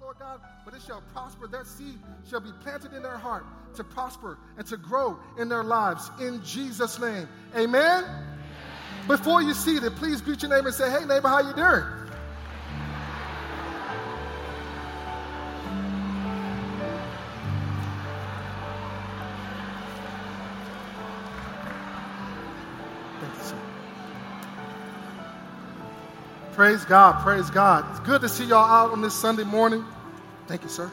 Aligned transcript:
work, 0.00 0.02
Lord 0.02 0.18
God, 0.18 0.40
but 0.64 0.74
it 0.74 0.82
shall 0.82 1.02
prosper. 1.12 1.46
That 1.46 1.66
seed 1.66 1.98
shall 2.28 2.40
be 2.40 2.50
planted 2.62 2.92
in 2.92 3.02
their 3.02 3.18
heart 3.18 3.44
to 3.76 3.84
prosper 3.84 4.38
and 4.56 4.66
to 4.66 4.76
grow 4.76 5.18
in 5.38 5.48
their 5.48 5.64
lives. 5.64 6.10
In 6.20 6.42
Jesus' 6.44 6.98
name. 6.98 7.28
Amen. 7.56 8.04
Before 9.06 9.42
you 9.42 9.54
see 9.54 9.76
it, 9.76 9.96
please 9.96 10.20
greet 10.20 10.42
your 10.42 10.50
neighbor 10.50 10.68
and 10.68 10.74
say, 10.74 10.90
hey, 10.90 11.04
neighbor, 11.04 11.28
how 11.28 11.40
you 11.40 11.54
doing? 11.54 11.84
Praise 26.64 26.86
God, 26.86 27.22
praise 27.22 27.50
God. 27.50 27.84
It's 27.90 28.00
good 28.00 28.22
to 28.22 28.28
see 28.30 28.46
y'all 28.46 28.64
out 28.64 28.90
on 28.92 29.02
this 29.02 29.12
Sunday 29.12 29.44
morning. 29.44 29.84
Thank 30.46 30.62
you, 30.62 30.70
sir. 30.70 30.90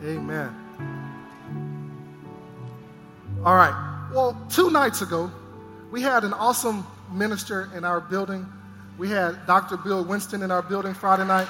Amen. 0.00 0.54
All 3.44 3.56
right. 3.56 3.74
Well, 4.14 4.40
two 4.48 4.70
nights 4.70 5.02
ago, 5.02 5.28
we 5.90 6.02
had 6.02 6.22
an 6.22 6.32
awesome 6.34 6.86
minister 7.10 7.68
in 7.74 7.84
our 7.84 8.00
building. 8.00 8.46
We 8.96 9.08
had 9.08 9.44
Dr. 9.48 9.76
Bill 9.76 10.04
Winston 10.04 10.44
in 10.44 10.52
our 10.52 10.62
building 10.62 10.94
Friday 10.94 11.26
night. 11.26 11.48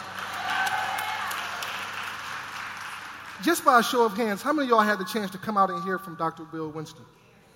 Just 3.43 3.67
by 3.67 3.81
a 3.81 3.83
show 3.83 4.07
of 4.07 4.17
hands, 4.17 4.41
how 4.41 4.55
many 4.55 4.65
of 4.65 4.71
y'all 4.71 4.81
had 4.81 4.99
the 4.99 5.05
chance 5.05 5.31
to 5.33 5.37
come 5.37 5.59
out 5.59 5.69
and 5.69 5.85
hear 5.85 5.99
from 5.99 6.15
Dr. 6.15 6.45
Bill 6.45 6.71
Winston? 6.71 7.05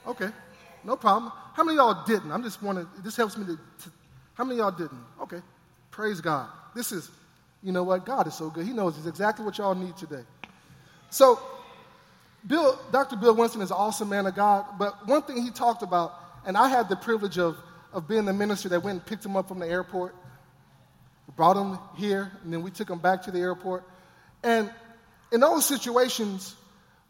Okay. 0.06 0.28
No 0.84 0.96
problem. 0.96 1.32
How 1.54 1.64
many 1.64 1.76
y'all 1.76 2.04
didn't? 2.06 2.32
I'm 2.32 2.42
just 2.42 2.62
wondering, 2.62 2.88
this 3.02 3.16
helps 3.16 3.36
me 3.36 3.44
to, 3.46 3.56
to, 3.56 3.90
how 4.34 4.44
many 4.44 4.58
y'all 4.58 4.70
didn't? 4.70 5.02
Okay. 5.22 5.40
Praise 5.90 6.20
God. 6.20 6.48
This 6.74 6.92
is, 6.92 7.10
you 7.62 7.72
know 7.72 7.82
what? 7.82 8.06
God 8.06 8.26
is 8.26 8.34
so 8.34 8.48
good. 8.50 8.66
He 8.66 8.72
knows 8.72 9.06
exactly 9.06 9.44
what 9.44 9.58
y'all 9.58 9.74
need 9.74 9.96
today. 9.96 10.22
So, 11.10 11.40
Bill, 12.46 12.78
Dr. 12.92 13.16
Bill 13.16 13.34
Winston 13.34 13.60
is 13.60 13.70
an 13.70 13.76
awesome 13.76 14.08
man 14.08 14.26
of 14.26 14.34
God, 14.34 14.64
but 14.78 15.06
one 15.06 15.22
thing 15.22 15.42
he 15.42 15.50
talked 15.50 15.82
about, 15.82 16.14
and 16.46 16.56
I 16.56 16.68
had 16.68 16.88
the 16.88 16.96
privilege 16.96 17.38
of, 17.38 17.58
of 17.92 18.08
being 18.08 18.24
the 18.24 18.32
minister 18.32 18.68
that 18.70 18.82
went 18.82 18.98
and 18.98 19.06
picked 19.06 19.26
him 19.26 19.36
up 19.36 19.48
from 19.48 19.58
the 19.58 19.68
airport, 19.68 20.14
brought 21.36 21.56
him 21.56 21.78
here, 21.96 22.32
and 22.42 22.52
then 22.52 22.62
we 22.62 22.70
took 22.70 22.88
him 22.88 22.98
back 22.98 23.22
to 23.22 23.30
the 23.30 23.38
airport. 23.38 23.84
And 24.42 24.70
in 25.32 25.40
those 25.40 25.66
situations, 25.66 26.54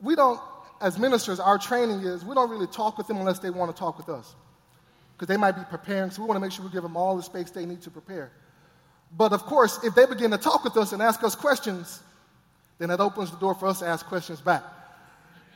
we 0.00 0.14
don't 0.14 0.40
as 0.80 0.98
ministers, 0.98 1.40
our 1.40 1.58
training 1.58 2.00
is 2.00 2.24
we 2.24 2.34
don't 2.34 2.50
really 2.50 2.66
talk 2.66 2.96
with 2.96 3.06
them 3.06 3.18
unless 3.18 3.38
they 3.38 3.50
want 3.50 3.74
to 3.74 3.78
talk 3.78 3.98
with 3.98 4.08
us. 4.08 4.34
Because 5.14 5.28
they 5.28 5.36
might 5.36 5.52
be 5.52 5.62
preparing, 5.68 6.10
so 6.10 6.22
we 6.22 6.28
want 6.28 6.36
to 6.36 6.40
make 6.40 6.52
sure 6.52 6.64
we 6.64 6.70
give 6.70 6.82
them 6.82 6.96
all 6.96 7.16
the 7.16 7.22
space 7.22 7.50
they 7.50 7.66
need 7.66 7.82
to 7.82 7.90
prepare. 7.90 8.30
But 9.16 9.32
of 9.32 9.42
course, 9.42 9.82
if 9.84 9.94
they 9.94 10.06
begin 10.06 10.30
to 10.30 10.38
talk 10.38 10.64
with 10.64 10.76
us 10.76 10.92
and 10.92 11.02
ask 11.02 11.22
us 11.22 11.34
questions, 11.34 12.00
then 12.78 12.88
that 12.88 13.00
opens 13.00 13.30
the 13.30 13.36
door 13.36 13.54
for 13.54 13.66
us 13.66 13.80
to 13.80 13.86
ask 13.86 14.06
questions 14.06 14.40
back. 14.40 14.62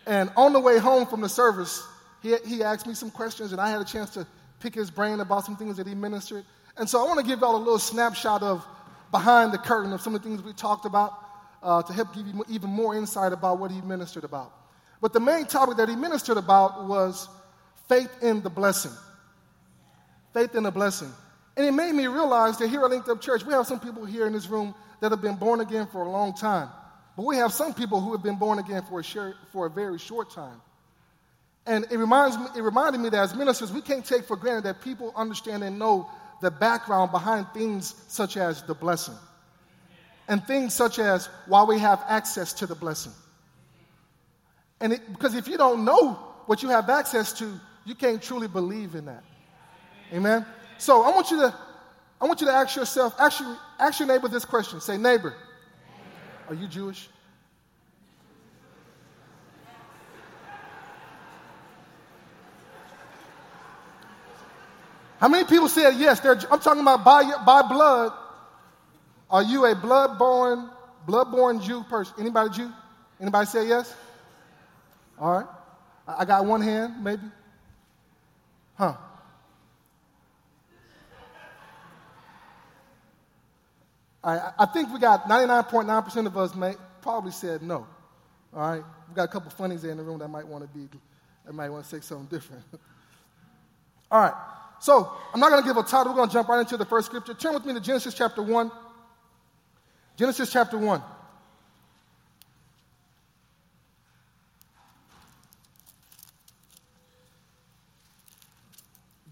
And 0.07 0.31
on 0.37 0.53
the 0.53 0.61
way 0.61 0.79
home 0.79 1.07
from 1.07 1.23
the 1.23 1.29
service, 1.29 1.83
he, 2.23 2.37
he 2.47 2.63
asked 2.63 2.87
me 2.87 2.93
some 2.93 3.11
questions, 3.11 3.53
and 3.53 3.61
I 3.61 3.71
had 3.71 3.81
a 3.81 3.85
chance 3.85 4.11
to 4.11 4.27
pick 4.61 4.75
his 4.75 4.91
brain 4.91 5.21
about 5.21 5.47
some 5.47 5.57
things 5.57 5.79
that 5.79 5.87
he 5.87 5.95
ministered. 5.95 6.45
And 6.77 6.89
so 6.89 7.03
I 7.03 7.09
want 7.09 7.21
to 7.21 7.27
give 7.27 7.41
y'all 7.41 7.57
a 7.57 7.59
little 7.59 7.79
snapshot 7.79 8.43
of 8.43 8.67
behind 9.11 9.53
the 9.53 9.59
curtain 9.59 9.93
of 9.93 10.03
some 10.03 10.15
of 10.15 10.23
the 10.23 10.29
things 10.29 10.43
we 10.43 10.53
talked 10.53 10.85
about 10.85 11.19
uh, 11.63 11.83
to 11.83 11.93
help 11.93 12.15
give 12.15 12.27
you 12.27 12.45
even 12.49 12.69
more 12.69 12.95
insight 12.95 13.33
about 13.33 13.59
what 13.59 13.71
he 13.71 13.81
ministered 13.81 14.25
about. 14.25 14.53
But 15.01 15.13
the 15.13 15.21
main 15.21 15.47
topic 15.47 15.77
that 15.77 15.89
he 15.89 15.97
ministered 15.97 16.37
about 16.37 16.87
was 16.87 17.29
faith 17.89 18.11
in 18.23 18.43
the 18.43 18.51
blessing. 18.51 18.93
Faith 20.33 20.55
in 20.55 20.63
the 20.63 20.71
blessing. 20.71 21.13
And 21.57 21.67
it 21.67 21.73
made 21.73 21.93
me 21.93 22.07
realize 22.07 22.59
that 22.59 22.69
here 22.69 22.83
at 22.85 22.91
Linked 22.91 23.09
Up 23.09 23.21
Church, 23.21 23.45
we 23.45 23.53
have 23.53 23.67
some 23.67 23.79
people 23.79 24.05
here 24.05 24.27
in 24.27 24.33
this 24.33 24.49
room 24.49 24.75
that 25.01 25.13
have 25.13 25.23
been 25.23 25.37
born 25.37 25.61
again 25.61 25.87
for 25.87 26.03
a 26.03 26.11
long 26.11 26.35
time. 26.35 26.69
But 27.17 27.27
we 27.27 27.37
have 27.37 27.53
some 27.53 27.75
people 27.75 28.01
who 28.01 28.13
have 28.13 28.23
been 28.23 28.37
born 28.37 28.59
again 28.59 28.83
for 28.89 29.01
a, 29.01 29.05
short, 29.05 29.37
for 29.53 29.67
a 29.67 29.71
very 29.71 29.99
short 29.99 30.33
time. 30.33 30.61
And 31.67 31.87
it, 31.91 31.99
reminds 31.99 32.37
me, 32.37 32.47
it 32.57 32.63
reminded 32.63 33.01
me 33.01 33.09
that 33.11 33.23
as 33.23 33.35
ministers, 33.35 33.73
we 33.73 33.81
can't 33.81 34.05
take 34.05 34.25
for 34.25 34.37
granted 34.37 34.65
that 34.65 34.83
people 34.83 35.13
understand 35.17 35.63
and 35.63 35.79
know 35.79 36.11
the 36.43 36.51
background 36.51 37.11
behind 37.11 37.47
things 37.55 37.95
such 38.09 38.37
as 38.37 38.63
the 38.65 38.75
blessing. 38.75 39.15
And 40.29 40.45
things 40.45 40.75
such 40.75 40.99
as 40.99 41.29
why 41.47 41.63
we 41.63 41.79
have 41.79 42.03
access 42.09 42.53
to 42.55 42.67
the 42.67 42.75
blessing. 42.75 43.13
And 44.81 44.93
it, 44.93 45.01
because 45.13 45.35
if 45.35 45.49
you 45.49 45.57
don't 45.57 45.85
know 45.85 46.15
what 46.47 46.63
you 46.63 46.69
have 46.69 46.91
access 46.91 47.33
to, 47.35 47.61
you 47.85 47.95
can't 47.95 48.23
truly 48.23 48.49
believe 48.49 48.95
in 48.95 49.07
that. 49.07 49.25
Amen. 50.13 50.45
So 50.79 51.03
I 51.03 51.11
want 51.11 51.31
you 51.31 51.39
to, 51.39 51.55
I 52.21 52.27
want 52.27 52.41
you 52.41 52.47
to 52.47 52.53
ask 52.53 52.77
yourself, 52.77 53.15
actually, 53.19 53.57
ask 53.79 53.99
your 54.01 54.09
neighbor 54.09 54.29
this 54.29 54.45
question. 54.45 54.81
Say, 54.81 54.97
neighbor, 54.97 55.35
are 56.49 56.55
you 56.55 56.67
Jewish? 56.67 57.09
How 65.21 65.29
many 65.29 65.45
people 65.45 65.69
said 65.69 65.93
yes? 65.97 66.23
I'm 66.25 66.61
talking 66.61 66.83
about 66.83 67.03
by, 67.03 67.23
by 67.47 67.63
blood. 67.63 68.13
Are 69.31 69.43
you 69.43 69.65
a 69.65 69.75
blood-born, 69.75 70.69
blood-born 71.07 71.61
Jew 71.63 71.83
person? 71.85 72.15
Anybody 72.19 72.51
Jew? 72.51 72.71
Anybody 73.19 73.47
say 73.47 73.67
yes? 73.67 73.95
All 75.19 75.33
right. 75.33 75.47
I 76.07 76.25
got 76.25 76.45
one 76.45 76.61
hand, 76.61 77.03
maybe. 77.03 77.23
Huh. 78.77 78.97
I, 84.23 84.53
I 84.59 84.67
think 84.67 84.93
we 84.93 84.99
got 84.99 85.25
99.9% 85.25 86.27
of 86.27 86.37
us 86.37 86.55
may, 86.55 86.75
probably 87.03 87.31
said 87.31 87.63
no. 87.63 87.87
All 88.55 88.61
right. 88.61 88.83
We 89.09 89.15
got 89.15 89.25
a 89.25 89.29
couple 89.29 89.51
funnies 89.51 89.83
there 89.83 89.91
in 89.91 89.99
the 89.99 90.03
room 90.03 90.19
that 90.21 90.29
might 90.29 90.47
want 90.47 90.65
to 90.65 90.79
be, 90.79 90.89
that 91.45 91.53
might 91.53 91.69
want 91.69 91.85
to 91.85 91.91
say 91.91 92.01
something 92.01 92.27
different. 92.27 92.63
All 94.11 94.21
right. 94.21 94.35
So 94.81 95.11
I'm 95.33 95.41
not 95.41 95.51
going 95.51 95.63
to 95.63 95.69
give 95.69 95.77
a 95.77 95.83
title. 95.83 96.13
We're 96.13 96.17
going 96.17 96.29
to 96.29 96.33
jump 96.33 96.49
right 96.49 96.61
into 96.61 96.77
the 96.77 96.85
first 96.85 97.07
scripture. 97.07 97.35
Turn 97.35 97.55
with 97.55 97.65
me 97.65 97.75
to 97.75 97.81
Genesis 97.81 98.15
chapter 98.15 98.43
1. 98.43 98.71
Genesis 100.17 100.53
chapter 100.53 100.79
1. 100.79 101.03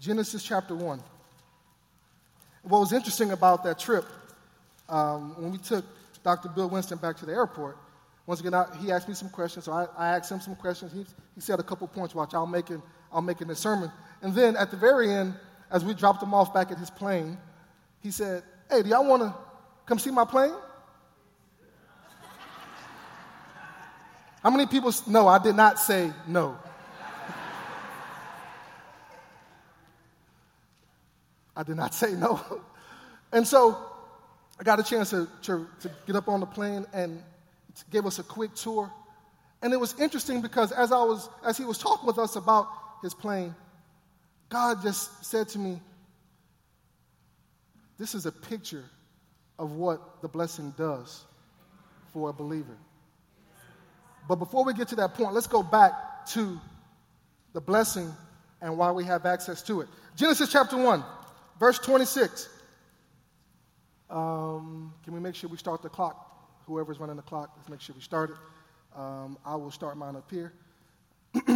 Genesis 0.03 0.43
chapter 0.43 0.75
1. 0.75 1.01
What 2.63 2.79
was 2.79 2.91
interesting 2.91 3.31
about 3.31 3.63
that 3.63 3.79
trip, 3.79 4.03
um, 4.89 5.41
when 5.41 5.49
we 5.49 5.57
took 5.57 5.85
Dr. 6.23 6.49
Bill 6.49 6.69
Winston 6.69 6.97
back 6.97 7.15
to 7.17 7.25
the 7.25 7.31
airport, 7.31 7.77
once 8.25 8.41
again, 8.41 8.53
I, 8.53 8.65
he 8.81 8.91
asked 8.91 9.07
me 9.07 9.13
some 9.13 9.29
questions, 9.29 9.63
so 9.63 9.71
I, 9.71 9.87
I, 9.97 10.17
asked 10.17 10.29
him 10.29 10.41
some 10.41 10.57
questions. 10.57 10.91
He, 10.91 11.05
he 11.35 11.39
said 11.39 11.61
a 11.61 11.63
couple 11.63 11.87
points, 11.87 12.13
watch, 12.13 12.33
I'll 12.33 12.45
make, 12.45 12.69
it, 12.69 12.81
I'll 13.13 13.21
make 13.21 13.39
it 13.39 13.47
in 13.47 13.55
sermon. 13.55 13.89
And 14.21 14.35
then 14.35 14.57
at 14.57 14.71
the 14.71 14.77
very 14.77 15.09
end, 15.09 15.35
as 15.71 15.85
we 15.85 15.93
dropped 15.93 16.21
him 16.21 16.33
off 16.33 16.53
back 16.53 16.69
at 16.69 16.77
his 16.77 16.89
plane, 16.89 17.37
he 18.01 18.11
said, 18.11 18.43
Hey, 18.69 18.83
do 18.83 18.89
y'all 18.89 19.07
want 19.07 19.21
to 19.23 19.33
come 19.85 19.99
see 19.99 20.11
my 20.11 20.25
plane? 20.25 20.53
How 24.41 24.49
many 24.49 24.65
people? 24.65 24.93
No, 25.07 25.29
I 25.29 25.39
did 25.41 25.55
not 25.55 25.79
say 25.79 26.11
no. 26.27 26.57
I 31.55 31.63
did 31.63 31.75
not 31.75 31.93
say 32.01 32.13
no. 32.13 32.39
and 33.31 33.47
so 33.47 33.77
I 34.59 34.63
got 34.63 34.79
a 34.79 34.83
chance 34.83 35.09
to, 35.11 35.27
to, 35.43 35.67
to 35.81 35.91
get 36.05 36.15
up 36.15 36.27
on 36.27 36.39
the 36.39 36.45
plane 36.45 36.85
and 36.93 37.21
gave 37.91 38.05
us 38.05 38.19
a 38.19 38.23
quick 38.23 38.53
tour. 38.55 38.91
And 39.61 39.73
it 39.73 39.79
was 39.79 39.97
interesting 39.99 40.41
because 40.41 40.71
as 40.71 40.91
I 40.91 41.03
was 41.03 41.29
as 41.45 41.57
he 41.57 41.63
was 41.63 41.77
talking 41.77 42.05
with 42.05 42.19
us 42.19 42.35
about 42.35 42.67
his 43.01 43.13
plane, 43.13 43.55
God 44.49 44.81
just 44.83 45.25
said 45.25 45.47
to 45.49 45.59
me, 45.59 45.79
This 47.97 48.13
is 48.13 48.25
a 48.25 48.31
picture 48.31 48.83
of 49.57 49.71
what 49.71 50.21
the 50.21 50.27
blessing 50.27 50.73
does 50.77 51.23
for 52.11 52.29
a 52.29 52.33
believer. 52.33 52.77
But 54.27 54.35
before 54.35 54.63
we 54.63 54.73
get 54.73 54.89
to 54.89 54.95
that 54.97 55.15
point, 55.15 55.33
let's 55.33 55.47
go 55.47 55.63
back 55.63 56.25
to 56.27 56.59
the 57.53 57.61
blessing 57.61 58.11
and 58.61 58.77
why 58.77 58.91
we 58.91 59.03
have 59.05 59.25
access 59.25 59.61
to 59.63 59.81
it. 59.81 59.87
Genesis 60.15 60.51
chapter 60.51 60.77
1. 60.77 61.03
Verse 61.59 61.79
26. 61.79 62.49
Um, 64.09 64.93
can 65.03 65.13
we 65.13 65.19
make 65.19 65.35
sure 65.35 65.49
we 65.49 65.57
start 65.57 65.81
the 65.81 65.89
clock? 65.89 66.29
Whoever's 66.67 66.99
running 66.99 67.15
the 67.15 67.23
clock, 67.23 67.51
let's 67.57 67.69
make 67.69 67.81
sure 67.81 67.95
we 67.95 68.01
start 68.01 68.29
it. 68.29 68.37
Um, 68.95 69.37
I 69.45 69.55
will 69.55 69.71
start 69.71 69.97
mine 69.97 70.15
up 70.15 70.29
here. 70.29 70.53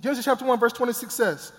Genesis 0.00 0.24
chapter 0.24 0.44
1, 0.44 0.60
verse 0.60 0.72
26 0.72 1.12
says, 1.12 1.52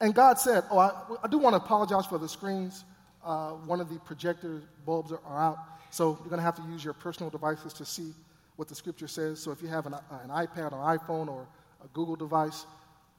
And 0.00 0.14
God 0.14 0.38
said, 0.38 0.64
Oh, 0.70 0.78
I, 0.78 0.92
I 1.22 1.28
do 1.28 1.38
want 1.38 1.54
to 1.54 1.62
apologize 1.62 2.06
for 2.06 2.18
the 2.18 2.28
screens. 2.28 2.84
Uh, 3.22 3.50
one 3.50 3.80
of 3.80 3.90
the 3.90 3.98
projector 4.00 4.62
bulbs 4.86 5.12
are, 5.12 5.20
are 5.26 5.38
out. 5.38 5.58
So 5.90 6.16
you're 6.20 6.30
going 6.30 6.38
to 6.38 6.44
have 6.44 6.56
to 6.56 6.62
use 6.62 6.84
your 6.84 6.94
personal 6.94 7.28
devices 7.30 7.72
to 7.74 7.84
see 7.84 8.14
what 8.56 8.68
the 8.68 8.74
scripture 8.74 9.08
says. 9.08 9.40
So 9.40 9.50
if 9.50 9.62
you 9.62 9.68
have 9.68 9.86
an, 9.86 9.94
uh, 9.94 10.00
an 10.22 10.30
iPad 10.30 10.72
or 10.72 10.98
iPhone 10.98 11.28
or 11.28 11.46
a 11.84 11.88
Google 11.88 12.16
device, 12.16 12.64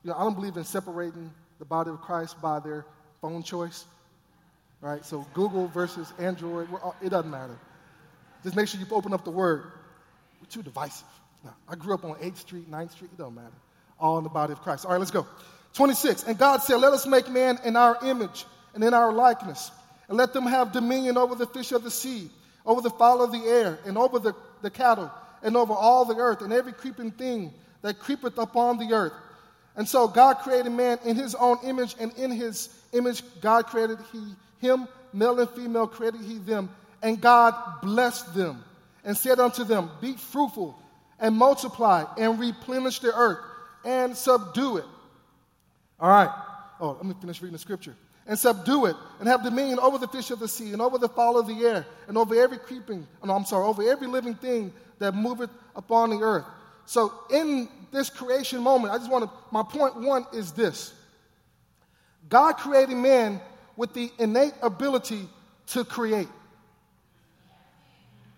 you 0.03 0.09
know, 0.09 0.17
I 0.17 0.23
don't 0.23 0.35
believe 0.35 0.57
in 0.57 0.63
separating 0.63 1.31
the 1.59 1.65
body 1.65 1.91
of 1.91 2.01
Christ 2.01 2.41
by 2.41 2.59
their 2.59 2.85
phone 3.21 3.43
choice. 3.43 3.85
right? 4.81 5.05
So 5.05 5.25
Google 5.33 5.67
versus 5.67 6.11
Android, 6.19 6.67
all, 6.81 6.95
it 7.01 7.09
doesn't 7.09 7.29
matter. 7.29 7.57
Just 8.43 8.55
make 8.55 8.67
sure 8.67 8.79
you 8.79 8.87
open 8.91 9.13
up 9.13 9.23
the 9.23 9.31
word. 9.31 9.63
We're 10.41 10.49
too 10.49 10.63
divisive. 10.63 11.07
I 11.69 11.75
grew 11.75 11.93
up 11.93 12.03
on 12.03 12.15
8th 12.15 12.37
Street, 12.37 12.69
9th 12.69 12.91
Street, 12.91 13.11
it 13.13 13.17
don't 13.17 13.35
matter. 13.35 13.53
All 13.99 14.17
in 14.17 14.23
the 14.23 14.29
body 14.29 14.53
of 14.53 14.61
Christ. 14.61 14.85
All 14.85 14.91
right, 14.91 14.97
let's 14.97 15.11
go. 15.11 15.27
26. 15.73 16.23
And 16.23 16.37
God 16.37 16.57
said, 16.63 16.77
Let 16.77 16.93
us 16.93 17.05
make 17.07 17.29
man 17.29 17.59
in 17.63 17.75
our 17.75 17.97
image 18.03 18.45
and 18.73 18.83
in 18.83 18.93
our 18.93 19.11
likeness, 19.11 19.71
and 20.07 20.17
let 20.17 20.33
them 20.33 20.45
have 20.45 20.71
dominion 20.71 21.17
over 21.17 21.35
the 21.35 21.47
fish 21.47 21.71
of 21.71 21.83
the 21.83 21.91
sea, 21.91 22.29
over 22.65 22.81
the 22.81 22.89
fowl 22.89 23.21
of 23.23 23.31
the 23.31 23.43
air, 23.43 23.79
and 23.85 23.97
over 23.97 24.19
the, 24.19 24.33
the 24.61 24.69
cattle, 24.69 25.11
and 25.43 25.55
over 25.55 25.73
all 25.73 26.05
the 26.05 26.15
earth, 26.15 26.41
and 26.41 26.53
every 26.53 26.73
creeping 26.73 27.11
thing 27.11 27.53
that 27.81 27.99
creepeth 27.99 28.37
upon 28.37 28.77
the 28.77 28.93
earth. 28.93 29.13
And 29.75 29.87
so 29.87 30.07
God 30.07 30.37
created 30.39 30.71
man 30.71 30.99
in 31.05 31.15
his 31.15 31.35
own 31.35 31.57
image, 31.63 31.95
and 31.99 32.11
in 32.17 32.31
his 32.31 32.69
image 32.93 33.23
God 33.41 33.65
created 33.65 33.97
he 34.11 34.35
him, 34.59 34.87
male 35.13 35.39
and 35.39 35.49
female 35.49 35.87
created 35.87 36.21
he 36.21 36.37
them, 36.37 36.69
and 37.01 37.19
God 37.19 37.53
blessed 37.81 38.33
them, 38.35 38.63
and 39.03 39.17
said 39.17 39.39
unto 39.39 39.63
them, 39.63 39.89
Be 39.99 40.13
fruitful, 40.13 40.77
and 41.19 41.35
multiply, 41.35 42.05
and 42.17 42.39
replenish 42.39 42.99
the 42.99 43.13
earth, 43.13 43.39
and 43.83 44.15
subdue 44.15 44.77
it. 44.77 44.85
All 45.99 46.09
right. 46.09 46.29
Oh, 46.79 46.91
let 46.93 47.05
me 47.05 47.13
finish 47.19 47.41
reading 47.41 47.53
the 47.53 47.59
scripture. 47.59 47.95
And 48.27 48.37
subdue 48.37 48.85
it, 48.85 48.95
and 49.19 49.27
have 49.27 49.43
dominion 49.43 49.79
over 49.79 49.97
the 49.97 50.07
fish 50.07 50.29
of 50.31 50.39
the 50.39 50.47
sea, 50.47 50.73
and 50.73 50.81
over 50.81 50.97
the 50.97 51.09
fowl 51.09 51.39
of 51.39 51.47
the 51.47 51.65
air, 51.65 51.85
and 52.07 52.17
over 52.17 52.35
every 52.35 52.59
creeping, 52.59 53.07
no, 53.23 53.33
I'm 53.33 53.45
sorry, 53.45 53.65
over 53.65 53.83
every 53.83 54.07
living 54.07 54.35
thing 54.35 54.71
that 54.99 55.15
moveth 55.15 55.49
upon 55.75 56.11
the 56.11 56.17
earth. 56.17 56.45
So, 56.91 57.13
in 57.29 57.69
this 57.93 58.09
creation 58.09 58.61
moment, 58.61 58.93
I 58.93 58.97
just 58.97 59.09
want 59.09 59.23
to, 59.23 59.31
my 59.49 59.63
point 59.63 59.95
one 59.95 60.25
is 60.33 60.51
this 60.51 60.93
God 62.27 62.57
created 62.57 62.97
man 62.97 63.39
with 63.77 63.93
the 63.93 64.11
innate 64.19 64.55
ability 64.61 65.29
to 65.67 65.85
create. 65.85 66.27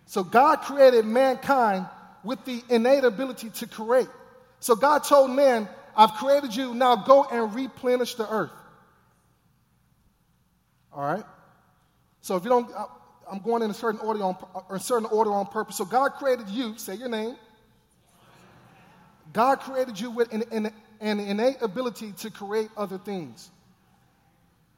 So, 0.05 0.23
God 0.23 0.57
created 0.57 1.03
mankind 1.03 1.87
with 2.23 2.45
the 2.45 2.61
innate 2.69 3.03
ability 3.03 3.49
to 3.49 3.65
create. 3.65 4.09
So, 4.59 4.75
God 4.75 4.99
told 4.99 5.31
man, 5.31 5.67
I've 5.97 6.13
created 6.13 6.55
you, 6.55 6.75
now 6.75 6.95
go 6.95 7.23
and 7.23 7.55
replenish 7.55 8.13
the 8.13 8.31
earth. 8.31 8.51
All 10.91 11.01
right? 11.01 11.25
So, 12.21 12.35
if 12.35 12.43
you 12.43 12.51
don't, 12.51 12.69
I'm 13.31 13.39
going 13.39 13.63
in 13.63 13.71
a 13.71 13.73
certain 13.73 13.99
order 14.01 14.23
on, 14.23 14.37
a 14.69 14.79
certain 14.79 15.07
order 15.07 15.31
on 15.31 15.47
purpose. 15.47 15.75
So, 15.75 15.85
God 15.85 16.09
created 16.09 16.49
you, 16.49 16.77
say 16.77 16.93
your 16.93 17.09
name. 17.09 17.35
God 19.33 19.59
created 19.59 19.99
you 19.99 20.11
with 20.11 20.31
an, 20.31 20.43
an, 20.51 20.71
an 21.01 21.19
innate 21.19 21.61
ability 21.61 22.13
to 22.19 22.29
create 22.29 22.69
other 22.77 22.99
things. 22.99 23.49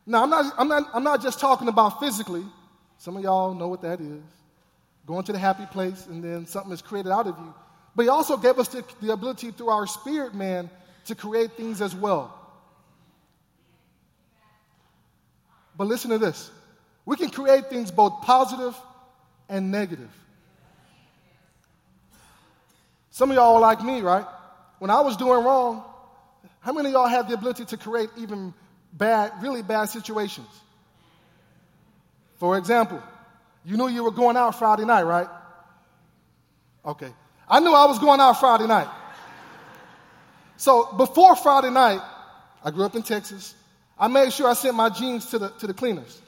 Now, 0.06 0.24
I'm 0.24 0.30
not, 0.30 0.54
I'm, 0.58 0.68
not, 0.68 0.90
I'm 0.94 1.04
not 1.04 1.22
just 1.22 1.40
talking 1.40 1.68
about 1.68 2.00
physically. 2.00 2.44
Some 2.98 3.18
of 3.18 3.24
y'all 3.24 3.54
know 3.54 3.68
what 3.68 3.82
that 3.82 4.00
is. 4.00 4.22
Going 5.06 5.24
to 5.26 5.34
the 5.34 5.40
happy 5.40 5.66
place 5.68 6.08
and 6.08 6.24
then 6.24 6.46
something 6.48 6.72
is 6.72 6.82
created 6.82 7.12
out 7.12 7.28
of 7.28 7.38
you. 7.38 7.54
But 7.96 8.04
He 8.04 8.10
also 8.10 8.38
gave 8.38 8.58
us 8.58 8.70
the, 8.70 8.84
the 9.02 9.12
ability 9.14 9.52
through 9.52 9.70
our 9.70 9.86
spirit 9.86 10.34
man 10.34 10.70
to 11.06 11.16
create 11.16 11.54
things 11.54 11.82
as 11.82 11.94
well. 11.94 12.34
But 15.78 15.88
listen 15.88 16.12
to 16.12 16.18
this 16.18 16.50
we 17.06 17.16
can 17.16 17.30
create 17.30 17.70
things 17.70 17.92
both 17.92 18.22
positive 18.22 18.76
and 19.48 19.70
negative. 19.70 20.10
Some 23.12 23.30
of 23.32 23.36
y'all 23.36 23.56
are 23.56 23.62
like 23.62 23.84
me, 23.84 24.02
right? 24.02 24.26
When 24.80 24.90
I 24.90 25.02
was 25.02 25.18
doing 25.18 25.44
wrong, 25.44 25.84
how 26.60 26.74
many 26.74 26.90
of 26.90 26.94
y'all 26.94 27.08
have 27.08 27.28
the 27.28 27.36
ability 27.36 27.66
to 27.66 27.78
create 27.78 28.10
even 28.18 28.54
bad, 28.94 29.32
really 29.42 29.62
bad 29.62 29.86
situations? 29.86 30.48
For 32.38 32.58
example, 32.58 33.02
you 33.64 33.78
knew 33.78 33.88
you 33.88 34.04
were 34.04 34.12
going 34.12 34.38
out 34.38 34.58
Friday 34.58 34.86
night, 34.86 35.04
right? 35.04 35.28
Okay. 36.86 37.12
I 37.48 37.60
knew 37.60 37.74
I 37.74 37.86
was 37.86 38.00
going 38.00 38.20
out 38.20 38.40
Friday 38.40 38.68
night. 38.68 38.88
So 40.58 40.94
before 40.94 41.36
Friday 41.36 41.70
night, 41.70 42.02
I 42.64 42.72
grew 42.72 42.84
up 42.84 42.96
in 42.96 43.04
Texas. 43.04 43.56
I 43.98 44.08
made 44.08 44.34
sure 44.34 44.48
I 44.48 44.54
sent 44.54 44.76
my 44.76 44.90
jeans 44.90 45.28
to 45.28 45.40
the, 45.40 45.50
to 45.50 45.68
the 45.68 45.74
cleaners. 45.74 46.22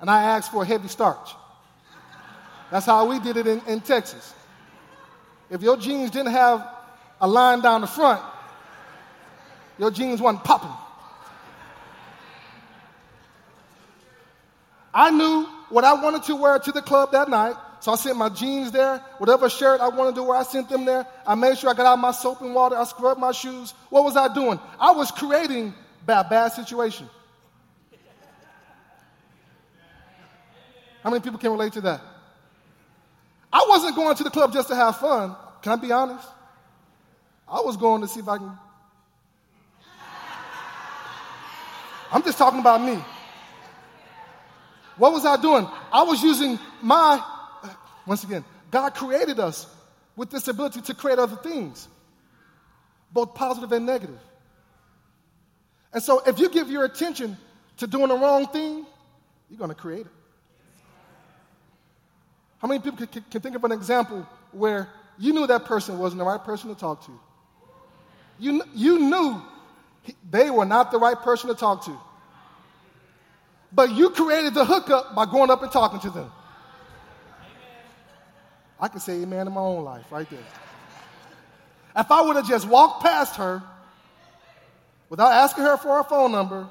And 0.00 0.10
I 0.10 0.22
asked 0.22 0.52
for 0.52 0.62
a 0.62 0.66
heavy 0.66 0.88
starch. 0.88 1.30
That's 2.70 2.86
how 2.86 3.08
we 3.08 3.20
did 3.20 3.36
it 3.36 3.46
in, 3.46 3.62
in 3.66 3.80
Texas. 3.80 4.34
If 5.48 5.62
your 5.62 5.76
jeans 5.76 6.10
didn't 6.10 6.32
have 6.32 6.75
a 7.20 7.28
line 7.28 7.60
down 7.60 7.80
the 7.80 7.86
front, 7.86 8.22
your 9.78 9.90
jeans 9.90 10.20
wasn't 10.20 10.44
popping. 10.44 10.70
I 14.92 15.10
knew 15.10 15.46
what 15.68 15.84
I 15.84 15.92
wanted 15.92 16.22
to 16.24 16.36
wear 16.36 16.58
to 16.58 16.72
the 16.72 16.80
club 16.80 17.12
that 17.12 17.28
night, 17.28 17.54
so 17.80 17.92
I 17.92 17.96
sent 17.96 18.16
my 18.16 18.30
jeans 18.30 18.72
there. 18.72 18.98
Whatever 19.18 19.50
shirt 19.50 19.80
I 19.80 19.88
wanted 19.88 20.14
to 20.14 20.22
wear, 20.22 20.38
I 20.38 20.42
sent 20.42 20.70
them 20.70 20.86
there. 20.86 21.06
I 21.26 21.34
made 21.34 21.58
sure 21.58 21.68
I 21.68 21.74
got 21.74 21.86
out 21.86 21.98
my 21.98 22.12
soap 22.12 22.40
and 22.40 22.54
water. 22.54 22.76
I 22.76 22.84
scrubbed 22.84 23.20
my 23.20 23.32
shoes. 23.32 23.74
What 23.90 24.04
was 24.04 24.16
I 24.16 24.32
doing? 24.32 24.58
I 24.80 24.92
was 24.92 25.10
creating 25.10 25.74
a 26.08 26.24
bad 26.24 26.48
situation. 26.48 27.08
How 31.02 31.10
many 31.10 31.22
people 31.22 31.38
can 31.38 31.50
relate 31.52 31.74
to 31.74 31.82
that? 31.82 32.00
I 33.52 33.64
wasn't 33.68 33.94
going 33.94 34.16
to 34.16 34.24
the 34.24 34.30
club 34.30 34.52
just 34.52 34.68
to 34.68 34.74
have 34.74 34.96
fun. 34.96 35.36
Can 35.62 35.72
I 35.72 35.76
be 35.76 35.92
honest? 35.92 36.26
I 37.48 37.60
was 37.60 37.76
going 37.76 38.02
to 38.02 38.08
see 38.08 38.20
if 38.20 38.28
I 38.28 38.38
can. 38.38 38.58
I'm 42.12 42.22
just 42.22 42.38
talking 42.38 42.60
about 42.60 42.80
me. 42.80 42.98
What 44.96 45.12
was 45.12 45.26
I 45.26 45.40
doing? 45.40 45.66
I 45.92 46.02
was 46.02 46.22
using 46.22 46.58
my, 46.80 47.22
uh, 47.62 47.68
once 48.06 48.24
again, 48.24 48.44
God 48.70 48.94
created 48.94 49.38
us 49.38 49.66
with 50.16 50.30
this 50.30 50.48
ability 50.48 50.80
to 50.82 50.94
create 50.94 51.18
other 51.18 51.36
things, 51.36 51.88
both 53.12 53.34
positive 53.34 53.72
and 53.72 53.84
negative. 53.84 54.18
And 55.92 56.02
so 56.02 56.22
if 56.26 56.38
you 56.38 56.48
give 56.48 56.70
your 56.70 56.84
attention 56.84 57.36
to 57.78 57.86
doing 57.86 58.08
the 58.08 58.14
wrong 58.16 58.46
thing, 58.46 58.86
you're 59.50 59.58
going 59.58 59.70
to 59.70 59.74
create 59.74 60.06
it. 60.06 60.12
How 62.58 62.68
many 62.68 62.80
people 62.80 63.06
can, 63.06 63.24
can 63.30 63.40
think 63.40 63.54
of 63.54 63.64
an 63.64 63.72
example 63.72 64.26
where 64.52 64.88
you 65.18 65.32
knew 65.32 65.46
that 65.46 65.66
person 65.66 65.98
wasn't 65.98 66.18
the 66.18 66.24
right 66.24 66.42
person 66.42 66.74
to 66.74 66.78
talk 66.78 67.04
to? 67.06 67.20
You, 68.38 68.62
you 68.74 68.98
knew 68.98 69.42
they 70.30 70.50
were 70.50 70.64
not 70.64 70.90
the 70.90 70.98
right 70.98 71.18
person 71.18 71.48
to 71.48 71.54
talk 71.54 71.84
to. 71.86 71.98
But 73.72 73.92
you 73.92 74.10
created 74.10 74.54
the 74.54 74.64
hookup 74.64 75.14
by 75.14 75.26
going 75.26 75.50
up 75.50 75.62
and 75.62 75.70
talking 75.70 76.00
to 76.00 76.10
them. 76.10 76.30
I 78.78 78.88
can 78.88 79.00
say 79.00 79.22
amen 79.22 79.46
in 79.46 79.54
my 79.54 79.60
own 79.60 79.84
life 79.84 80.04
right 80.10 80.28
there. 80.28 80.44
If 81.96 82.10
I 82.10 82.20
would 82.20 82.36
have 82.36 82.46
just 82.46 82.68
walked 82.68 83.02
past 83.02 83.36
her 83.36 83.62
without 85.08 85.32
asking 85.32 85.64
her 85.64 85.76
for 85.78 85.96
her 85.96 86.04
phone 86.04 86.32
number, 86.32 86.68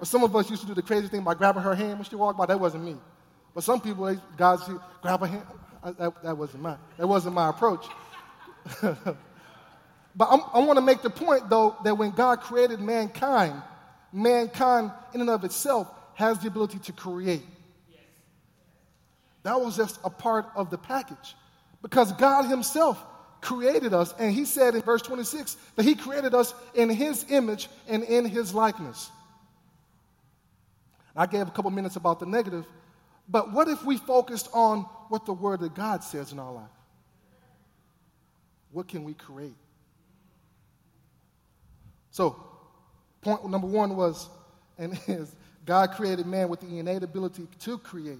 or 0.00 0.06
some 0.06 0.24
of 0.24 0.34
us 0.34 0.50
used 0.50 0.62
to 0.62 0.68
do 0.68 0.74
the 0.74 0.82
crazy 0.82 1.06
thing 1.08 1.22
by 1.22 1.34
grabbing 1.34 1.62
her 1.62 1.74
hand 1.74 1.94
when 1.98 2.04
she 2.04 2.16
walked 2.16 2.36
by, 2.36 2.46
that 2.46 2.58
wasn't 2.58 2.84
me. 2.84 2.96
But 3.54 3.64
some 3.64 3.80
people, 3.80 4.06
they, 4.06 4.16
guys, 4.36 4.60
grab 5.02 5.20
her 5.20 5.26
hand. 5.26 5.42
That, 5.98 6.22
that 6.22 6.36
wasn't 6.36 6.62
my, 6.62 6.76
that 6.96 7.06
wasn't 7.06 7.34
my 7.34 7.48
approach. 7.48 7.86
But 10.14 10.28
I'm, 10.30 10.40
i 10.52 10.58
want 10.58 10.76
to 10.76 10.84
make 10.84 11.02
the 11.02 11.10
point, 11.10 11.48
though, 11.48 11.76
that 11.84 11.96
when 11.96 12.10
God 12.10 12.40
created 12.40 12.80
mankind, 12.80 13.62
mankind 14.12 14.90
in 15.14 15.20
and 15.20 15.30
of 15.30 15.44
itself 15.44 15.88
has 16.14 16.38
the 16.40 16.48
ability 16.48 16.78
to 16.80 16.92
create. 16.92 17.42
That 19.42 19.60
was 19.60 19.76
just 19.76 19.98
a 20.04 20.10
part 20.10 20.46
of 20.54 20.70
the 20.70 20.78
package. 20.78 21.34
Because 21.82 22.12
God 22.12 22.44
Himself 22.44 23.02
created 23.40 23.94
us, 23.94 24.14
and 24.18 24.32
He 24.32 24.44
said 24.44 24.74
in 24.74 24.82
verse 24.82 25.02
26 25.02 25.56
that 25.76 25.84
He 25.84 25.94
created 25.94 26.34
us 26.34 26.52
in 26.74 26.90
His 26.90 27.24
image 27.30 27.68
and 27.88 28.02
in 28.04 28.26
His 28.26 28.54
likeness. 28.54 29.10
I 31.16 31.26
gave 31.26 31.48
a 31.48 31.50
couple 31.50 31.70
minutes 31.70 31.96
about 31.96 32.20
the 32.20 32.26
negative, 32.26 32.66
but 33.28 33.52
what 33.52 33.68
if 33.68 33.84
we 33.84 33.96
focused 33.96 34.48
on 34.52 34.82
what 35.08 35.24
the 35.24 35.32
Word 35.32 35.62
of 35.62 35.74
God 35.74 36.04
says 36.04 36.32
in 36.32 36.38
our 36.38 36.52
life? 36.52 36.70
What 38.72 38.88
can 38.88 39.04
we 39.04 39.14
create? 39.14 39.56
So, 42.10 42.36
point 43.22 43.48
number 43.48 43.66
one 43.66 43.96
was, 43.96 44.28
and 44.78 44.98
is, 45.06 45.34
God 45.66 45.92
created 45.92 46.26
man 46.26 46.48
with 46.48 46.60
the 46.60 46.78
innate 46.78 47.02
ability 47.02 47.46
to 47.60 47.78
create. 47.78 48.18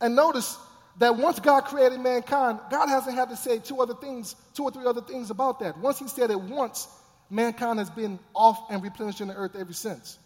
And 0.00 0.14
notice 0.14 0.58
that 0.98 1.16
once 1.16 1.40
God 1.40 1.64
created 1.64 2.00
mankind, 2.00 2.58
God 2.70 2.88
hasn't 2.88 3.16
had 3.16 3.30
to 3.30 3.36
say 3.36 3.58
two 3.58 3.80
other 3.80 3.94
things, 3.94 4.34
two 4.54 4.64
or 4.64 4.70
three 4.70 4.86
other 4.86 5.00
things 5.00 5.30
about 5.30 5.60
that. 5.60 5.78
Once 5.78 5.98
He 5.98 6.08
said 6.08 6.30
it 6.30 6.40
once, 6.40 6.88
mankind 7.30 7.78
has 7.78 7.90
been 7.90 8.18
off 8.34 8.58
and 8.70 8.82
replenishing 8.82 9.28
the 9.28 9.34
earth 9.34 9.56
ever 9.56 9.72
since. 9.72 10.18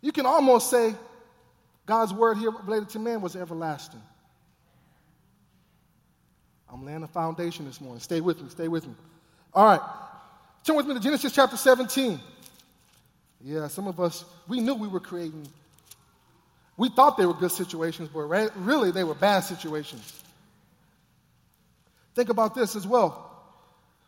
You 0.00 0.12
can 0.12 0.26
almost 0.26 0.70
say 0.70 0.94
God's 1.86 2.12
word 2.12 2.38
here 2.38 2.50
related 2.50 2.90
to 2.90 2.98
man 2.98 3.20
was 3.20 3.36
everlasting. 3.36 4.02
I'm 6.70 6.84
laying 6.84 7.02
a 7.02 7.08
foundation 7.08 7.66
this 7.66 7.80
morning. 7.80 8.00
Stay 8.00 8.20
with 8.20 8.42
me, 8.42 8.48
stay 8.48 8.68
with 8.68 8.86
me. 8.86 8.94
All 9.52 9.64
right. 9.64 9.80
Turn 10.64 10.76
with 10.76 10.86
me 10.86 10.94
to 10.94 11.00
Genesis 11.00 11.32
chapter 11.32 11.58
17. 11.58 12.18
Yeah, 13.42 13.68
some 13.68 13.86
of 13.86 14.00
us, 14.00 14.24
we 14.48 14.60
knew 14.60 14.74
we 14.74 14.88
were 14.88 15.00
creating 15.00 15.46
We 16.78 16.88
thought 16.88 17.18
they 17.18 17.26
were 17.26 17.34
good 17.34 17.52
situations, 17.52 18.08
but 18.12 18.22
really 18.22 18.90
they 18.90 19.04
were 19.04 19.14
bad 19.14 19.40
situations. 19.40 20.22
Think 22.14 22.30
about 22.30 22.54
this 22.54 22.74
as 22.76 22.86
well. 22.86 23.30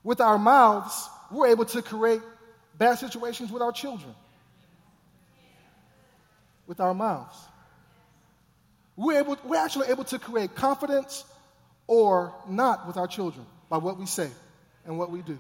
With 0.03 0.21
our 0.21 0.39
mouths, 0.39 1.09
we're 1.31 1.49
able 1.49 1.67
to 1.67 1.83
create 1.83 2.23
bad 2.79 2.99
situations 2.99 3.53
with 3.53 3.63
our 3.63 3.73
children. 3.73 4.15
With 6.67 6.81
our 6.81 6.95
mouths. 6.95 7.37
We're, 8.97 9.19
able, 9.19 9.37
we're 9.45 9.63
actually 9.63 9.89
able 9.89 10.05
to 10.05 10.19
create 10.19 10.55
confidence 10.55 11.25
or 11.87 12.33
not 12.49 12.87
with 12.87 12.97
our 12.97 13.07
children 13.07 13.45
by 13.69 13.77
what 13.77 13.99
we 13.99 14.07
say 14.07 14.31
and 14.87 14.99
what 14.99 15.11
we 15.11 15.21
do. 15.21 15.37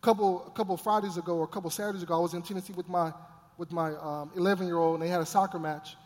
Couple, 0.00 0.46
a 0.46 0.50
couple 0.50 0.76
Fridays 0.76 1.16
ago 1.16 1.36
or 1.36 1.44
a 1.44 1.48
couple 1.48 1.68
Saturdays 1.70 2.02
ago, 2.02 2.16
I 2.16 2.20
was 2.20 2.34
in 2.34 2.42
Tennessee 2.42 2.72
with 2.72 2.88
my, 2.88 3.12
with 3.58 3.70
my 3.70 3.90
11 4.34 4.64
um, 4.64 4.68
year 4.68 4.78
old, 4.78 4.94
and 4.94 5.02
they 5.02 5.08
had 5.08 5.20
a 5.20 5.26
soccer 5.26 5.58
match. 5.58 5.96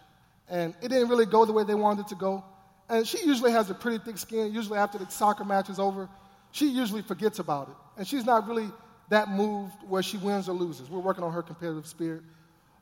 And 0.48 0.74
it 0.82 0.88
didn't 0.88 1.08
really 1.08 1.26
go 1.26 1.44
the 1.44 1.52
way 1.52 1.64
they 1.64 1.74
wanted 1.74 2.02
it 2.02 2.08
to 2.08 2.14
go. 2.16 2.44
And 2.88 3.06
she 3.06 3.24
usually 3.24 3.52
has 3.52 3.70
a 3.70 3.74
pretty 3.74 3.98
thick 4.04 4.18
skin. 4.18 4.52
Usually, 4.52 4.78
after 4.78 4.98
the 4.98 5.08
soccer 5.08 5.44
match 5.44 5.70
is 5.70 5.78
over, 5.78 6.08
she 6.50 6.68
usually 6.68 7.02
forgets 7.02 7.38
about 7.38 7.68
it. 7.68 7.74
And 7.96 8.06
she's 8.06 8.24
not 8.24 8.46
really 8.46 8.68
that 9.08 9.28
moved 9.28 9.74
where 9.88 10.02
she 10.02 10.16
wins 10.16 10.48
or 10.48 10.52
loses. 10.54 10.90
We're 10.90 10.98
working 11.00 11.24
on 11.24 11.32
her 11.32 11.42
competitive 11.42 11.86
spirit. 11.86 12.22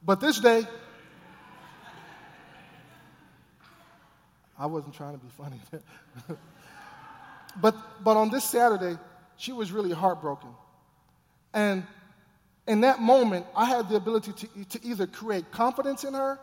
But 0.04 0.20
this 0.20 0.40
day, 0.40 0.66
I 4.58 4.66
wasn't 4.66 4.94
trying 4.94 5.12
to 5.12 5.18
be 5.18 5.30
funny. 5.36 5.60
but, 7.60 7.74
but 8.02 8.16
on 8.16 8.30
this 8.30 8.44
Saturday, 8.44 8.98
she 9.36 9.52
was 9.52 9.72
really 9.72 9.92
heartbroken. 9.92 10.50
And 11.54 11.84
in 12.66 12.82
that 12.82 13.00
moment, 13.00 13.46
I 13.56 13.64
had 13.64 13.88
the 13.88 13.96
ability 13.96 14.32
to, 14.32 14.78
to 14.78 14.86
either 14.86 15.06
create 15.06 15.50
confidence 15.50 16.04
in 16.04 16.14
her 16.14 16.38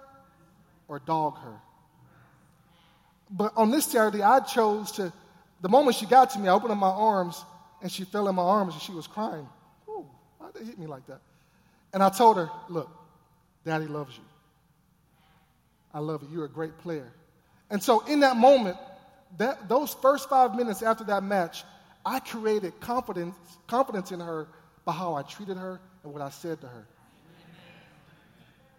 or 0.88 1.00
dog 1.00 1.38
her. 1.40 1.56
But 3.30 3.54
on 3.56 3.72
this 3.72 3.86
Saturday, 3.86 4.24
I 4.24 4.40
chose 4.40 4.92
to, 4.94 5.14
the 5.62 5.70
moment 5.70 5.96
she 5.96 6.06
got 6.06 6.32
to 6.32 6.40
me, 6.40 6.48
I 6.48 6.54
opened 6.54 6.72
up 6.72 6.78
my 6.78 6.88
arms 6.88 7.44
and 7.82 7.92
she 7.92 8.04
fell 8.04 8.28
in 8.28 8.36
my 8.36 8.44
arms 8.44 8.74
and 8.74 8.82
she 8.82 8.92
was 8.92 9.08
crying. 9.08 9.48
Ooh, 9.88 10.06
why 10.38 10.48
did 10.52 10.62
they 10.62 10.66
hit 10.66 10.80
me 10.80 10.88
like 10.88 11.06
that? 11.08 11.22
And 11.94 12.04
I 12.04 12.10
told 12.10 12.38
her, 12.38 12.50
look, 12.70 12.90
daddy 13.66 13.86
loves 13.86 14.18
you. 14.18 14.24
I 15.94 16.00
love 16.00 16.24
you. 16.24 16.30
You're 16.32 16.46
a 16.46 16.50
great 16.50 16.78
player. 16.80 17.12
And 17.70 17.82
so 17.82 18.02
in 18.06 18.22
that 18.22 18.36
moment, 18.36 18.78
that, 19.38 19.70
those 19.70 19.94
first 19.94 20.30
five 20.30 20.56
minutes 20.56 20.82
after 20.82 21.04
that 21.06 21.24
match, 21.24 21.64
I 22.06 22.20
created 22.20 22.80
confidence, 22.80 23.36
confidence 23.68 24.12
in 24.12 24.20
her 24.20 24.48
by 24.90 24.96
how 24.96 25.14
I 25.14 25.22
treated 25.22 25.56
her 25.56 25.80
and 26.04 26.12
what 26.12 26.24
I 26.24 26.32
said 26.32 26.60
to 26.62 26.68
her. 26.68 26.88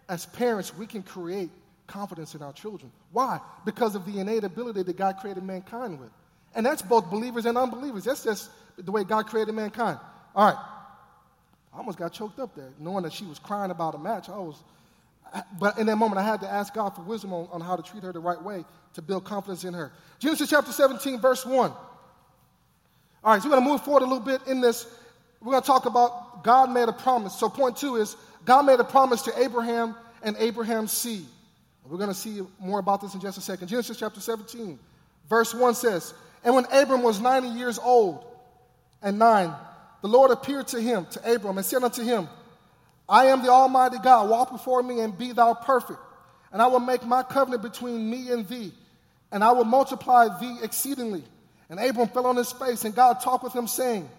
As 0.09 0.25
parents, 0.25 0.75
we 0.75 0.85
can 0.85 1.03
create 1.03 1.49
confidence 1.87 2.35
in 2.35 2.41
our 2.41 2.51
children. 2.51 2.91
Why? 3.13 3.39
Because 3.63 3.95
of 3.95 4.05
the 4.05 4.19
innate 4.19 4.43
ability 4.43 4.83
that 4.83 4.97
God 4.97 5.15
created 5.21 5.41
mankind 5.41 6.01
with. 6.01 6.09
And 6.53 6.65
that's 6.65 6.81
both 6.81 7.09
believers 7.09 7.45
and 7.45 7.57
unbelievers. 7.57 8.03
That's 8.03 8.25
just 8.25 8.49
the 8.77 8.91
way 8.91 9.05
God 9.05 9.27
created 9.27 9.53
mankind. 9.53 9.99
All 10.35 10.47
right. 10.47 10.57
I 11.73 11.77
almost 11.77 11.97
got 11.97 12.11
choked 12.11 12.39
up 12.39 12.55
there, 12.55 12.71
knowing 12.77 13.03
that 13.03 13.13
she 13.13 13.23
was 13.23 13.39
crying 13.39 13.71
about 13.71 13.95
a 13.95 13.97
match. 13.97 14.27
I 14.27 14.37
was, 14.37 14.61
but 15.61 15.77
in 15.77 15.85
that 15.85 15.95
moment, 15.95 16.19
I 16.19 16.23
had 16.23 16.41
to 16.41 16.49
ask 16.49 16.73
God 16.73 16.89
for 16.89 17.03
wisdom 17.03 17.31
on, 17.31 17.47
on 17.53 17.61
how 17.61 17.77
to 17.77 17.83
treat 17.83 18.03
her 18.03 18.11
the 18.11 18.19
right 18.19 18.43
way 18.43 18.65
to 18.95 19.01
build 19.01 19.23
confidence 19.23 19.63
in 19.63 19.73
her. 19.73 19.93
Genesis 20.19 20.49
chapter 20.49 20.73
17, 20.73 21.21
verse 21.21 21.45
1. 21.45 21.71
All 23.23 23.33
right, 23.33 23.41
so 23.41 23.47
we're 23.47 23.55
going 23.55 23.63
to 23.63 23.71
move 23.71 23.81
forward 23.81 24.03
a 24.03 24.05
little 24.05 24.19
bit 24.19 24.41
in 24.45 24.59
this. 24.59 24.85
We're 25.41 25.51
going 25.51 25.63
to 25.63 25.67
talk 25.67 25.85
about 25.85 26.43
God 26.43 26.71
made 26.71 26.87
a 26.87 26.93
promise. 26.93 27.35
So, 27.35 27.49
point 27.49 27.77
two 27.77 27.95
is 27.95 28.15
God 28.45 28.63
made 28.63 28.79
a 28.79 28.83
promise 28.83 29.23
to 29.23 29.41
Abraham 29.41 29.95
and 30.21 30.35
Abraham's 30.37 30.91
seed. 30.91 31.25
We're 31.85 31.97
going 31.97 32.09
to 32.09 32.15
see 32.15 32.41
more 32.59 32.79
about 32.79 33.01
this 33.01 33.13
in 33.15 33.19
just 33.19 33.37
a 33.37 33.41
second. 33.41 33.67
Genesis 33.67 33.97
chapter 33.97 34.19
17, 34.19 34.79
verse 35.29 35.53
1 35.53 35.73
says, 35.73 36.13
And 36.43 36.55
when 36.55 36.65
Abram 36.71 37.01
was 37.01 37.19
90 37.19 37.49
years 37.49 37.79
old 37.79 38.23
and 39.01 39.17
nine, 39.19 39.53
the 40.01 40.07
Lord 40.07 40.31
appeared 40.31 40.67
to 40.69 40.81
him, 40.81 41.05
to 41.11 41.33
Abram, 41.33 41.57
and 41.57 41.65
said 41.65 41.83
unto 41.83 42.03
him, 42.03 42.27
I 43.09 43.25
am 43.25 43.43
the 43.43 43.49
Almighty 43.49 43.97
God. 44.01 44.29
Walk 44.29 44.51
before 44.51 44.81
me 44.81 45.01
and 45.01 45.17
be 45.17 45.33
thou 45.33 45.53
perfect. 45.53 45.99
And 46.53 46.61
I 46.61 46.67
will 46.67 46.79
make 46.79 47.05
my 47.05 47.23
covenant 47.23 47.61
between 47.61 48.09
me 48.09 48.29
and 48.29 48.47
thee, 48.47 48.71
and 49.31 49.43
I 49.43 49.51
will 49.51 49.65
multiply 49.65 50.27
thee 50.39 50.57
exceedingly. 50.61 51.23
And 51.69 51.79
Abram 51.79 52.09
fell 52.09 52.27
on 52.27 52.35
his 52.35 52.51
face, 52.51 52.85
and 52.85 52.93
God 52.93 53.21
talked 53.21 53.43
with 53.43 53.53
him, 53.53 53.67
saying, 53.67 54.09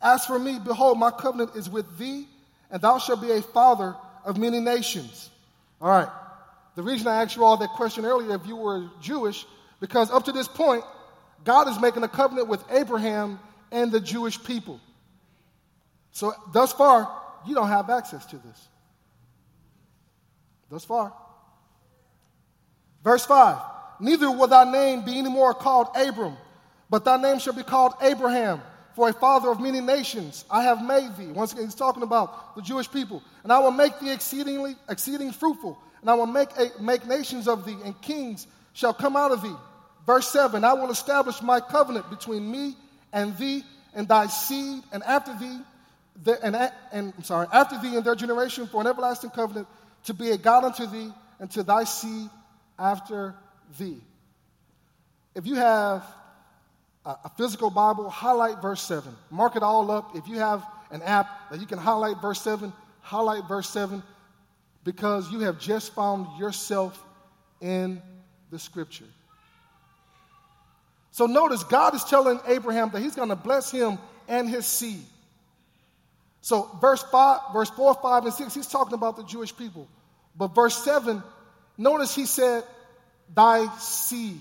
As 0.00 0.24
for 0.24 0.38
me, 0.38 0.58
behold, 0.58 0.98
my 0.98 1.10
covenant 1.10 1.56
is 1.56 1.68
with 1.68 1.98
thee, 1.98 2.26
and 2.70 2.80
thou 2.80 2.98
shalt 2.98 3.20
be 3.20 3.32
a 3.32 3.42
father 3.42 3.94
of 4.24 4.36
many 4.36 4.60
nations. 4.60 5.30
All 5.80 5.90
right. 5.90 6.08
The 6.76 6.82
reason 6.82 7.08
I 7.08 7.22
asked 7.22 7.34
you 7.34 7.44
all 7.44 7.56
that 7.56 7.70
question 7.70 8.04
earlier, 8.04 8.34
if 8.36 8.46
you 8.46 8.56
were 8.56 8.88
Jewish, 9.00 9.44
because 9.80 10.10
up 10.10 10.24
to 10.26 10.32
this 10.32 10.46
point, 10.46 10.84
God 11.44 11.68
is 11.68 11.80
making 11.80 12.02
a 12.02 12.08
covenant 12.08 12.48
with 12.48 12.62
Abraham 12.70 13.40
and 13.72 13.90
the 13.90 14.00
Jewish 14.00 14.42
people. 14.42 14.80
So, 16.12 16.32
thus 16.52 16.72
far, 16.72 17.10
you 17.46 17.54
don't 17.54 17.68
have 17.68 17.90
access 17.90 18.26
to 18.26 18.36
this. 18.36 18.68
Thus 20.70 20.84
far. 20.84 21.12
Verse 23.02 23.24
5 23.24 23.56
Neither 24.00 24.30
will 24.30 24.46
thy 24.46 24.70
name 24.70 25.04
be 25.04 25.18
any 25.18 25.30
more 25.30 25.54
called 25.54 25.88
Abram, 25.96 26.36
but 26.90 27.04
thy 27.04 27.16
name 27.16 27.38
shall 27.38 27.54
be 27.54 27.62
called 27.62 27.94
Abraham, 28.00 28.60
for 28.98 29.08
a 29.08 29.12
father 29.12 29.48
of 29.48 29.60
many 29.60 29.80
nations 29.80 30.44
I 30.50 30.64
have 30.64 30.84
made 30.84 31.16
thee. 31.16 31.28
Once 31.28 31.52
again, 31.52 31.66
he's 31.66 31.76
talking 31.76 32.02
about 32.02 32.56
the 32.56 32.62
Jewish 32.62 32.90
people. 32.90 33.22
And 33.44 33.52
I 33.52 33.60
will 33.60 33.70
make 33.70 34.00
thee 34.00 34.10
exceedingly, 34.10 34.74
exceeding 34.88 35.30
fruitful, 35.30 35.78
and 36.00 36.10
I 36.10 36.14
will 36.14 36.26
make, 36.26 36.48
a, 36.58 36.72
make 36.82 37.06
nations 37.06 37.46
of 37.46 37.64
thee, 37.64 37.76
and 37.84 37.98
kings 38.02 38.48
shall 38.72 38.92
come 38.92 39.14
out 39.14 39.30
of 39.30 39.40
thee. 39.40 39.54
Verse 40.04 40.28
7 40.32 40.64
I 40.64 40.72
will 40.72 40.90
establish 40.90 41.40
my 41.42 41.60
covenant 41.60 42.10
between 42.10 42.50
me 42.50 42.74
and 43.12 43.38
thee 43.38 43.62
and 43.94 44.08
thy 44.08 44.26
seed, 44.26 44.82
and 44.90 45.04
after 45.04 45.32
thee, 45.38 45.60
the, 46.24 46.44
and, 46.44 46.56
and 46.90 47.12
I'm 47.16 47.22
sorry, 47.22 47.46
after 47.52 47.80
thee 47.80 47.94
and 47.94 48.04
their 48.04 48.16
generation 48.16 48.66
for 48.66 48.80
an 48.80 48.88
everlasting 48.88 49.30
covenant 49.30 49.68
to 50.06 50.12
be 50.12 50.32
a 50.32 50.36
God 50.36 50.64
unto 50.64 50.86
thee 50.86 51.12
and 51.38 51.48
to 51.52 51.62
thy 51.62 51.84
seed 51.84 52.30
after 52.76 53.36
thee. 53.78 54.00
If 55.36 55.46
you 55.46 55.54
have 55.54 56.04
a, 57.24 57.30
physical 57.36 57.70
Bible, 57.70 58.08
highlight 58.10 58.60
verse 58.60 58.82
7. 58.82 59.14
Mark 59.30 59.56
it 59.56 59.62
all 59.62 59.90
up. 59.90 60.14
If 60.14 60.28
you 60.28 60.38
have 60.38 60.64
an 60.90 61.02
app 61.02 61.50
that 61.50 61.60
you 61.60 61.66
can 61.66 61.78
highlight 61.78 62.20
verse 62.20 62.40
7, 62.42 62.72
highlight 63.00 63.46
verse 63.48 63.68
7 63.70 64.02
because 64.84 65.30
you 65.30 65.40
have 65.40 65.58
just 65.58 65.94
found 65.94 66.26
yourself 66.38 67.02
in 67.60 68.00
the 68.50 68.58
scripture. 68.58 69.04
So 71.10 71.26
notice 71.26 71.64
God 71.64 71.94
is 71.94 72.04
telling 72.04 72.40
Abraham 72.46 72.90
that 72.90 73.00
he's 73.00 73.14
going 73.14 73.30
to 73.30 73.36
bless 73.36 73.70
him 73.70 73.98
and 74.28 74.48
his 74.48 74.66
seed. 74.66 75.02
So 76.42 76.70
verse 76.80 77.02
5, 77.02 77.52
verse 77.52 77.70
4, 77.70 77.94
5, 78.00 78.24
and 78.24 78.32
6, 78.32 78.54
he's 78.54 78.68
talking 78.68 78.94
about 78.94 79.16
the 79.16 79.24
Jewish 79.24 79.56
people. 79.56 79.88
But 80.36 80.54
verse 80.54 80.82
7 80.84 81.22
Notice 81.78 82.12
he 82.14 82.26
said, 82.26 82.64
Thy 83.32 83.68
seed. 83.78 84.40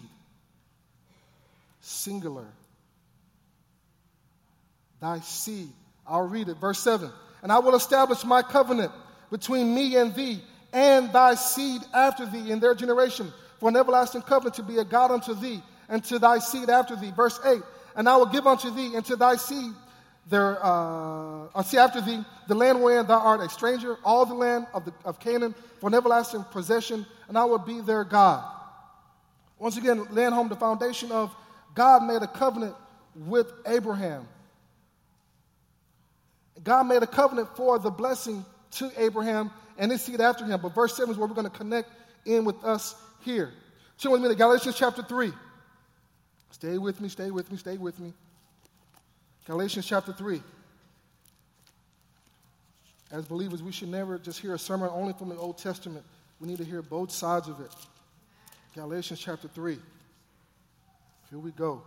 Singular. 1.82 2.48
Thy 5.00 5.20
seed. 5.20 5.70
I'll 6.06 6.28
read 6.28 6.50
it. 6.50 6.58
Verse 6.58 6.80
7. 6.80 7.10
And 7.44 7.52
I 7.52 7.60
will 7.60 7.76
establish 7.76 8.24
my 8.24 8.42
covenant 8.42 8.92
between 9.30 9.74
me 9.74 9.96
and 9.98 10.14
thee 10.16 10.42
and 10.74 11.12
thy 11.12 11.36
seed 11.36 11.82
after 11.94 12.26
thee 12.26 12.52
in 12.52 12.60
their 12.60 12.76
generation 12.76 13.32
for 13.60 13.70
an 13.70 13.76
everlasting 13.76 14.22
covenant 14.22 14.56
to 14.56 14.64
be 14.64 14.78
a 14.78 14.86
God 14.86 15.12
unto 15.12 15.34
thee 15.34 15.62
and 15.90 16.04
to 16.06 16.20
thy 16.20 16.40
seed 16.40 16.70
after 16.70 16.96
thee. 16.96 17.12
Verse 17.16 17.40
8. 17.46 17.62
And 17.96 18.08
I 18.08 18.18
will 18.18 18.26
give 18.28 18.46
unto 18.46 18.70
thee 18.70 18.96
and 18.96 19.06
to 19.06 19.16
thy 19.16 19.36
seed 19.36 19.72
their, 20.30 20.64
uh, 20.64 21.48
I 21.56 21.64
see 21.64 21.78
after 21.78 22.02
thee 22.02 22.24
the 22.48 22.56
land 22.56 22.82
wherein 22.82 23.08
thou 23.08 23.20
art 23.20 23.42
a 23.42 23.50
stranger, 23.50 23.98
all 24.04 24.26
the 24.26 24.34
land 24.34 24.68
of, 24.74 24.86
the, 24.86 24.94
of 25.06 25.20
Canaan 25.20 25.56
for 25.80 25.88
an 25.88 25.94
everlasting 25.94 26.44
possession, 26.52 27.06
and 27.28 27.38
I 27.38 27.46
will 27.46 27.60
be 27.60 27.82
their 27.82 28.04
God. 28.04 28.44
Once 29.58 29.78
again, 29.78 30.06
laying 30.12 30.34
home 30.34 30.50
the 30.50 30.56
foundation 30.56 31.12
of 31.12 31.34
God 31.74 32.04
made 32.04 32.22
a 32.22 32.28
covenant 32.28 32.76
with 33.16 33.52
Abraham. 33.66 34.28
God 36.64 36.84
made 36.84 37.04
a 37.04 37.08
covenant 37.08 37.56
for 37.56 37.80
the 37.80 37.90
blessing 37.90 38.46
to 38.72 38.92
Abraham 38.98 39.52
and 39.78 39.92
his 39.92 40.02
seed 40.02 40.22
after 40.22 40.46
him. 40.46 40.60
But 40.62 40.74
verse 40.74 40.96
7 40.96 41.12
is 41.12 41.18
where 41.18 41.28
we're 41.28 41.36
going 41.36 41.50
to 41.50 41.58
connect 41.58 41.90
in 42.26 42.46
with 42.46 42.64
us 42.64 42.96
here. 43.22 43.54
Turn 43.98 44.12
with 44.12 44.22
me 44.22 44.30
to 44.30 44.36
Galatians 44.36 44.76
chapter 44.78 45.02
3. 45.02 45.32
Stay 46.52 46.78
with 46.78 47.02
me, 47.02 47.10
stay 47.10 47.32
with 47.32 47.52
me, 47.52 47.58
stay 47.58 47.78
with 47.78 48.00
me. 48.00 48.14
Galatians 49.46 49.86
chapter 49.86 50.12
3. 50.12 50.42
As 53.12 53.26
believers, 53.26 53.64
we 53.64 53.72
should 53.72 53.90
never 53.90 54.18
just 54.18 54.40
hear 54.40 54.54
a 54.54 54.60
sermon 54.60 54.90
only 54.92 55.14
from 55.14 55.30
the 55.30 55.38
Old 55.38 55.58
Testament. 55.58 56.04
We 56.40 56.48
need 56.48 56.58
to 56.58 56.66
hear 56.66 56.82
both 56.82 57.12
sides 57.12 57.48
of 57.48 57.60
it. 57.62 57.72
Galatians 58.76 59.20
chapter 59.20 59.48
3. 59.48 59.78
Here 61.30 61.40
we 61.40 61.52
go. 61.52 61.82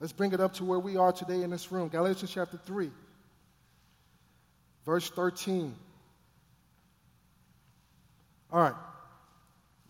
Let's 0.00 0.12
bring 0.12 0.32
it 0.32 0.40
up 0.40 0.54
to 0.54 0.64
where 0.64 0.78
we 0.78 0.96
are 0.96 1.12
today 1.12 1.42
in 1.42 1.50
this 1.50 1.70
room. 1.70 1.88
Galatians 1.88 2.30
chapter 2.30 2.58
3, 2.64 2.90
verse 4.84 5.10
13. 5.10 5.74
All 8.52 8.60
right. 8.60 8.74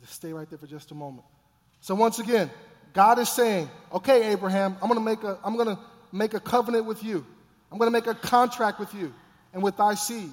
Just 0.00 0.14
stay 0.14 0.32
right 0.32 0.48
there 0.48 0.58
for 0.58 0.66
just 0.66 0.90
a 0.90 0.94
moment. 0.94 1.24
So 1.80 1.94
once 1.94 2.18
again, 2.18 2.50
God 2.92 3.18
is 3.18 3.28
saying, 3.28 3.68
okay, 3.92 4.32
Abraham, 4.32 4.76
I'm 4.80 4.88
going 4.88 5.00
to 5.00 5.04
make 5.04 5.22
a, 5.22 5.38
I'm 5.44 5.56
going 5.56 5.76
to 5.76 5.78
make 6.12 6.34
a 6.34 6.40
covenant 6.40 6.86
with 6.86 7.02
you. 7.02 7.24
I'm 7.70 7.78
going 7.78 7.88
to 7.88 7.92
make 7.92 8.06
a 8.06 8.14
contract 8.14 8.78
with 8.78 8.94
you 8.94 9.12
and 9.52 9.62
with 9.62 9.76
thy 9.76 9.94
seed. 9.94 10.30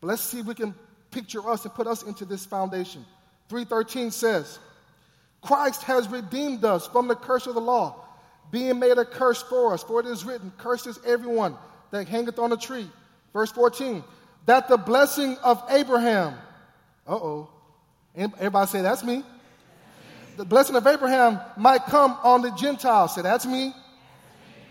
But 0.00 0.08
let's 0.08 0.22
see 0.22 0.40
if 0.40 0.46
we 0.46 0.54
can 0.54 0.74
picture 1.10 1.48
us 1.48 1.64
and 1.64 1.74
put 1.74 1.86
us 1.86 2.02
into 2.02 2.24
this 2.24 2.44
foundation. 2.44 3.04
313 3.48 4.10
says, 4.10 4.58
Christ 5.40 5.82
has 5.84 6.08
redeemed 6.08 6.64
us 6.64 6.86
from 6.86 7.08
the 7.08 7.14
curse 7.14 7.46
of 7.46 7.54
the 7.54 7.60
law, 7.60 8.04
being 8.50 8.78
made 8.78 8.98
a 8.98 9.04
curse 9.04 9.42
for 9.42 9.72
us. 9.72 9.82
For 9.82 10.00
it 10.00 10.06
is 10.06 10.24
written, 10.24 10.52
Cursed 10.58 10.86
is 10.86 10.98
everyone 11.06 11.56
that 11.90 12.08
hangeth 12.08 12.38
on 12.38 12.52
a 12.52 12.56
tree. 12.56 12.88
Verse 13.32 13.52
14, 13.52 14.02
that 14.46 14.68
the 14.68 14.76
blessing 14.76 15.36
of 15.42 15.62
Abraham, 15.68 16.34
uh 17.06 17.14
oh, 17.14 17.50
everybody 18.16 18.66
say, 18.66 18.82
That's 18.82 19.04
me. 19.04 19.22
The 20.36 20.44
blessing 20.44 20.76
of 20.76 20.86
Abraham 20.86 21.40
might 21.56 21.84
come 21.86 22.16
on 22.22 22.42
the 22.42 22.50
Gentiles. 22.52 23.14
Say, 23.14 23.22
That's 23.22 23.46
me. 23.46 23.74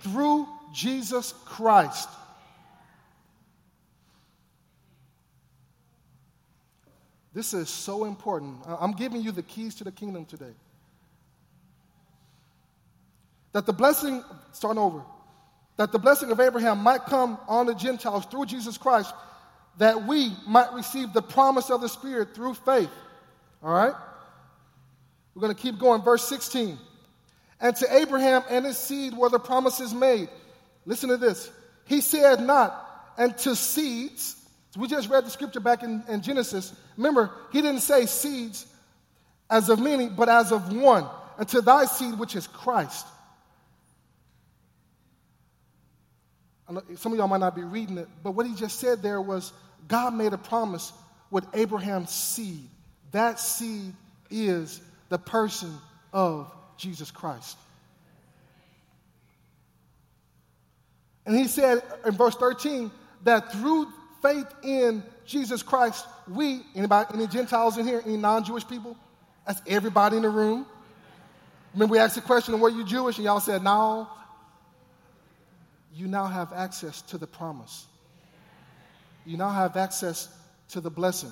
Through 0.01 0.47
Jesus 0.73 1.33
Christ. 1.45 2.09
This 7.33 7.53
is 7.53 7.69
so 7.69 8.05
important. 8.05 8.57
I'm 8.65 8.93
giving 8.93 9.21
you 9.21 9.31
the 9.31 9.43
keys 9.43 9.75
to 9.75 9.83
the 9.83 9.91
kingdom 9.91 10.25
today. 10.25 10.55
That 13.51 13.67
the 13.67 13.73
blessing, 13.73 14.23
starting 14.53 14.81
over, 14.81 15.03
that 15.77 15.91
the 15.91 15.99
blessing 15.99 16.31
of 16.31 16.39
Abraham 16.39 16.79
might 16.79 17.05
come 17.05 17.37
on 17.47 17.65
the 17.67 17.75
Gentiles 17.75 18.25
through 18.25 18.47
Jesus 18.47 18.77
Christ, 18.77 19.13
that 19.77 20.05
we 20.07 20.31
might 20.47 20.73
receive 20.73 21.13
the 21.13 21.21
promise 21.21 21.69
of 21.69 21.81
the 21.81 21.89
Spirit 21.89 22.33
through 22.35 22.55
faith. 22.55 22.89
All 23.63 23.73
right? 23.73 23.93
We're 25.33 25.41
going 25.41 25.55
to 25.55 25.61
keep 25.61 25.77
going. 25.77 26.01
Verse 26.01 26.27
16. 26.27 26.77
And 27.59 27.75
to 27.75 27.95
Abraham 27.95 28.43
and 28.49 28.65
his 28.65 28.77
seed 28.77 29.15
were 29.15 29.29
the 29.29 29.39
promises 29.39 29.93
made. 29.93 30.29
Listen 30.85 31.09
to 31.09 31.17
this. 31.17 31.49
He 31.85 32.01
said 32.01 32.41
not, 32.41 33.13
and 33.17 33.37
to 33.39 33.55
seeds 33.55 34.37
we 34.77 34.87
just 34.87 35.09
read 35.09 35.25
the 35.25 35.31
scripture 35.31 35.59
back 35.59 35.81
in, 35.81 36.03
in 36.07 36.21
Genesis. 36.21 36.71
Remember, 36.97 37.31
he 37.51 37.61
didn't 37.61 37.81
say 37.81 38.05
seeds 38.05 38.67
as 39.49 39.69
of 39.69 39.79
many, 39.79 40.07
but 40.07 40.29
as 40.29 40.51
of 40.51 40.71
one, 40.71 41.05
and 41.39 41.47
to 41.49 41.61
thy 41.61 41.85
seed, 41.85 42.19
which 42.19 42.35
is 42.35 42.47
Christ. 42.47 43.07
Some 46.95 47.13
of 47.13 47.17
y'all 47.17 47.27
might 47.27 47.39
not 47.39 47.55
be 47.55 47.63
reading 47.63 47.97
it, 47.97 48.07
but 48.23 48.31
what 48.31 48.45
he 48.45 48.53
just 48.53 48.79
said 48.79 49.01
there 49.01 49.21
was 49.21 49.53
God 49.87 50.13
made 50.13 50.33
a 50.33 50.37
promise 50.37 50.91
with 51.31 51.45
Abraham's 51.53 52.11
seed. 52.11 52.67
That 53.11 53.39
seed 53.39 53.93
is 54.29 54.81
the 55.09 55.17
person 55.17 55.73
of 56.11 56.51
Jesus 56.77 57.09
Christ. 57.11 57.57
And 61.25 61.35
he 61.35 61.47
said 61.47 61.81
in 62.05 62.13
verse 62.13 62.35
13 62.35 62.91
that 63.23 63.51
through 63.51 63.87
faith 64.21 64.47
in 64.63 65.03
Jesus 65.25 65.61
Christ, 65.61 66.05
we, 66.27 66.61
anybody, 66.75 67.09
any 67.13 67.27
Gentiles 67.27 67.77
in 67.77 67.85
here, 67.85 68.01
any 68.05 68.17
non 68.17 68.43
Jewish 68.43 68.67
people? 68.67 68.97
That's 69.45 69.61
everybody 69.67 70.17
in 70.17 70.23
the 70.23 70.29
room. 70.29 70.65
Remember, 71.73 71.93
we 71.93 71.99
asked 71.99 72.15
the 72.15 72.21
question, 72.21 72.59
Were 72.59 72.69
you 72.69 72.85
Jewish? 72.85 73.17
And 73.17 73.25
y'all 73.25 73.39
said, 73.39 73.63
No. 73.63 74.09
You 75.97 76.07
now 76.07 76.27
have 76.27 76.53
access 76.53 77.01
to 77.03 77.17
the 77.17 77.25
promise. 77.25 77.87
You 79.25 79.35
now 79.35 79.49
have 79.49 79.75
access 79.75 80.29
to 80.69 80.79
the 80.79 80.91
blessing. 80.91 81.31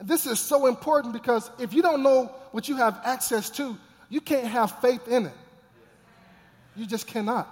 And 0.00 0.08
this 0.08 0.26
is 0.26 0.40
so 0.40 0.66
important 0.66 1.12
because 1.12 1.48
if 1.60 1.72
you 1.72 1.82
don't 1.82 2.02
know 2.02 2.34
what 2.50 2.68
you 2.68 2.74
have 2.74 3.00
access 3.04 3.48
to, 3.50 3.78
you 4.08 4.20
can't 4.20 4.48
have 4.48 4.80
faith 4.80 5.06
in 5.06 5.26
it. 5.26 5.32
You 6.74 6.84
just 6.84 7.06
cannot. 7.06 7.48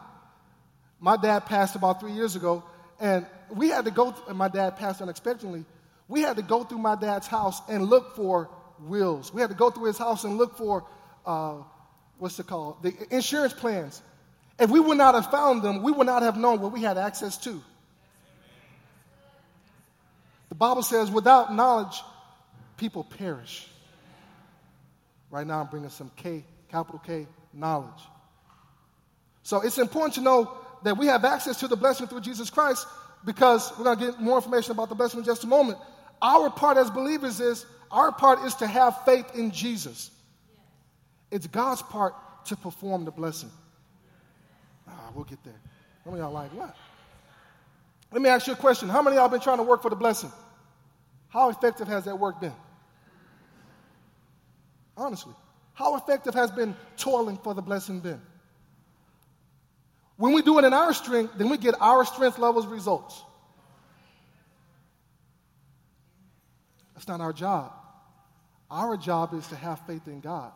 My 0.98 1.16
dad 1.16 1.46
passed 1.46 1.76
about 1.76 2.00
three 2.00 2.12
years 2.12 2.34
ago, 2.34 2.64
and 2.98 3.24
we 3.54 3.68
had 3.68 3.84
to 3.84 3.92
go, 3.92 4.16
and 4.28 4.36
my 4.36 4.48
dad 4.48 4.76
passed 4.76 5.00
unexpectedly. 5.00 5.64
We 6.08 6.22
had 6.22 6.34
to 6.34 6.42
go 6.42 6.64
through 6.64 6.78
my 6.78 6.96
dad's 6.96 7.28
house 7.28 7.60
and 7.68 7.84
look 7.84 8.16
for 8.16 8.50
wills. 8.80 9.32
We 9.32 9.40
had 9.40 9.50
to 9.50 9.56
go 9.56 9.70
through 9.70 9.86
his 9.86 9.98
house 9.98 10.24
and 10.24 10.36
look 10.36 10.56
for, 10.56 10.84
uh, 11.24 11.58
what's 12.18 12.40
it 12.40 12.48
called? 12.48 12.82
The 12.82 12.92
insurance 13.14 13.52
plans. 13.52 14.02
If 14.58 14.70
we 14.70 14.80
would 14.80 14.98
not 14.98 15.14
have 15.14 15.30
found 15.30 15.62
them, 15.62 15.82
we 15.82 15.92
would 15.92 16.06
not 16.06 16.22
have 16.22 16.36
known 16.36 16.60
what 16.60 16.72
we 16.72 16.82
had 16.82 16.98
access 16.98 17.36
to. 17.38 17.62
The 20.48 20.54
Bible 20.54 20.82
says, 20.82 21.10
without 21.10 21.54
knowledge, 21.54 22.02
people 22.76 23.04
perish. 23.04 23.66
Right 25.30 25.46
now, 25.46 25.60
I'm 25.60 25.66
bringing 25.66 25.88
some 25.88 26.10
K, 26.16 26.44
capital 26.68 27.00
K, 27.04 27.26
knowledge. 27.54 27.88
So 29.42 29.62
it's 29.62 29.78
important 29.78 30.14
to 30.14 30.20
know 30.20 30.52
that 30.82 30.98
we 30.98 31.06
have 31.06 31.24
access 31.24 31.60
to 31.60 31.68
the 31.68 31.76
blessing 31.76 32.06
through 32.06 32.20
Jesus 32.20 32.50
Christ 32.50 32.86
because 33.24 33.72
we're 33.78 33.84
going 33.84 33.98
to 33.98 34.06
get 34.06 34.20
more 34.20 34.36
information 34.36 34.72
about 34.72 34.88
the 34.88 34.94
blessing 34.94 35.20
in 35.20 35.24
just 35.24 35.44
a 35.44 35.46
moment. 35.46 35.78
Our 36.20 36.50
part 36.50 36.76
as 36.76 36.90
believers 36.90 37.40
is 37.40 37.64
our 37.90 38.12
part 38.12 38.44
is 38.44 38.54
to 38.56 38.66
have 38.66 39.04
faith 39.04 39.26
in 39.34 39.50
Jesus. 39.50 40.10
It's 41.30 41.46
God's 41.46 41.82
part 41.82 42.14
to 42.46 42.56
perform 42.56 43.04
the 43.04 43.10
blessing. 43.10 43.50
Ah, 44.92 45.10
we'll 45.14 45.24
get 45.24 45.42
there. 45.44 45.60
Some 46.04 46.14
of 46.14 46.18
y'all 46.18 46.32
like, 46.32 46.52
what? 46.52 46.76
Let 48.12 48.20
me 48.20 48.28
ask 48.28 48.46
you 48.46 48.52
a 48.52 48.56
question. 48.56 48.88
How 48.88 49.02
many 49.02 49.16
of 49.16 49.20
y'all 49.20 49.28
been 49.28 49.40
trying 49.40 49.58
to 49.58 49.62
work 49.62 49.82
for 49.82 49.90
the 49.90 49.96
blessing? 49.96 50.30
How 51.28 51.48
effective 51.48 51.88
has 51.88 52.04
that 52.04 52.18
work 52.18 52.40
been? 52.40 52.52
Honestly, 54.96 55.32
how 55.72 55.96
effective 55.96 56.34
has 56.34 56.50
been 56.50 56.76
toiling 56.96 57.38
for 57.38 57.54
the 57.54 57.62
blessing 57.62 58.00
been? 58.00 58.20
When 60.16 60.34
we 60.34 60.42
do 60.42 60.58
it 60.58 60.64
in 60.64 60.74
our 60.74 60.92
strength, 60.92 61.34
then 61.38 61.48
we 61.48 61.56
get 61.56 61.74
our 61.80 62.04
strength 62.04 62.38
levels 62.38 62.66
results. 62.66 63.22
That's 66.94 67.08
not 67.08 67.20
our 67.20 67.32
job. 67.32 67.72
Our 68.70 68.96
job 68.96 69.34
is 69.34 69.46
to 69.48 69.56
have 69.56 69.80
faith 69.86 70.06
in 70.06 70.20
God. 70.20 70.52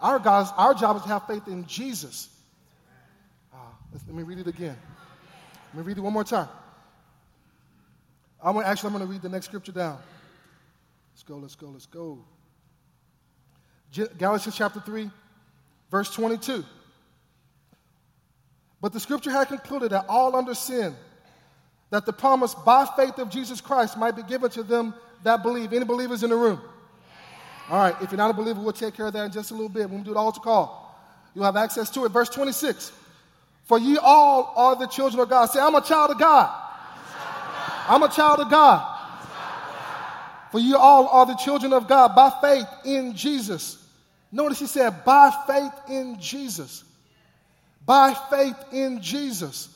Our, 0.00 0.18
God's, 0.18 0.50
our 0.56 0.74
job 0.74 0.96
is 0.96 1.02
to 1.02 1.08
have 1.08 1.26
faith 1.26 1.46
in 1.46 1.66
Jesus. 1.66 2.28
Let 3.92 4.14
me 4.14 4.22
read 4.22 4.38
it 4.38 4.46
again. 4.46 4.76
Let 5.74 5.84
me 5.84 5.88
read 5.88 5.98
it 5.98 6.00
one 6.00 6.12
more 6.12 6.24
time. 6.24 6.48
I'm 8.42 8.54
gonna, 8.54 8.66
actually, 8.66 8.88
I'm 8.88 8.94
going 8.94 9.06
to 9.06 9.12
read 9.12 9.22
the 9.22 9.28
next 9.28 9.46
scripture 9.46 9.72
down. 9.72 9.98
Let's 11.12 11.22
go, 11.22 11.36
let's 11.36 11.54
go, 11.54 11.68
let's 11.68 11.86
go. 11.86 12.18
Galatians 14.18 14.56
chapter 14.56 14.80
3, 14.80 15.10
verse 15.90 16.12
22. 16.14 16.64
But 18.80 18.92
the 18.92 19.00
scripture 19.00 19.30
had 19.30 19.48
concluded 19.48 19.92
that 19.92 20.04
all 20.08 20.36
under 20.36 20.54
sin, 20.54 20.94
that 21.90 22.04
the 22.04 22.12
promise 22.12 22.54
by 22.54 22.86
faith 22.96 23.18
of 23.18 23.30
Jesus 23.30 23.60
Christ 23.60 23.96
might 23.96 24.14
be 24.14 24.22
given 24.22 24.50
to 24.50 24.62
them 24.62 24.94
that 25.24 25.42
believe. 25.42 25.72
Any 25.72 25.84
believers 25.84 26.22
in 26.22 26.30
the 26.30 26.36
room? 26.36 26.60
All 27.70 27.78
right, 27.78 27.96
if 28.02 28.10
you're 28.10 28.18
not 28.18 28.30
a 28.30 28.34
believer, 28.34 28.60
we'll 28.60 28.72
take 28.72 28.94
care 28.94 29.06
of 29.06 29.12
that 29.14 29.24
in 29.24 29.32
just 29.32 29.50
a 29.50 29.54
little 29.54 29.68
bit. 29.68 29.88
When 29.88 30.00
we 30.00 30.04
do 30.04 30.12
the 30.12 30.20
altar 30.20 30.40
call, 30.40 30.96
you'll 31.34 31.44
have 31.44 31.56
access 31.56 31.90
to 31.90 32.04
it. 32.04 32.10
Verse 32.10 32.28
26 32.28 32.92
For 33.66 33.78
ye 33.78 33.98
all 33.98 34.52
are 34.56 34.76
the 34.76 34.86
children 34.86 35.20
of 35.20 35.28
God. 35.28 35.46
Say, 35.46 35.60
I'm 35.60 35.74
a 35.74 35.82
child 35.82 36.10
of 36.10 36.18
God. 36.18 36.50
I'm 37.88 38.02
a 38.02 38.08
child 38.08 38.40
of 38.40 38.50
God. 38.50 38.94
For 40.50 40.58
you 40.58 40.76
all 40.76 41.08
are 41.08 41.26
the 41.26 41.34
children 41.34 41.72
of 41.72 41.86
God 41.86 42.16
by 42.16 42.32
faith 42.40 42.66
in 42.84 43.14
Jesus. 43.14 43.82
Notice 44.32 44.58
he 44.58 44.66
said, 44.66 45.04
by 45.04 45.30
faith 45.46 45.72
in 45.88 46.18
Jesus 46.18 46.84
by 47.86 48.14
faith 48.28 48.56
in 48.72 49.00
Jesus. 49.00 49.68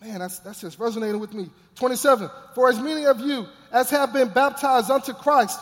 Man, 0.00 0.20
that's, 0.20 0.38
that's 0.38 0.60
just 0.60 0.78
resonating 0.78 1.18
with 1.18 1.34
me. 1.34 1.50
27. 1.74 2.30
For 2.54 2.68
as 2.68 2.78
many 2.78 3.04
of 3.04 3.20
you 3.20 3.46
as 3.72 3.90
have 3.90 4.12
been 4.12 4.28
baptized 4.28 4.90
unto 4.90 5.12
Christ 5.12 5.58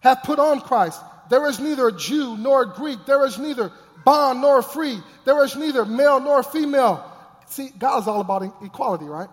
have 0.00 0.22
put 0.22 0.38
on 0.38 0.60
Christ. 0.60 1.00
There 1.30 1.46
is 1.48 1.60
neither 1.60 1.90
Jew 1.90 2.36
nor 2.36 2.64
Greek. 2.64 3.06
There 3.06 3.24
is 3.26 3.38
neither 3.38 3.70
bond 4.04 4.40
nor 4.40 4.62
free. 4.62 4.98
There 5.24 5.42
is 5.44 5.56
neither 5.56 5.84
male 5.84 6.20
nor 6.20 6.42
female. 6.42 7.04
See, 7.46 7.70
God's 7.78 8.06
all 8.06 8.20
about 8.20 8.42
equality, 8.62 9.06
right? 9.06 9.28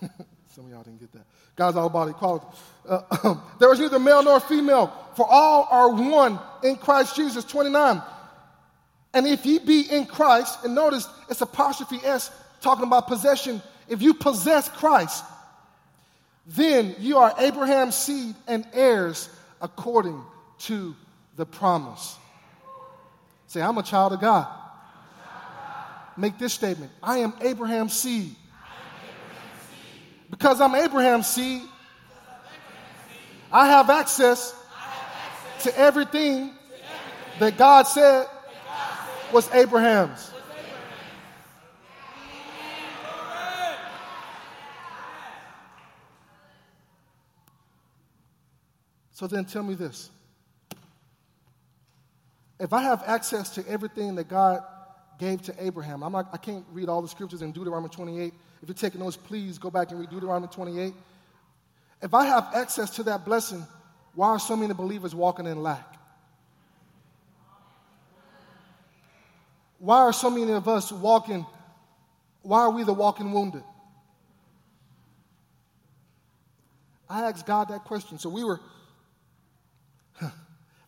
Some 0.54 0.66
of 0.66 0.70
y'all 0.70 0.82
didn't 0.82 1.00
get 1.00 1.12
that. 1.12 1.26
God's 1.56 1.76
all 1.76 1.86
about 1.86 2.08
equality. 2.08 2.46
Uh, 2.88 3.36
there 3.58 3.72
is 3.72 3.80
neither 3.80 3.98
male 3.98 4.22
nor 4.22 4.40
female, 4.40 4.92
for 5.16 5.26
all 5.28 5.68
are 5.70 5.90
one 5.90 6.38
in 6.62 6.76
Christ 6.76 7.16
Jesus. 7.16 7.44
29. 7.44 8.02
And 9.14 9.26
if 9.26 9.46
ye 9.46 9.58
be 9.58 9.82
in 9.82 10.06
Christ, 10.06 10.64
and 10.64 10.74
notice 10.74 11.06
it's 11.30 11.40
apostrophe 11.40 12.00
S 12.04 12.30
talking 12.60 12.84
about 12.84 13.06
possession. 13.06 13.62
If 13.88 14.02
you 14.02 14.14
possess 14.14 14.68
Christ, 14.68 15.24
then 16.46 16.96
you 16.98 17.18
are 17.18 17.34
Abraham's 17.38 17.94
seed 17.94 18.34
and 18.46 18.66
heirs 18.72 19.28
according 19.60 20.20
to 20.60 20.94
the 21.36 21.46
promise. 21.46 22.16
Say, 23.46 23.60
I'm 23.60 23.78
a 23.78 23.82
child 23.82 24.12
of 24.12 24.20
God. 24.20 24.46
Make 26.16 26.38
this 26.38 26.52
statement 26.52 26.92
I 27.02 27.18
am 27.18 27.34
Abraham's 27.40 27.92
seed. 27.92 28.34
Because 30.30 30.60
I'm 30.60 30.74
Abraham's 30.74 31.26
seed, 31.26 31.62
I 33.52 33.66
have 33.66 33.90
access, 33.90 34.54
to 35.60 35.78
everything, 35.78 36.50
that 37.38 37.56
God 37.56 37.84
said 37.84 38.26
was 39.32 39.52
Abraham's. 39.52 40.30
So 49.12 49.28
then 49.28 49.44
tell 49.44 49.62
me 49.62 49.74
this. 49.74 50.10
If 52.60 52.72
I 52.72 52.82
have 52.82 53.02
access 53.06 53.50
to 53.50 53.68
everything 53.68 54.14
that 54.14 54.28
God 54.28 54.62
gave 55.18 55.42
to 55.42 55.54
Abraham, 55.64 56.02
I'm 56.02 56.12
not, 56.12 56.28
I 56.32 56.36
can't 56.36 56.64
read 56.72 56.88
all 56.88 57.02
the 57.02 57.08
scriptures 57.08 57.42
in 57.42 57.52
Deuteronomy 57.52 57.88
28. 57.88 58.32
If 58.62 58.68
you're 58.68 58.74
taking 58.74 59.00
notes, 59.00 59.16
please 59.16 59.58
go 59.58 59.70
back 59.70 59.90
and 59.90 60.00
read 60.00 60.10
Deuteronomy 60.10 60.48
28. 60.48 60.94
If 62.02 62.14
I 62.14 62.26
have 62.26 62.50
access 62.54 62.90
to 62.96 63.02
that 63.04 63.24
blessing, 63.24 63.66
why 64.14 64.28
are 64.28 64.38
so 64.38 64.56
many 64.56 64.72
believers 64.72 65.14
walking 65.14 65.46
in 65.46 65.62
lack? 65.62 65.94
Why 69.78 69.98
are 69.98 70.12
so 70.12 70.30
many 70.30 70.52
of 70.52 70.68
us 70.68 70.92
walking? 70.92 71.44
Why 72.42 72.60
are 72.60 72.70
we 72.70 72.84
the 72.84 72.92
walking 72.92 73.32
wounded? 73.32 73.64
I 77.08 77.28
asked 77.28 77.46
God 77.46 77.68
that 77.68 77.84
question. 77.84 78.18
So 78.18 78.28
we 78.28 78.44
were 78.44 78.60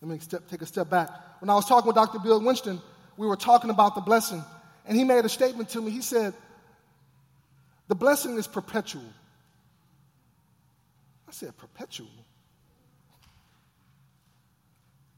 let 0.06 0.14
me 0.14 0.20
step, 0.20 0.48
take 0.48 0.62
a 0.62 0.66
step 0.66 0.88
back. 0.88 1.10
When 1.40 1.50
I 1.50 1.54
was 1.54 1.66
talking 1.66 1.88
with 1.88 1.96
Dr. 1.96 2.20
Bill 2.20 2.40
Winston, 2.40 2.80
we 3.16 3.26
were 3.26 3.36
talking 3.36 3.70
about 3.70 3.96
the 3.96 4.00
blessing, 4.00 4.42
and 4.86 4.96
he 4.96 5.02
made 5.02 5.24
a 5.24 5.28
statement 5.28 5.68
to 5.70 5.80
me. 5.80 5.90
He 5.90 6.00
said, 6.00 6.32
The 7.88 7.96
blessing 7.96 8.36
is 8.36 8.46
perpetual. 8.46 9.02
I 11.28 11.32
said, 11.32 11.56
Perpetual? 11.56 12.06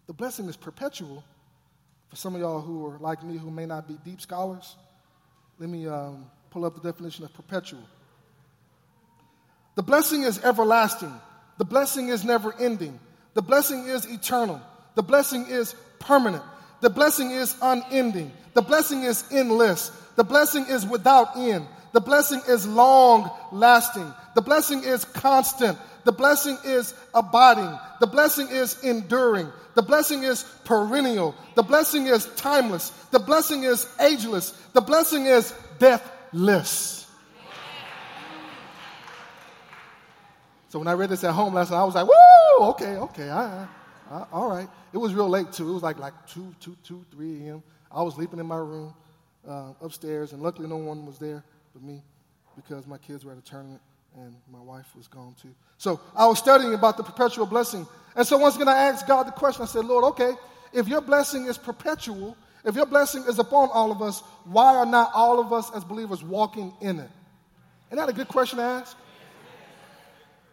The 0.06 0.14
blessing 0.14 0.48
is 0.48 0.56
perpetual. 0.56 1.22
For 2.08 2.16
some 2.16 2.34
of 2.34 2.40
y'all 2.40 2.62
who 2.62 2.86
are 2.86 2.98
like 2.98 3.22
me 3.22 3.36
who 3.36 3.50
may 3.50 3.66
not 3.66 3.86
be 3.86 3.98
deep 4.02 4.22
scholars, 4.22 4.76
let 5.58 5.68
me 5.68 5.86
um, 5.86 6.24
pull 6.48 6.64
up 6.64 6.74
the 6.74 6.90
definition 6.90 7.26
of 7.26 7.34
perpetual. 7.34 7.82
The 9.74 9.82
blessing 9.82 10.22
is 10.22 10.42
everlasting. 10.42 11.12
The 11.58 11.66
blessing 11.66 12.08
is 12.08 12.24
never 12.24 12.54
ending. 12.58 12.98
The 13.34 13.42
blessing 13.42 13.86
is 13.86 14.06
eternal. 14.06 14.62
The 14.98 15.04
blessing 15.04 15.46
is 15.46 15.76
permanent. 16.00 16.42
The 16.80 16.90
blessing 16.90 17.30
is 17.30 17.54
unending. 17.62 18.32
The 18.54 18.62
blessing 18.62 19.04
is 19.04 19.22
endless. 19.30 19.90
The 20.16 20.24
blessing 20.24 20.66
is 20.68 20.84
without 20.84 21.36
end. 21.36 21.68
The 21.92 22.00
blessing 22.00 22.42
is 22.48 22.66
long 22.66 23.30
lasting. 23.52 24.12
The 24.34 24.42
blessing 24.42 24.82
is 24.82 25.04
constant. 25.04 25.78
The 26.02 26.10
blessing 26.10 26.58
is 26.64 26.94
abiding. 27.14 27.78
The 28.00 28.08
blessing 28.08 28.48
is 28.48 28.82
enduring. 28.82 29.52
The 29.76 29.82
blessing 29.82 30.24
is 30.24 30.42
perennial. 30.64 31.32
The 31.54 31.62
blessing 31.62 32.08
is 32.08 32.26
timeless. 32.34 32.90
The 33.12 33.20
blessing 33.20 33.62
is 33.62 33.86
ageless. 34.00 34.50
The 34.72 34.80
blessing 34.80 35.26
is 35.26 35.54
deathless. 35.78 37.06
So 40.70 40.80
when 40.80 40.88
I 40.88 40.92
read 40.94 41.10
this 41.10 41.22
at 41.22 41.34
home 41.34 41.54
last 41.54 41.70
night, 41.70 41.78
I 41.78 41.84
was 41.84 41.94
like, 41.94 42.08
woo, 42.08 42.66
okay, 42.70 42.96
okay, 42.96 43.30
I, 43.30 43.68
I, 44.10 44.26
all 44.32 44.48
right. 44.48 44.68
It 44.92 44.98
was 44.98 45.14
real 45.14 45.28
late 45.28 45.52
too. 45.52 45.68
It 45.68 45.72
was 45.72 45.82
like 45.82 45.98
like 45.98 46.14
2, 46.28 46.54
2, 46.60 46.76
2 46.84 47.04
3 47.10 47.46
a.m. 47.46 47.62
I 47.90 48.02
was 48.02 48.14
sleeping 48.14 48.38
in 48.38 48.46
my 48.46 48.56
room 48.56 48.94
uh, 49.46 49.72
upstairs, 49.80 50.32
and 50.32 50.42
luckily 50.42 50.68
no 50.68 50.76
one 50.76 51.06
was 51.06 51.18
there 51.18 51.44
but 51.72 51.82
me 51.82 52.02
because 52.56 52.86
my 52.86 52.98
kids 52.98 53.24
were 53.24 53.32
at 53.32 53.38
a 53.38 53.42
tournament 53.42 53.80
and 54.16 54.34
my 54.50 54.60
wife 54.60 54.94
was 54.96 55.06
gone 55.06 55.34
too. 55.40 55.54
So 55.76 56.00
I 56.16 56.26
was 56.26 56.38
studying 56.38 56.74
about 56.74 56.96
the 56.96 57.02
perpetual 57.02 57.46
blessing. 57.46 57.86
And 58.16 58.26
so 58.26 58.36
once 58.36 58.56
again, 58.56 58.68
I 58.68 58.78
asked 58.88 59.06
God 59.06 59.26
the 59.26 59.32
question. 59.32 59.62
I 59.62 59.66
said, 59.66 59.84
Lord, 59.84 60.04
okay, 60.06 60.32
if 60.72 60.88
your 60.88 61.00
blessing 61.00 61.46
is 61.46 61.56
perpetual, 61.56 62.36
if 62.64 62.74
your 62.74 62.86
blessing 62.86 63.24
is 63.28 63.38
upon 63.38 63.68
all 63.72 63.92
of 63.92 64.02
us, 64.02 64.22
why 64.44 64.76
are 64.76 64.86
not 64.86 65.10
all 65.14 65.38
of 65.38 65.52
us 65.52 65.70
as 65.74 65.84
believers 65.84 66.22
walking 66.22 66.72
in 66.80 66.98
it? 66.98 67.10
Isn't 67.88 67.98
that 67.98 68.08
a 68.08 68.12
good 68.12 68.28
question 68.28 68.58
to 68.58 68.64
ask? 68.64 68.96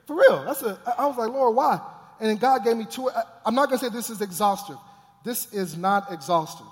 For 0.05 0.15
real. 0.15 0.45
That's 0.45 0.61
a, 0.61 0.79
I 0.97 1.07
was 1.07 1.17
like, 1.17 1.31
Lord, 1.31 1.55
why? 1.55 1.81
And 2.19 2.29
then 2.29 2.37
God 2.37 2.63
gave 2.63 2.77
me 2.77 2.85
two. 2.85 3.09
Uh, 3.09 3.21
I'm 3.45 3.55
not 3.55 3.67
going 3.69 3.79
to 3.79 3.85
say 3.85 3.91
this 3.91 4.09
is 4.09 4.21
exhaustive. 4.21 4.77
This 5.23 5.51
is 5.53 5.77
not 5.77 6.11
exhaustive. 6.11 6.67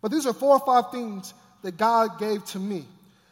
But 0.00 0.10
these 0.10 0.26
are 0.26 0.32
four 0.32 0.54
or 0.54 0.60
five 0.60 0.90
things 0.90 1.34
that 1.62 1.76
God 1.76 2.18
gave 2.18 2.44
to 2.46 2.58
me. 2.58 2.86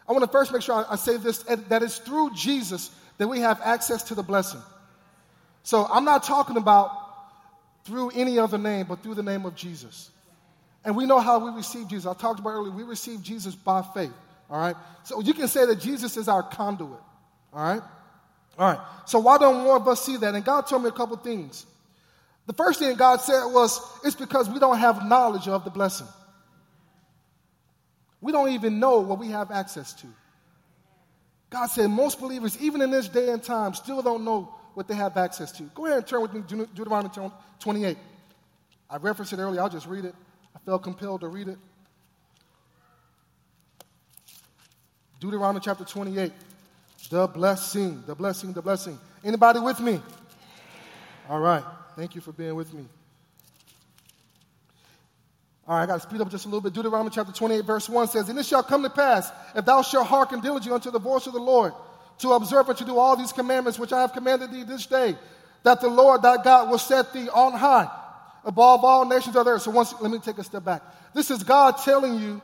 I 0.08 0.12
want 0.12 0.24
to 0.24 0.30
first 0.30 0.52
make 0.52 0.62
sure 0.62 0.84
I 0.88 0.96
say 0.96 1.16
this 1.16 1.38
that 1.38 1.82
it's 1.82 1.98
through 1.98 2.34
Jesus 2.34 2.90
that 3.18 3.28
we 3.28 3.40
have 3.40 3.60
access 3.62 4.02
to 4.04 4.14
the 4.14 4.22
blessing. 4.22 4.60
So 5.62 5.86
I'm 5.90 6.04
not 6.04 6.22
talking 6.22 6.56
about 6.56 6.90
through 7.84 8.10
any 8.10 8.38
other 8.38 8.58
name, 8.58 8.86
but 8.88 9.02
through 9.02 9.14
the 9.14 9.22
name 9.22 9.46
of 9.46 9.54
Jesus. 9.54 10.10
And 10.84 10.96
we 10.96 11.06
know 11.06 11.18
how 11.18 11.44
we 11.44 11.50
receive 11.56 11.88
Jesus. 11.88 12.06
I 12.06 12.14
talked 12.14 12.38
about 12.38 12.50
earlier, 12.50 12.72
we 12.72 12.84
receive 12.84 13.22
Jesus 13.22 13.54
by 13.54 13.82
faith. 13.94 14.12
All 14.48 14.60
right? 14.60 14.76
So 15.04 15.20
you 15.20 15.34
can 15.34 15.48
say 15.48 15.66
that 15.66 15.80
Jesus 15.80 16.16
is 16.16 16.28
our 16.28 16.42
conduit. 16.42 17.00
All 17.52 17.62
right? 17.62 17.82
All 18.58 18.70
right. 18.70 18.80
So 19.06 19.18
why 19.18 19.38
don't 19.38 19.62
more 19.62 19.76
of 19.76 19.86
us 19.86 20.04
see 20.04 20.16
that? 20.16 20.34
And 20.34 20.44
God 20.44 20.62
told 20.62 20.82
me 20.82 20.88
a 20.88 20.92
couple 20.92 21.16
things. 21.16 21.66
The 22.46 22.52
first 22.52 22.78
thing 22.78 22.96
God 22.96 23.20
said 23.20 23.44
was, 23.46 23.80
it's 24.04 24.16
because 24.16 24.48
we 24.48 24.58
don't 24.58 24.78
have 24.78 25.04
knowledge 25.06 25.48
of 25.48 25.64
the 25.64 25.70
blessing. 25.70 26.06
We 28.20 28.32
don't 28.32 28.50
even 28.50 28.80
know 28.80 29.00
what 29.00 29.18
we 29.18 29.28
have 29.28 29.50
access 29.50 29.92
to. 29.94 30.06
God 31.50 31.66
said 31.66 31.90
most 31.90 32.18
believers, 32.20 32.60
even 32.60 32.82
in 32.82 32.90
this 32.90 33.08
day 33.08 33.30
and 33.30 33.42
time, 33.42 33.74
still 33.74 34.02
don't 34.02 34.24
know 34.24 34.54
what 34.74 34.88
they 34.88 34.94
have 34.94 35.16
access 35.16 35.52
to. 35.52 35.64
Go 35.74 35.86
ahead 35.86 35.98
and 35.98 36.06
turn 36.06 36.22
with 36.22 36.34
me 36.34 36.42
to 36.48 36.66
Deuteronomy 36.74 37.10
28. 37.60 37.98
I 38.88 38.96
referenced 38.98 39.32
it 39.32 39.38
earlier. 39.38 39.60
I'll 39.60 39.68
just 39.68 39.86
read 39.86 40.04
it. 40.04 40.14
I 40.54 40.58
felt 40.60 40.82
compelled 40.82 41.20
to 41.22 41.28
read 41.28 41.48
it. 41.48 41.58
Deuteronomy 45.20 45.60
chapter 45.62 45.84
28. 45.84 46.32
The 47.10 47.26
blessing, 47.28 48.02
the 48.06 48.14
blessing, 48.14 48.52
the 48.52 48.62
blessing. 48.62 48.98
Anybody 49.24 49.60
with 49.60 49.80
me? 49.80 50.00
All 51.28 51.40
right. 51.40 51.64
Thank 51.96 52.14
you 52.14 52.20
for 52.20 52.32
being 52.32 52.54
with 52.54 52.72
me. 52.74 52.84
All 55.68 55.76
right, 55.76 55.82
I 55.82 55.86
got 55.86 55.94
to 55.94 56.00
speed 56.00 56.20
up 56.20 56.30
just 56.30 56.44
a 56.44 56.48
little 56.48 56.60
bit. 56.60 56.72
Deuteronomy 56.72 57.10
chapter 57.10 57.32
28, 57.32 57.64
verse 57.64 57.88
1 57.88 58.08
says, 58.08 58.28
And 58.28 58.38
it 58.38 58.46
shall 58.46 58.62
come 58.62 58.84
to 58.84 58.90
pass, 58.90 59.32
if 59.54 59.64
thou 59.64 59.82
shalt 59.82 60.06
hearken 60.06 60.40
diligently 60.40 60.74
unto 60.74 60.92
the 60.92 61.00
voice 61.00 61.26
of 61.26 61.32
the 61.32 61.40
Lord, 61.40 61.72
to 62.18 62.32
observe 62.32 62.68
and 62.68 62.78
to 62.78 62.84
do 62.84 62.98
all 62.98 63.16
these 63.16 63.32
commandments 63.32 63.78
which 63.78 63.92
I 63.92 64.00
have 64.00 64.12
commanded 64.12 64.52
thee 64.52 64.62
this 64.62 64.86
day, 64.86 65.16
that 65.64 65.80
the 65.80 65.88
Lord 65.88 66.22
thy 66.22 66.40
God 66.42 66.70
will 66.70 66.78
set 66.78 67.12
thee 67.12 67.28
on 67.28 67.52
high 67.52 67.90
above 68.44 68.84
all 68.84 69.04
nations 69.04 69.34
of 69.34 69.44
the 69.44 69.50
earth. 69.50 69.62
So 69.62 69.72
once, 69.72 69.92
let 70.00 70.10
me 70.10 70.20
take 70.20 70.38
a 70.38 70.44
step 70.44 70.64
back. 70.64 70.82
This 71.12 71.32
is 71.32 71.42
God 71.42 71.72
telling 71.78 72.20
you 72.20 72.40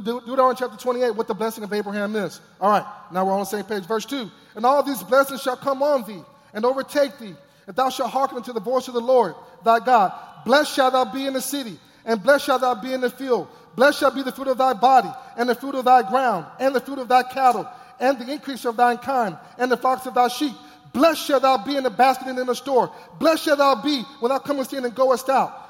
Deuteronomy 0.00 0.56
chapter 0.58 0.76
28, 0.76 1.10
what 1.12 1.28
the 1.28 1.34
blessing 1.34 1.64
of 1.64 1.72
Abraham 1.72 2.16
is. 2.16 2.40
All 2.60 2.70
right, 2.70 2.84
now 3.12 3.24
we're 3.24 3.32
on 3.32 3.40
the 3.40 3.44
same 3.44 3.64
page. 3.64 3.84
Verse 3.84 4.04
2 4.06 4.30
And 4.56 4.64
all 4.64 4.82
these 4.82 5.02
blessings 5.02 5.42
shall 5.42 5.56
come 5.56 5.82
on 5.82 6.04
thee 6.06 6.22
and 6.52 6.64
overtake 6.64 7.18
thee, 7.18 7.34
if 7.66 7.74
thou 7.74 7.90
shalt 7.90 8.10
hearken 8.10 8.38
unto 8.38 8.52
the 8.52 8.60
voice 8.60 8.88
of 8.88 8.94
the 8.94 9.00
Lord 9.00 9.34
thy 9.64 9.80
God. 9.80 10.12
Blessed 10.44 10.74
shalt 10.74 10.92
thou 10.92 11.04
be 11.04 11.26
in 11.26 11.32
the 11.32 11.40
city, 11.40 11.78
and 12.04 12.22
blessed 12.22 12.46
shalt 12.46 12.60
thou 12.60 12.74
be 12.74 12.92
in 12.92 13.00
the 13.00 13.10
field. 13.10 13.48
Blessed 13.76 13.98
shall 13.98 14.10
be 14.10 14.22
the 14.22 14.32
fruit 14.32 14.48
of 14.48 14.58
thy 14.58 14.72
body, 14.72 15.10
and 15.36 15.48
the 15.48 15.54
fruit 15.54 15.74
of 15.74 15.84
thy 15.84 16.08
ground, 16.08 16.46
and 16.60 16.74
the 16.74 16.80
fruit 16.80 16.98
of 16.98 17.08
thy 17.08 17.22
cattle, 17.22 17.68
and 17.98 18.18
the 18.18 18.30
increase 18.30 18.64
of 18.64 18.76
thine 18.76 18.98
kind, 18.98 19.36
and 19.58 19.70
the 19.70 19.76
flocks 19.76 20.06
of 20.06 20.14
thy 20.14 20.28
sheep. 20.28 20.54
Blessed 20.92 21.26
shalt 21.26 21.42
thou 21.42 21.56
be 21.58 21.76
in 21.76 21.82
the 21.82 21.90
basket 21.90 22.28
and 22.28 22.38
in 22.38 22.46
the 22.46 22.54
store. 22.54 22.92
Blessed 23.18 23.44
shalt 23.44 23.58
thou 23.58 23.82
be 23.82 24.02
when 24.20 24.30
thou 24.30 24.38
comest 24.38 24.72
in 24.72 24.84
and 24.84 24.94
goest 24.94 25.28
out 25.28 25.62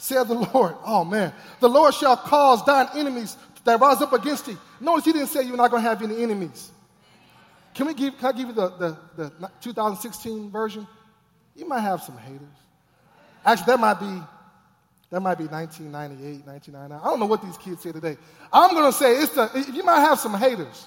said 0.00 0.24
the 0.24 0.34
Lord. 0.54 0.74
Oh 0.84 1.04
man. 1.04 1.32
The 1.60 1.68
Lord 1.68 1.94
shall 1.94 2.16
cause 2.16 2.64
thine 2.64 2.88
enemies 2.96 3.36
that 3.64 3.80
rise 3.80 4.00
up 4.00 4.12
against 4.12 4.46
thee. 4.46 4.56
Notice 4.80 5.04
he 5.04 5.12
didn't 5.12 5.28
say 5.28 5.42
you're 5.42 5.56
not 5.56 5.70
going 5.70 5.82
to 5.82 5.88
have 5.88 6.02
any 6.02 6.22
enemies. 6.22 6.70
Can, 7.74 7.86
we 7.86 7.94
give, 7.94 8.16
can 8.18 8.26
I 8.26 8.32
give 8.32 8.48
you 8.48 8.54
the, 8.54 8.68
the, 8.70 8.98
the 9.16 9.50
2016 9.60 10.50
version? 10.50 10.86
You 11.54 11.68
might 11.68 11.80
have 11.80 12.02
some 12.02 12.16
haters. 12.18 12.40
Actually, 13.44 13.66
that 13.66 13.80
might 13.80 14.00
be 14.00 14.22
that 15.10 15.20
might 15.20 15.38
be 15.38 15.46
1998, 15.46 16.46
1999. 16.46 17.00
I 17.00 17.04
don't 17.04 17.18
know 17.18 17.26
what 17.26 17.42
these 17.42 17.58
kids 17.58 17.82
say 17.82 17.90
today. 17.90 18.16
I'm 18.52 18.70
going 18.70 18.90
to 18.92 18.96
say 18.96 19.16
it's 19.16 19.34
the, 19.34 19.72
you 19.74 19.82
might 19.82 20.00
have 20.00 20.20
some 20.20 20.34
haters. 20.34 20.86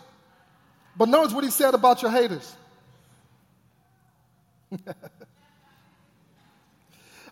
But 0.96 1.10
notice 1.10 1.34
what 1.34 1.44
he 1.44 1.50
said 1.50 1.74
about 1.74 2.02
your 2.02 2.12
haters. 2.12 2.56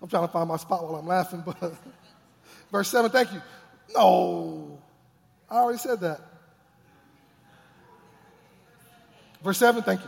I'm 0.02 0.10
trying 0.10 0.28
to 0.28 0.34
find 0.34 0.50
my 0.50 0.58
spot 0.58 0.84
while 0.84 0.96
I'm 0.96 1.08
laughing, 1.08 1.44
but 1.46 1.58
verse 2.72 2.90
7, 2.90 3.10
thank 3.10 3.32
you. 3.32 3.42
No. 3.96 4.82
I 5.52 5.56
already 5.58 5.80
said 5.80 6.00
that. 6.00 6.22
Verse 9.44 9.58
7, 9.58 9.84
thank 9.84 10.02
you. 10.02 10.08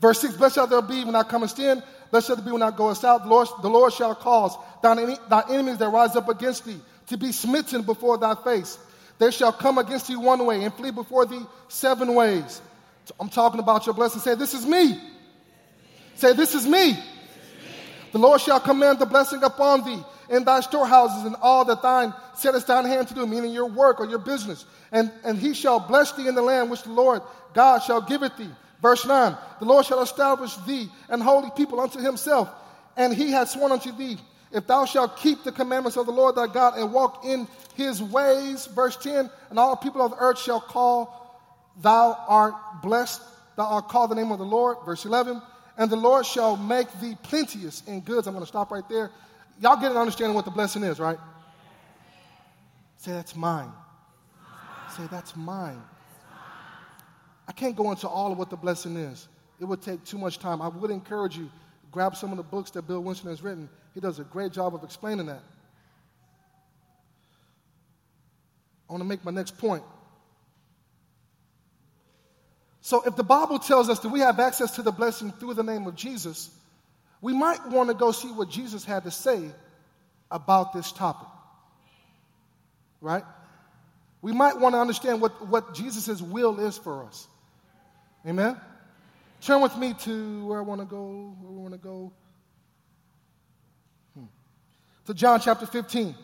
Verse 0.00 0.20
6, 0.20 0.36
blessed 0.36 0.54
shall 0.54 0.66
thou 0.66 0.80
be 0.80 1.04
when 1.04 1.12
thou 1.12 1.22
comest 1.22 1.58
in, 1.58 1.82
blessed 2.10 2.28
shall 2.28 2.36
thou 2.36 2.42
be 2.42 2.50
when 2.50 2.60
thou 2.60 2.70
goest 2.70 3.04
out. 3.04 3.24
The 3.24 3.28
Lord, 3.28 3.48
the 3.62 3.68
Lord 3.68 3.92
shall 3.92 4.14
cause 4.14 4.56
thine, 4.82 5.16
thy 5.28 5.42
enemies 5.50 5.78
that 5.78 5.88
rise 5.88 6.16
up 6.16 6.28
against 6.28 6.64
thee 6.64 6.78
to 7.08 7.18
be 7.18 7.32
smitten 7.32 7.82
before 7.82 8.16
thy 8.18 8.34
face. 8.34 8.78
They 9.18 9.30
shall 9.30 9.52
come 9.52 9.78
against 9.78 10.08
thee 10.08 10.16
one 10.16 10.44
way 10.46 10.64
and 10.64 10.72
flee 10.72 10.90
before 10.90 11.26
thee 11.26 11.42
seven 11.68 12.14
ways. 12.14 12.60
So 13.04 13.14
I'm 13.20 13.28
talking 13.28 13.60
about 13.60 13.86
your 13.86 13.94
blessing. 13.94 14.20
Say, 14.20 14.34
This 14.34 14.54
is 14.54 14.66
me. 14.66 15.00
Say, 16.16 16.32
This 16.32 16.54
is 16.54 16.66
me. 16.66 16.98
The 18.12 18.18
Lord 18.18 18.40
shall 18.40 18.60
command 18.60 18.98
the 18.98 19.06
blessing 19.06 19.42
upon 19.42 19.84
thee 19.84 20.02
in 20.28 20.44
thy 20.44 20.60
storehouses 20.60 21.24
and 21.24 21.36
all 21.40 21.64
that 21.64 21.82
thine 21.82 22.12
settest 22.34 22.66
thine 22.66 22.84
hand 22.84 23.08
to 23.08 23.14
do, 23.14 23.26
meaning 23.26 23.52
your 23.52 23.66
work 23.66 24.00
or 24.00 24.06
your 24.06 24.18
business. 24.18 24.64
And, 24.92 25.10
and 25.24 25.38
he 25.38 25.54
shall 25.54 25.80
bless 25.80 26.12
thee 26.12 26.28
in 26.28 26.34
the 26.34 26.42
land 26.42 26.70
which 26.70 26.82
the 26.82 26.92
Lord 26.92 27.22
God 27.54 27.80
shall 27.80 28.00
give 28.00 28.22
it 28.22 28.36
thee. 28.36 28.50
Verse 28.82 29.06
9 29.06 29.36
The 29.58 29.64
Lord 29.64 29.86
shall 29.86 30.02
establish 30.02 30.54
thee 30.58 30.88
an 31.08 31.20
holy 31.20 31.50
people 31.56 31.80
unto 31.80 31.98
himself, 31.98 32.48
and 32.96 33.12
he 33.12 33.32
hath 33.32 33.50
sworn 33.50 33.72
unto 33.72 33.92
thee, 33.92 34.18
if 34.52 34.66
thou 34.66 34.84
shalt 34.84 35.16
keep 35.16 35.44
the 35.44 35.52
commandments 35.52 35.96
of 35.96 36.06
the 36.06 36.12
Lord 36.12 36.36
thy 36.36 36.46
God 36.46 36.78
and 36.78 36.92
walk 36.92 37.24
in 37.24 37.48
his 37.74 38.02
ways. 38.02 38.66
Verse 38.66 38.96
10 38.96 39.30
And 39.50 39.58
all 39.58 39.76
people 39.76 40.02
of 40.02 40.12
the 40.12 40.18
earth 40.18 40.38
shall 40.38 40.60
call, 40.60 41.22
Thou 41.82 42.16
art 42.28 42.54
blessed, 42.82 43.20
thou 43.56 43.64
art 43.64 43.88
called 43.88 44.10
the 44.10 44.14
name 44.14 44.32
of 44.32 44.38
the 44.38 44.44
Lord. 44.44 44.78
Verse 44.86 45.04
11 45.04 45.42
And 45.76 45.90
the 45.90 45.96
Lord 45.96 46.24
shall 46.24 46.56
make 46.56 46.88
thee 47.00 47.16
plenteous 47.22 47.82
in 47.86 48.00
goods. 48.00 48.26
I'm 48.26 48.34
going 48.34 48.44
to 48.44 48.48
stop 48.48 48.70
right 48.70 48.88
there. 48.88 49.10
Y'all 49.60 49.80
get 49.80 49.90
an 49.90 49.96
understanding 49.96 50.34
what 50.34 50.44
the 50.44 50.50
blessing 50.50 50.82
is, 50.82 50.98
right? 51.00 51.18
Say, 52.98 53.12
That's 53.12 53.34
mine. 53.34 53.72
Say, 54.96 55.04
That's 55.10 55.34
mine. 55.36 55.82
I 57.48 57.52
can't 57.52 57.76
go 57.76 57.90
into 57.90 58.08
all 58.08 58.32
of 58.32 58.38
what 58.38 58.50
the 58.50 58.56
blessing 58.56 58.96
is. 58.96 59.28
It 59.60 59.64
would 59.64 59.80
take 59.80 60.04
too 60.04 60.18
much 60.18 60.38
time. 60.38 60.60
I 60.60 60.68
would 60.68 60.90
encourage 60.90 61.36
you, 61.36 61.50
grab 61.90 62.16
some 62.16 62.30
of 62.30 62.36
the 62.36 62.42
books 62.42 62.70
that 62.72 62.86
Bill 62.86 63.00
Winston 63.00 63.30
has 63.30 63.42
written. 63.42 63.68
He 63.94 64.00
does 64.00 64.18
a 64.18 64.24
great 64.24 64.52
job 64.52 64.74
of 64.74 64.82
explaining 64.82 65.26
that. 65.26 65.42
I 68.88 68.92
want 68.92 69.02
to 69.02 69.08
make 69.08 69.24
my 69.24 69.30
next 69.30 69.56
point. 69.58 69.82
So, 72.82 73.02
if 73.04 73.16
the 73.16 73.24
Bible 73.24 73.58
tells 73.58 73.88
us 73.88 73.98
that 74.00 74.10
we 74.10 74.20
have 74.20 74.38
access 74.38 74.76
to 74.76 74.82
the 74.82 74.92
blessing 74.92 75.32
through 75.32 75.54
the 75.54 75.64
name 75.64 75.86
of 75.88 75.96
Jesus, 75.96 76.50
we 77.20 77.32
might 77.32 77.66
want 77.68 77.88
to 77.88 77.94
go 77.94 78.12
see 78.12 78.28
what 78.28 78.50
Jesus 78.50 78.84
had 78.84 79.04
to 79.04 79.10
say 79.10 79.50
about 80.30 80.72
this 80.72 80.92
topic. 80.92 81.28
Right? 83.00 83.24
We 84.22 84.32
might 84.32 84.58
want 84.58 84.74
to 84.74 84.78
understand 84.78 85.20
what, 85.20 85.46
what 85.46 85.74
Jesus' 85.74 86.20
will 86.20 86.58
is 86.60 86.76
for 86.76 87.04
us. 87.04 87.28
Amen? 88.26 88.56
Turn 89.40 89.60
with 89.60 89.76
me 89.76 89.94
to 90.00 90.46
where 90.46 90.58
I 90.58 90.62
want 90.62 90.80
to 90.80 90.86
go, 90.86 91.34
where 91.40 91.52
we 91.52 91.58
want 91.58 91.74
to 91.74 91.78
go. 91.78 92.12
Hmm. 94.14 94.24
To 95.06 95.14
John 95.14 95.40
chapter 95.40 95.66
15. 95.66 96.14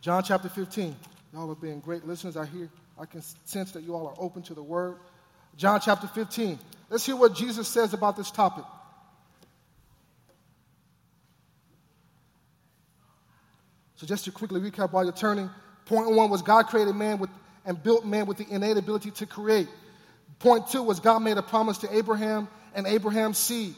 John 0.00 0.22
chapter 0.22 0.48
15. 0.48 0.94
Y'all 1.32 1.50
are 1.50 1.54
being 1.54 1.80
great 1.80 2.06
listeners. 2.06 2.36
I 2.36 2.46
hear, 2.46 2.68
I 3.00 3.06
can 3.06 3.22
sense 3.44 3.72
that 3.72 3.82
you 3.82 3.94
all 3.94 4.06
are 4.06 4.14
open 4.18 4.42
to 4.42 4.54
the 4.54 4.62
word. 4.62 4.98
John 5.56 5.80
chapter 5.80 6.06
15. 6.06 6.58
Let's 6.90 7.06
hear 7.06 7.16
what 7.16 7.34
Jesus 7.34 7.68
says 7.68 7.94
about 7.94 8.16
this 8.16 8.30
topic. 8.30 8.64
So, 13.96 14.06
just 14.06 14.24
to 14.24 14.32
quickly 14.32 14.60
recap 14.60 14.92
while 14.92 15.04
you're 15.04 15.12
turning, 15.12 15.48
point 15.86 16.10
one 16.10 16.28
was 16.28 16.42
God 16.42 16.66
created 16.66 16.94
man 16.94 17.18
with, 17.18 17.30
and 17.64 17.80
built 17.82 18.04
man 18.04 18.26
with 18.26 18.38
the 18.38 18.46
innate 18.50 18.76
ability 18.76 19.12
to 19.12 19.26
create. 19.26 19.68
Point 20.40 20.68
two 20.68 20.82
was 20.82 21.00
God 21.00 21.20
made 21.20 21.38
a 21.38 21.42
promise 21.42 21.78
to 21.78 21.96
Abraham 21.96 22.48
and 22.74 22.86
Abraham's 22.86 23.38
seed. 23.38 23.74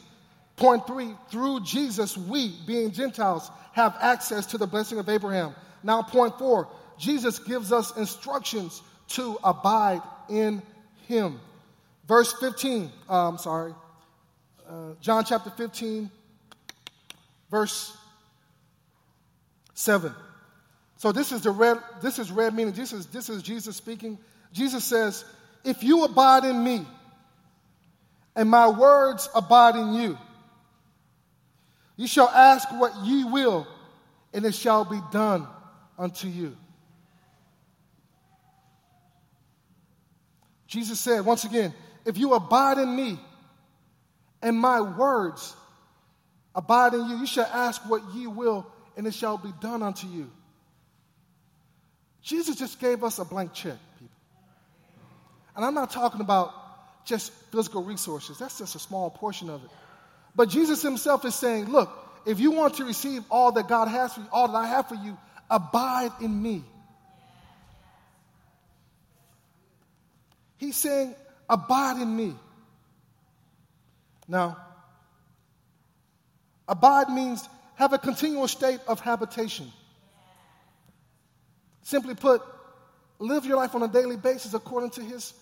Point 0.55 0.87
three, 0.87 1.13
through 1.29 1.61
Jesus, 1.61 2.17
we, 2.17 2.51
being 2.65 2.91
Gentiles, 2.91 3.49
have 3.73 3.95
access 4.01 4.47
to 4.47 4.57
the 4.57 4.65
blessing 4.65 4.97
of 4.97 5.07
Abraham. 5.07 5.53
Now, 5.83 6.01
point 6.01 6.37
four, 6.39 6.67
Jesus 6.97 7.37
gives 7.37 7.71
us 7.71 7.95
instructions 7.95 8.81
to 9.09 9.37
abide 9.43 10.01
in 10.29 10.63
him. 11.07 11.39
Verse 12.07 12.31
15, 12.39 12.89
uh, 13.09 13.27
I'm 13.27 13.37
sorry, 13.37 13.73
uh, 14.67 14.93
John 15.01 15.25
chapter 15.25 15.49
15, 15.49 16.09
verse 17.51 17.95
7. 19.73 20.13
So 20.95 21.11
this 21.11 21.33
is 21.33 21.41
the 21.41 21.51
red, 21.51 21.77
this 22.01 22.17
is 22.17 22.31
red 22.31 22.53
meaning, 22.53 22.73
this 22.73 22.93
is, 22.93 23.07
this 23.07 23.29
is 23.29 23.43
Jesus 23.43 23.75
speaking. 23.75 24.17
Jesus 24.53 24.85
says, 24.85 25.25
if 25.65 25.83
you 25.83 26.05
abide 26.05 26.45
in 26.45 26.63
me, 26.63 26.85
and 28.37 28.49
my 28.49 28.69
words 28.69 29.27
abide 29.35 29.75
in 29.75 29.93
you, 29.93 30.17
you 31.97 32.07
shall 32.07 32.29
ask 32.29 32.69
what 32.71 32.95
ye 33.03 33.25
will, 33.25 33.67
and 34.33 34.45
it 34.45 34.55
shall 34.55 34.85
be 34.85 34.99
done 35.11 35.45
unto 35.99 36.29
you. 36.29 36.55
Jesus 40.67 40.99
said, 40.99 41.25
once 41.25 41.43
again, 41.43 41.73
if 42.07 42.17
you 42.17 42.33
abide 42.33 42.77
in 42.77 42.95
me 42.95 43.19
and 44.41 44.57
my 44.57 44.79
words 44.79 45.53
abide 46.55 46.93
in 46.93 47.05
you, 47.09 47.17
you 47.17 47.27
shall 47.27 47.45
ask 47.45 47.81
what 47.87 48.01
ye 48.15 48.25
will, 48.27 48.65
and 48.95 49.05
it 49.05 49.13
shall 49.13 49.37
be 49.37 49.51
done 49.61 49.83
unto 49.83 50.07
you. 50.07 50.31
Jesus 52.23 52.55
just 52.55 52.79
gave 52.79 53.03
us 53.03 53.19
a 53.19 53.25
blank 53.25 53.53
check, 53.53 53.77
people. 53.99 54.15
And 55.55 55.65
I'm 55.65 55.73
not 55.73 55.91
talking 55.91 56.21
about 56.21 56.53
just 57.05 57.33
physical 57.51 57.83
resources, 57.83 58.39
that's 58.39 58.57
just 58.57 58.75
a 58.75 58.79
small 58.79 59.09
portion 59.09 59.49
of 59.49 59.63
it. 59.63 59.69
But 60.33 60.49
Jesus 60.49 60.81
himself 60.81 61.25
is 61.25 61.35
saying, 61.35 61.65
look, 61.65 61.89
if 62.25 62.39
you 62.39 62.51
want 62.51 62.75
to 62.75 62.85
receive 62.85 63.23
all 63.29 63.51
that 63.51 63.67
God 63.67 63.89
has 63.89 64.13
for 64.13 64.21
you, 64.21 64.27
all 64.31 64.47
that 64.47 64.57
I 64.57 64.67
have 64.67 64.87
for 64.87 64.95
you, 64.95 65.17
abide 65.49 66.11
in 66.21 66.41
me. 66.41 66.63
He's 70.57 70.75
saying, 70.77 71.15
abide 71.49 72.01
in 72.01 72.15
me. 72.15 72.35
Now, 74.27 74.57
abide 76.67 77.09
means 77.09 77.47
have 77.75 77.93
a 77.93 77.97
continual 77.97 78.47
state 78.47 78.79
of 78.87 78.99
habitation. 78.99 79.71
Simply 81.83 82.15
put, 82.15 82.41
live 83.19 83.45
your 83.45 83.57
life 83.57 83.75
on 83.75 83.83
a 83.83 83.87
daily 83.87 84.17
basis 84.17 84.53
according 84.53 84.89
to 84.91 85.01
his, 85.01 85.33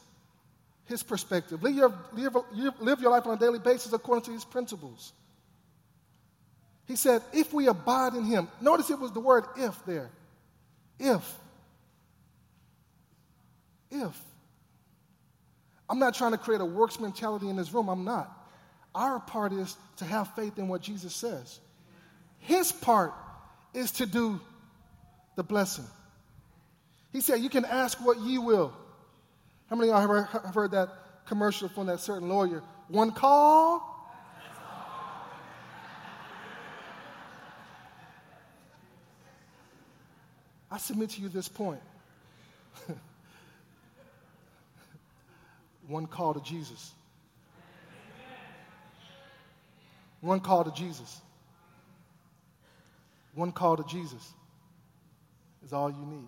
his 0.83 1.01
perspective. 1.01 1.63
Live 1.63 1.75
your, 1.75 1.93
live, 2.13 2.35
live 2.79 2.99
your 2.99 3.11
life 3.11 3.25
on 3.25 3.35
a 3.35 3.39
daily 3.39 3.59
basis 3.59 3.93
according 3.93 4.25
to 4.25 4.31
his 4.31 4.45
principles. 4.45 5.13
He 6.87 6.95
said, 6.95 7.23
if 7.33 7.51
we 7.51 7.67
abide 7.67 8.13
in 8.13 8.25
him, 8.25 8.47
notice 8.61 8.91
it 8.91 8.99
was 8.99 9.11
the 9.11 9.19
word 9.19 9.45
if 9.57 9.83
there. 9.85 10.11
If. 10.99 11.35
If. 13.89 14.21
I'm 15.89 15.99
not 15.99 16.15
trying 16.15 16.31
to 16.31 16.37
create 16.37 16.61
a 16.61 16.65
works 16.65 16.99
mentality 16.99 17.49
in 17.49 17.55
this 17.55 17.73
room. 17.73 17.89
I'm 17.89 18.03
not. 18.03 18.31
Our 18.93 19.19
part 19.19 19.53
is 19.53 19.75
to 19.97 20.05
have 20.05 20.33
faith 20.35 20.57
in 20.57 20.67
what 20.67 20.81
Jesus 20.81 21.13
says. 21.13 21.59
His 22.39 22.71
part 22.71 23.13
is 23.73 23.91
to 23.91 24.05
do 24.05 24.39
the 25.35 25.43
blessing. 25.43 25.85
He 27.11 27.21
said, 27.21 27.41
You 27.41 27.49
can 27.49 27.65
ask 27.65 27.97
what 28.03 28.19
ye 28.19 28.37
will. 28.37 28.73
How 29.69 29.75
many 29.75 29.89
of 29.89 30.03
y'all 30.03 30.25
have 30.25 30.53
heard 30.53 30.71
that 30.71 30.89
commercial 31.25 31.67
from 31.69 31.87
that 31.87 31.99
certain 31.99 32.29
lawyer? 32.29 32.63
One 32.87 33.11
call. 33.11 33.91
I 40.71 40.77
submit 40.77 41.11
to 41.11 41.21
you 41.21 41.29
this 41.29 41.47
point. 41.47 41.81
One 45.87 46.07
call 46.07 46.33
to 46.33 46.41
Jesus. 46.41 46.93
One 50.21 50.39
call 50.39 50.63
to 50.63 50.71
Jesus. 50.71 51.21
One 53.35 53.51
call 53.51 53.77
to 53.77 53.83
Jesus 53.83 54.33
is 55.63 55.73
all 55.73 55.89
you 55.89 56.05
need. 56.05 56.27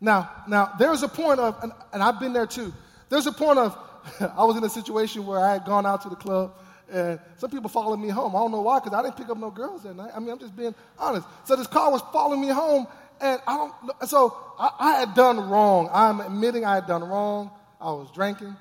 Now, 0.00 0.30
now 0.48 0.72
there's 0.78 1.02
a 1.02 1.08
point 1.08 1.40
of, 1.40 1.62
and, 1.62 1.72
and 1.92 2.02
I've 2.02 2.18
been 2.18 2.32
there 2.32 2.46
too. 2.46 2.72
There's 3.10 3.26
a 3.26 3.32
point 3.32 3.58
of, 3.58 3.76
I 4.36 4.44
was 4.44 4.56
in 4.56 4.64
a 4.64 4.70
situation 4.70 5.26
where 5.26 5.40
I 5.40 5.52
had 5.52 5.64
gone 5.64 5.84
out 5.84 6.02
to 6.02 6.08
the 6.08 6.16
club 6.16 6.54
and 6.92 7.20
some 7.36 7.50
people 7.50 7.68
followed 7.68 7.98
me 7.98 8.08
home. 8.08 8.34
I 8.34 8.38
don't 8.40 8.50
know 8.50 8.62
why, 8.62 8.80
because 8.80 8.94
I 8.94 9.02
didn't 9.02 9.16
pick 9.16 9.28
up 9.28 9.38
no 9.38 9.50
girls 9.50 9.82
that 9.84 9.94
night. 9.94 10.10
I 10.14 10.18
mean, 10.18 10.30
I'm 10.30 10.38
just 10.38 10.56
being 10.56 10.74
honest. 10.98 11.26
So 11.44 11.54
this 11.56 11.66
car 11.66 11.90
was 11.90 12.02
following 12.12 12.40
me 12.40 12.48
home, 12.48 12.86
and 13.20 13.40
I 13.46 13.56
don't. 13.56 13.72
So 14.08 14.36
I, 14.58 14.70
I 14.78 14.92
had 15.00 15.14
done 15.14 15.48
wrong. 15.48 15.88
I'm 15.92 16.20
admitting 16.20 16.64
I 16.64 16.76
had 16.76 16.86
done 16.86 17.04
wrong. 17.04 17.50
I 17.80 17.92
was 17.92 18.10
drinking. 18.12 18.56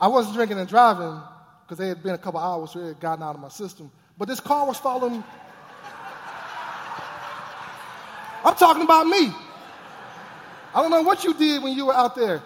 I 0.00 0.08
wasn't 0.08 0.34
drinking 0.34 0.58
and 0.58 0.68
driving 0.68 1.20
because 1.62 1.78
they 1.78 1.88
had 1.88 2.02
been 2.02 2.14
a 2.14 2.18
couple 2.18 2.40
hours, 2.40 2.72
so 2.72 2.80
it 2.80 2.88
had 2.88 3.00
gotten 3.00 3.22
out 3.22 3.34
of 3.34 3.40
my 3.40 3.48
system. 3.48 3.90
But 4.18 4.28
this 4.28 4.40
car 4.40 4.66
was 4.66 4.76
following. 4.78 5.22
I'm 8.44 8.54
talking 8.56 8.82
about 8.82 9.06
me. 9.06 9.32
I 10.74 10.82
don't 10.82 10.90
know 10.90 11.02
what 11.02 11.22
you 11.24 11.34
did 11.34 11.62
when 11.62 11.76
you 11.76 11.86
were 11.86 11.94
out 11.94 12.16
there. 12.16 12.42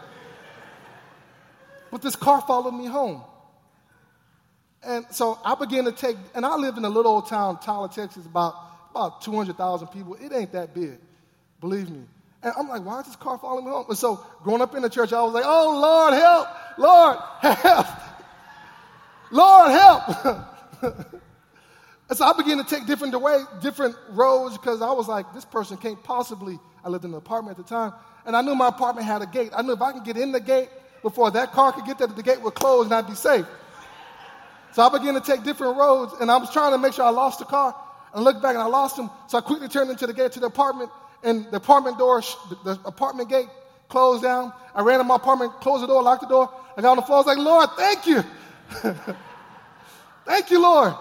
But 1.90 2.02
this 2.02 2.16
car 2.16 2.42
followed 2.42 2.72
me 2.72 2.86
home. 2.86 3.22
And 4.82 5.06
so 5.10 5.38
I 5.44 5.54
began 5.54 5.84
to 5.84 5.92
take, 5.92 6.16
and 6.34 6.44
I 6.44 6.56
live 6.56 6.76
in 6.76 6.84
a 6.84 6.88
little 6.88 7.12
old 7.12 7.28
town, 7.28 7.58
Tyler, 7.60 7.88
Texas, 7.88 8.26
about, 8.26 8.54
about 8.96 9.20
200,000 9.20 9.88
people. 9.88 10.14
It 10.14 10.32
ain't 10.32 10.52
that 10.52 10.74
big, 10.74 10.98
believe 11.60 11.90
me. 11.90 12.02
And 12.42 12.52
I'm 12.56 12.68
like, 12.68 12.84
why 12.84 13.00
is 13.00 13.06
this 13.06 13.16
car 13.16 13.38
following 13.38 13.64
me 13.64 13.70
home? 13.70 13.86
And 13.88 13.98
so 13.98 14.20
growing 14.42 14.62
up 14.62 14.74
in 14.74 14.82
the 14.82 14.88
church, 14.88 15.12
I 15.12 15.22
was 15.22 15.34
like, 15.34 15.44
oh, 15.46 15.80
Lord, 15.80 16.14
help! 16.14 16.48
Lord, 16.78 17.18
help! 17.42 17.86
Lord, 19.30 19.70
help! 19.70 20.02
and 22.08 22.18
so 22.18 22.24
I 22.24 22.32
began 22.36 22.58
to 22.58 22.64
take 22.64 22.86
different 22.86 23.20
way, 23.20 23.38
different 23.60 23.96
roads 24.10 24.56
because 24.56 24.80
I 24.80 24.92
was 24.92 25.08
like, 25.08 25.32
this 25.34 25.44
person 25.44 25.76
can't 25.76 26.02
possibly. 26.02 26.58
I 26.84 26.88
lived 26.88 27.04
in 27.04 27.10
an 27.10 27.18
apartment 27.18 27.58
at 27.58 27.66
the 27.66 27.68
time, 27.68 27.92
and 28.24 28.36
I 28.36 28.42
knew 28.42 28.54
my 28.54 28.68
apartment 28.68 29.06
had 29.06 29.20
a 29.20 29.26
gate. 29.26 29.50
I 29.54 29.62
knew 29.62 29.72
if 29.72 29.82
I 29.82 29.92
could 29.92 30.04
get 30.04 30.16
in 30.16 30.32
the 30.32 30.40
gate 30.40 30.68
before 31.02 31.30
that 31.32 31.52
car 31.52 31.72
could 31.72 31.84
get 31.84 31.98
there, 31.98 32.06
the 32.06 32.22
gate 32.22 32.40
would 32.40 32.54
close 32.54 32.86
and 32.86 32.94
I'd 32.94 33.06
be 33.06 33.14
safe. 33.14 33.46
So 34.72 34.82
I 34.82 34.96
began 34.96 35.14
to 35.14 35.20
take 35.20 35.42
different 35.42 35.76
roads, 35.76 36.14
and 36.20 36.30
I 36.30 36.36
was 36.38 36.50
trying 36.50 36.72
to 36.72 36.78
make 36.78 36.94
sure 36.94 37.04
I 37.04 37.10
lost 37.10 37.40
the 37.40 37.44
car. 37.44 37.74
I 38.16 38.20
looked 38.20 38.40
back 38.40 38.54
and 38.54 38.62
I 38.62 38.66
lost 38.66 38.98
him. 38.98 39.10
So 39.28 39.36
I 39.36 39.42
quickly 39.42 39.68
turned 39.68 39.90
into 39.90 40.06
the 40.06 40.14
gate 40.14 40.32
to 40.32 40.40
the 40.40 40.46
apartment, 40.46 40.90
and 41.22 41.44
the 41.50 41.58
apartment 41.58 41.98
door, 41.98 42.22
the 42.64 42.80
apartment 42.86 43.28
gate 43.28 43.48
closed 43.90 44.22
down. 44.22 44.54
I 44.74 44.80
ran 44.80 45.00
in 45.00 45.06
my 45.06 45.16
apartment, 45.16 45.52
closed 45.60 45.82
the 45.82 45.86
door, 45.86 46.02
locked 46.02 46.22
the 46.22 46.28
door. 46.28 46.50
I 46.78 46.80
got 46.80 46.92
on 46.92 46.96
the 46.96 47.02
floor. 47.02 47.18
I 47.18 47.20
was 47.20 47.26
like, 47.26 47.38
Lord, 47.38 47.68
thank 47.76 48.06
you. 48.06 48.24
thank 50.24 50.50
you, 50.50 50.62
Lord. 50.62 50.94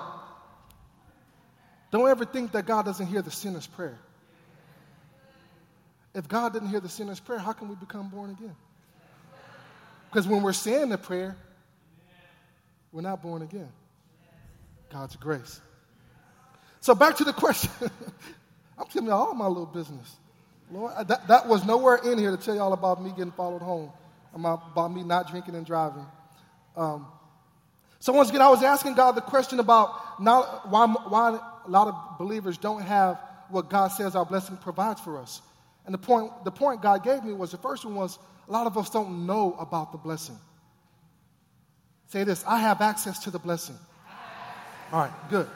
Don't 1.91 2.09
ever 2.09 2.25
think 2.25 2.51
that 2.51 2.65
God 2.65 2.83
doesn't 2.83 3.07
hear 3.07 3.21
the 3.21 3.31
sinner's 3.31 3.65
prayer. 3.65 3.97
If 6.13 6.27
God 6.27 6.51
didn't 6.51 6.69
hear 6.69 6.81
the 6.81 6.89
sinner's 6.89 7.21
prayer, 7.21 7.39
how 7.39 7.53
can 7.53 7.69
we 7.69 7.75
become 7.75 8.09
born 8.09 8.31
again? 8.31 8.55
Because 10.09 10.27
when 10.27 10.43
we're 10.43 10.53
saying 10.53 10.89
the 10.89 10.97
prayer, 10.97 11.37
we're 12.91 13.01
not 13.01 13.21
born 13.21 13.41
again. 13.41 13.71
God's 14.91 15.15
grace. 15.15 15.61
So 16.85 16.93
back 16.93 17.15
to 17.15 17.23
the 17.23 17.33
question. 17.33 17.71
I'm 18.77 18.85
telling 18.85 19.07
you 19.07 19.11
all 19.11 19.33
my 19.33 19.47
little 19.47 19.65
business. 19.65 20.17
Lord, 20.71 21.07
that, 21.07 21.27
that 21.27 21.47
was 21.47 21.65
nowhere 21.65 21.95
in 21.95 22.19
here 22.19 22.29
to 22.29 22.37
tell 22.37 22.53
you 22.53 22.61
all 22.61 22.73
about 22.73 23.01
me 23.01 23.09
getting 23.09 23.31
followed 23.31 23.63
home, 23.63 23.91
about 24.35 24.93
me 24.93 25.01
not 25.01 25.27
drinking 25.27 25.55
and 25.55 25.65
driving. 25.65 26.05
Um, 26.77 27.07
so 27.99 28.13
once 28.13 28.29
again, 28.29 28.43
I 28.43 28.49
was 28.49 28.61
asking 28.61 28.93
God 28.93 29.13
the 29.13 29.21
question 29.21 29.59
about 29.59 30.21
not, 30.21 30.69
why, 30.69 30.85
why 30.85 31.39
a 31.65 31.69
lot 31.71 31.87
of 31.87 32.19
believers 32.19 32.55
don't 32.55 32.83
have 32.83 33.19
what 33.49 33.67
God 33.67 33.87
says 33.87 34.15
our 34.15 34.23
blessing 34.23 34.55
provides 34.57 35.01
for 35.01 35.17
us. 35.17 35.41
And 35.87 35.93
the 35.93 35.97
point, 35.97 36.31
the 36.43 36.51
point 36.51 36.83
God 36.83 37.03
gave 37.03 37.23
me 37.23 37.33
was 37.33 37.49
the 37.49 37.57
first 37.57 37.83
one 37.83 37.95
was 37.95 38.19
a 38.47 38.51
lot 38.51 38.67
of 38.67 38.77
us 38.77 38.91
don't 38.91 39.25
know 39.25 39.55
about 39.57 39.91
the 39.91 39.97
blessing. 39.97 40.37
Say 42.09 42.25
this 42.25 42.45
I 42.45 42.59
have 42.59 42.79
access 42.81 43.17
to 43.23 43.31
the 43.31 43.39
blessing. 43.39 43.79
All 44.91 44.99
right, 44.99 45.29
good. 45.31 45.49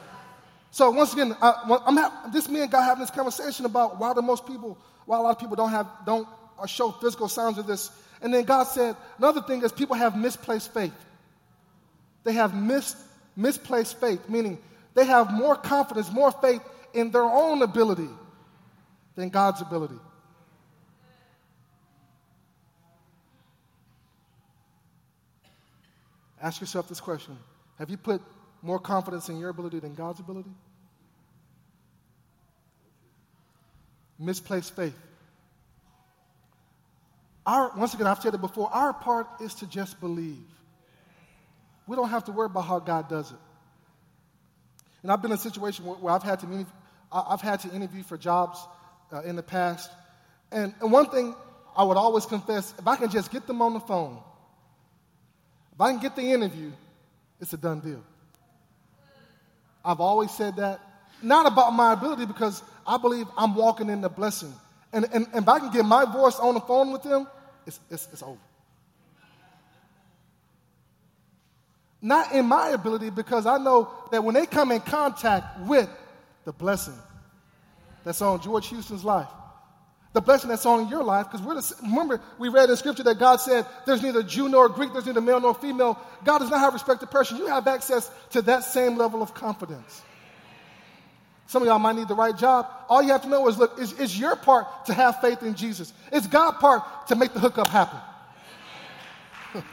So 0.72 0.92
once 0.92 1.14
again, 1.14 1.36
I, 1.42 1.82
am 1.88 2.32
this 2.32 2.48
me 2.48 2.62
and 2.62 2.72
God 2.72 2.84
having 2.84 3.02
this 3.02 3.10
conversation 3.10 3.66
about 3.66 4.00
why 4.00 4.14
do 4.14 4.22
most 4.22 4.46
people, 4.46 4.78
why 5.06 5.18
a 5.18 5.22
lot 5.22 5.32
of 5.32 5.40
people 5.40 5.56
don't 5.56 5.72
have, 5.72 5.88
don't 6.06 6.28
uh, 6.60 6.66
show 6.66 6.92
physical 6.92 7.28
signs 7.28 7.58
of 7.58 7.66
this. 7.66 7.92
And 8.22 8.34
then 8.34 8.44
God 8.44 8.64
said 8.66 8.96
another 9.18 9.42
thing 9.42 9.64
is 9.64 9.72
people 9.72 9.96
have 9.96 10.16
misplaced 10.16 10.74
faith. 10.74 10.94
They 12.24 12.34
have 12.34 12.54
mis- 12.54 12.96
misplaced 13.36 14.00
faith, 14.00 14.30
meaning 14.30 14.60
they 14.94 15.06
have 15.06 15.32
more 15.34 15.56
confidence, 15.56 16.12
more 16.12 16.32
faith 16.32 16.62
in 16.94 17.12
their 17.12 17.24
own 17.24 17.62
ability 17.62 18.10
than 19.16 19.30
God's 19.30 19.62
ability. 19.62 20.00
Ask 26.42 26.62
yourself 26.62 26.88
this 26.88 27.02
question 27.02 27.38
Have 27.78 27.90
you 27.90 27.98
put 27.98 28.22
more 28.62 28.80
confidence 28.80 29.30
in 29.30 29.38
your 29.38 29.50
ability 29.50 29.80
than 29.80 29.96
God's 29.96 30.20
ability? 30.20 30.52
Misplaced 34.18 34.76
faith. 34.76 34.98
Our, 37.46 37.72
once 37.76 37.94
again, 37.94 38.06
I've 38.06 38.20
said 38.20 38.34
it 38.34 38.42
before, 38.42 38.70
our 38.72 38.94
part 38.94 39.28
is 39.42 39.56
to 39.56 39.68
just 39.68 40.00
believe. 40.00 40.46
We 41.88 41.96
don't 41.96 42.10
have 42.10 42.26
to 42.26 42.32
worry 42.32 42.46
about 42.46 42.66
how 42.66 42.80
God 42.80 43.10
does 43.10 43.32
it. 43.32 43.38
And 45.02 45.12
I've 45.12 45.22
been 45.22 45.32
in 45.32 45.38
a 45.38 45.42
situation 45.42 45.86
where, 45.86 45.96
where 45.96 46.14
I've, 46.14 46.24
had 46.24 46.40
to, 46.42 46.66
I've 47.12 47.42
had 47.42 47.62
to 47.62 47.74
interview 47.74 48.04
for 48.04 48.18
jobs 48.18 48.60
uh, 49.12 49.22
in 49.22 49.36
the 49.36 49.44
past. 49.44 49.90
And, 50.52 50.74
and 50.82 50.92
one 50.92 51.10
thing 51.10 51.34
I 51.76 51.84
would 51.84 51.98
always 51.98 52.26
confess 52.26 52.74
if 52.78 52.88
I 52.88 52.98
can 52.98 53.10
just 53.10 53.32
get 53.32 53.48
them 53.48 53.62
on 53.62 53.74
the 53.74 53.80
phone, 53.80 54.20
if 55.74 55.82
I 55.82 55.92
can 55.92 56.02
get 56.02 56.16
the 56.16 56.34
interview, 56.34 56.72
it's 57.40 57.54
a 57.54 57.58
done 57.58 57.80
deal. 57.80 58.04
I've 59.84 60.00
always 60.00 60.32
said 60.32 60.58
that. 60.58 60.80
Not 61.22 61.46
about 61.46 61.72
my 61.74 61.94
ability 61.94 62.26
because 62.26 62.64
I 62.88 62.98
believe 62.98 63.28
I'm 63.38 63.56
walking 63.56 63.90
in 63.90 64.02
the 64.02 64.10
blessing. 64.10 64.54
And, 64.94 65.06
and, 65.14 65.28
and 65.34 65.44
if 65.44 65.50
I 65.50 65.60
can 65.60 65.72
get 65.72 65.86
my 65.86 66.06
voice 66.06 66.40
on 66.40 66.54
the 66.54 66.62
phone 66.62 66.92
with 66.92 67.04
them, 67.04 67.28
it's, 67.66 67.80
it's, 67.90 68.08
it's 68.12 68.24
over. 68.24 68.38
Not 72.02 72.32
in 72.34 72.46
my 72.46 72.70
ability 72.70 73.10
because 73.10 73.46
I 73.46 73.58
know 73.58 73.92
that 74.12 74.24
when 74.24 74.34
they 74.34 74.46
come 74.46 74.72
in 74.72 74.80
contact 74.80 75.60
with 75.62 75.90
the 76.46 76.54
blessing 76.54 76.98
that's 78.06 78.22
on 78.22 78.42
George 78.42 78.68
Houston's 78.70 79.04
life, 79.04 79.28
the 80.14 80.22
blessing 80.22 80.50
that's 80.50 80.66
on 80.66 80.88
your 80.90 81.04
life, 81.04 81.28
because 81.32 81.46
remember 81.84 82.20
we 82.40 82.50
read 82.50 82.70
in 82.70 82.76
scripture 82.78 83.04
that 83.04 83.20
God 83.20 83.38
said 83.38 83.66
there's 83.86 84.02
neither 84.02 84.24
Jew 84.24 84.50
nor 84.50 84.68
Greek, 84.68 84.92
there's 84.92 85.06
neither 85.06 85.22
male 85.22 85.40
nor 85.40 85.54
female. 85.54 86.00
God 86.24 86.40
does 86.40 86.50
not 86.50 86.60
have 86.62 86.74
respect 86.74 87.02
to 87.02 87.08
person. 87.08 87.38
You 87.38 87.46
have 87.48 87.68
access 87.68 88.10
to 88.32 88.42
that 88.44 88.64
same 88.64 88.98
level 88.98 89.22
of 89.22 89.36
confidence. 89.36 90.02
Some 91.46 91.62
of 91.62 91.68
y'all 91.68 91.80
might 91.80 91.96
need 91.96 92.08
the 92.08 92.16
right 92.16 92.36
job. 92.36 92.68
All 92.90 93.04
you 93.04 93.12
have 93.12 93.22
to 93.24 93.30
know 93.30 93.48
is 93.48 93.58
look, 93.58 93.74
it's, 93.78 93.94
it's 93.94 94.18
your 94.18 94.36
part 94.36 94.86
to 94.86 94.94
have 94.94 95.22
faith 95.22 95.44
in 95.44 95.56
Jesus. 95.56 95.94
It's 96.12 96.28
God's 96.28 96.58
part 96.58 97.08
to 97.08 97.16
make 97.16 97.34
the 97.34 97.40
hookup 97.40 97.68
happen. 97.68 98.00
if 99.56 99.64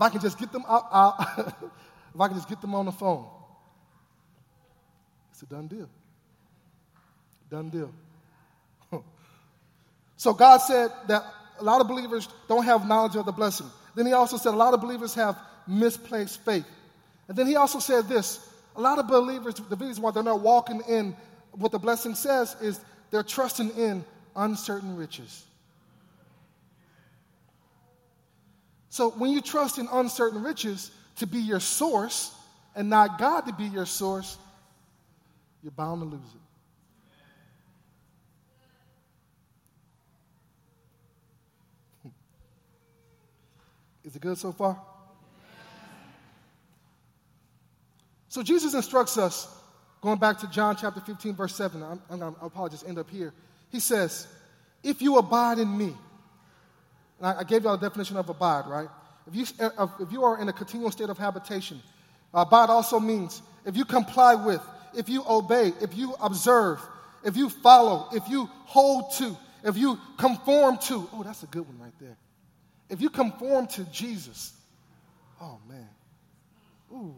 I 0.00 0.10
can 0.10 0.20
just 0.20 0.38
get 0.38 0.52
them 0.52 0.64
out, 0.68 0.86
out 0.92 1.16
if 2.14 2.20
I 2.20 2.28
can 2.28 2.36
just 2.36 2.48
get 2.48 2.60
them 2.60 2.74
on 2.74 2.86
the 2.86 2.92
phone, 2.92 3.26
it's 5.30 5.42
a 5.42 5.46
done 5.46 5.66
deal. 5.66 5.88
Done 7.50 7.70
deal. 7.70 7.90
So 10.18 10.34
God 10.34 10.58
said 10.58 10.90
that 11.06 11.24
a 11.58 11.64
lot 11.64 11.80
of 11.80 11.88
believers 11.88 12.28
don't 12.48 12.64
have 12.64 12.86
knowledge 12.86 13.16
of 13.16 13.24
the 13.24 13.32
blessing. 13.32 13.68
Then 13.94 14.04
he 14.04 14.12
also 14.12 14.36
said 14.36 14.52
a 14.52 14.56
lot 14.56 14.74
of 14.74 14.80
believers 14.80 15.14
have 15.14 15.38
misplaced 15.66 16.40
faith. 16.44 16.66
And 17.28 17.36
then 17.36 17.46
he 17.46 17.56
also 17.56 17.78
said 17.78 18.08
this 18.08 18.46
a 18.76 18.80
lot 18.80 18.98
of 18.98 19.06
believers, 19.08 19.54
the 19.54 19.76
reason 19.76 20.02
why 20.02 20.10
they're 20.10 20.22
not 20.22 20.40
walking 20.40 20.82
in 20.88 21.16
what 21.52 21.72
the 21.72 21.78
blessing 21.78 22.14
says 22.14 22.54
is 22.60 22.80
they're 23.10 23.22
trusting 23.22 23.70
in 23.70 24.04
uncertain 24.36 24.96
riches. 24.96 25.44
So 28.90 29.10
when 29.10 29.30
you 29.30 29.40
trust 29.40 29.78
in 29.78 29.88
uncertain 29.90 30.42
riches 30.42 30.90
to 31.16 31.26
be 31.26 31.38
your 31.38 31.60
source 31.60 32.34
and 32.74 32.90
not 32.90 33.18
God 33.18 33.42
to 33.42 33.52
be 33.52 33.64
your 33.64 33.86
source, 33.86 34.36
you're 35.62 35.72
bound 35.72 36.00
to 36.02 36.06
lose 36.06 36.34
it. 36.34 36.47
Is 44.04 44.16
it 44.16 44.22
good 44.22 44.38
so 44.38 44.52
far? 44.52 44.80
So 48.28 48.42
Jesus 48.42 48.74
instructs 48.74 49.16
us, 49.16 49.48
going 50.00 50.18
back 50.18 50.38
to 50.40 50.50
John 50.50 50.76
chapter 50.76 51.00
15, 51.00 51.34
verse 51.34 51.54
7. 51.54 51.82
I'm, 51.82 52.00
I'm, 52.10 52.22
I'll 52.40 52.50
probably 52.50 52.70
just 52.70 52.86
end 52.86 52.98
up 52.98 53.08
here. 53.10 53.32
He 53.70 53.80
says, 53.80 54.26
If 54.82 55.02
you 55.02 55.16
abide 55.18 55.58
in 55.58 55.76
me, 55.76 55.94
and 57.18 57.26
I, 57.26 57.40
I 57.40 57.44
gave 57.44 57.64
y'all 57.64 57.74
a 57.74 57.80
definition 57.80 58.16
of 58.16 58.28
abide, 58.28 58.66
right? 58.66 58.88
If 59.26 59.34
you, 59.34 59.44
if 60.00 60.12
you 60.12 60.24
are 60.24 60.40
in 60.40 60.48
a 60.48 60.52
continual 60.52 60.90
state 60.90 61.10
of 61.10 61.18
habitation, 61.18 61.82
abide 62.32 62.70
also 62.70 63.00
means 63.00 63.42
if 63.66 63.76
you 63.76 63.84
comply 63.84 64.34
with, 64.34 64.62
if 64.96 65.08
you 65.08 65.22
obey, 65.28 65.72
if 65.82 65.96
you 65.96 66.14
observe, 66.20 66.80
if 67.24 67.36
you 67.36 67.50
follow, 67.50 68.08
if 68.12 68.28
you 68.28 68.48
hold 68.64 69.12
to, 69.14 69.36
if 69.64 69.76
you 69.76 69.98
conform 70.16 70.78
to. 70.78 71.08
Oh, 71.12 71.22
that's 71.22 71.42
a 71.42 71.46
good 71.46 71.66
one 71.66 71.78
right 71.78 71.92
there. 72.00 72.16
If 72.88 73.02
you 73.02 73.10
conform 73.10 73.66
to 73.68 73.84
Jesus, 73.84 74.52
oh 75.40 75.58
man, 75.68 75.88
ooh. 76.92 77.14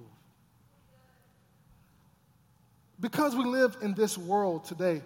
Because 2.98 3.34
we 3.34 3.44
live 3.44 3.76
in 3.80 3.94
this 3.94 4.18
world 4.18 4.64
today, 4.64 5.00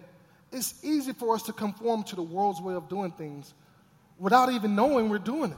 it's 0.51 0.83
easy 0.83 1.13
for 1.13 1.35
us 1.35 1.43
to 1.43 1.53
conform 1.53 2.03
to 2.03 2.15
the 2.15 2.23
world's 2.23 2.61
way 2.61 2.73
of 2.73 2.89
doing 2.89 3.11
things 3.11 3.53
without 4.17 4.51
even 4.51 4.75
knowing 4.75 5.09
we're 5.09 5.17
doing 5.17 5.51
it. 5.51 5.57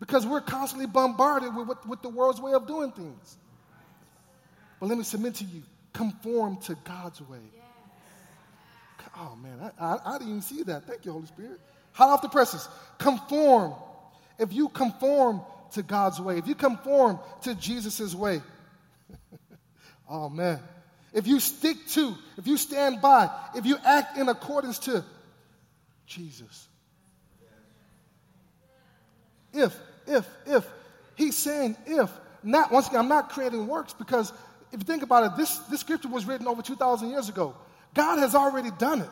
Because 0.00 0.26
we're 0.26 0.42
constantly 0.42 0.86
bombarded 0.86 1.54
with, 1.54 1.68
with, 1.68 1.86
with 1.86 2.02
the 2.02 2.08
world's 2.08 2.40
way 2.40 2.52
of 2.52 2.66
doing 2.66 2.92
things. 2.92 3.38
But 4.78 4.86
let 4.88 4.98
me 4.98 5.04
submit 5.04 5.36
to 5.36 5.44
you 5.44 5.62
conform 5.94 6.58
to 6.58 6.74
God's 6.84 7.22
way. 7.22 7.38
Oh 9.18 9.34
man, 9.36 9.72
I, 9.80 9.84
I, 9.84 9.98
I 10.04 10.18
didn't 10.18 10.28
even 10.28 10.42
see 10.42 10.62
that. 10.64 10.86
Thank 10.86 11.06
you, 11.06 11.12
Holy 11.12 11.26
Spirit 11.26 11.58
hot 11.96 12.10
off 12.10 12.22
the 12.22 12.28
presses. 12.28 12.68
Conform. 12.98 13.74
If 14.38 14.52
you 14.52 14.68
conform 14.68 15.40
to 15.72 15.82
God's 15.82 16.20
way, 16.20 16.38
if 16.38 16.46
you 16.46 16.54
conform 16.54 17.18
to 17.42 17.54
Jesus' 17.54 18.14
way, 18.14 18.42
oh 20.08 20.28
man, 20.28 20.60
if 21.14 21.26
you 21.26 21.40
stick 21.40 21.78
to, 21.88 22.14
if 22.36 22.46
you 22.46 22.58
stand 22.58 23.00
by, 23.00 23.30
if 23.54 23.64
you 23.64 23.78
act 23.82 24.18
in 24.18 24.28
accordance 24.28 24.78
to 24.80 25.02
Jesus. 26.06 26.68
If, 29.52 29.74
if, 30.06 30.28
if. 30.46 30.68
He's 31.14 31.36
saying 31.36 31.76
if. 31.86 32.10
Not, 32.42 32.70
once 32.70 32.88
again, 32.88 33.00
I'm 33.00 33.08
not 33.08 33.30
creating 33.30 33.66
works 33.66 33.94
because 33.94 34.30
if 34.70 34.80
you 34.80 34.84
think 34.84 35.02
about 35.02 35.24
it, 35.24 35.36
this, 35.38 35.56
this 35.70 35.80
scripture 35.80 36.08
was 36.08 36.26
written 36.26 36.46
over 36.46 36.60
2,000 36.60 37.08
years 37.08 37.30
ago. 37.30 37.54
God 37.94 38.18
has 38.18 38.34
already 38.34 38.70
done 38.78 39.00
it. 39.00 39.08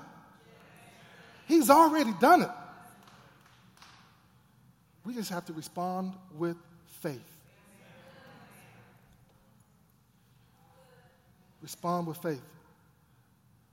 He's 1.48 1.70
already 1.70 2.12
done 2.20 2.42
it. 2.42 2.50
We 5.04 5.14
just 5.14 5.30
have 5.30 5.44
to 5.46 5.52
respond 5.52 6.14
with 6.36 6.56
faith. 7.00 7.20
Respond 11.62 12.06
with 12.06 12.18
faith. 12.18 12.42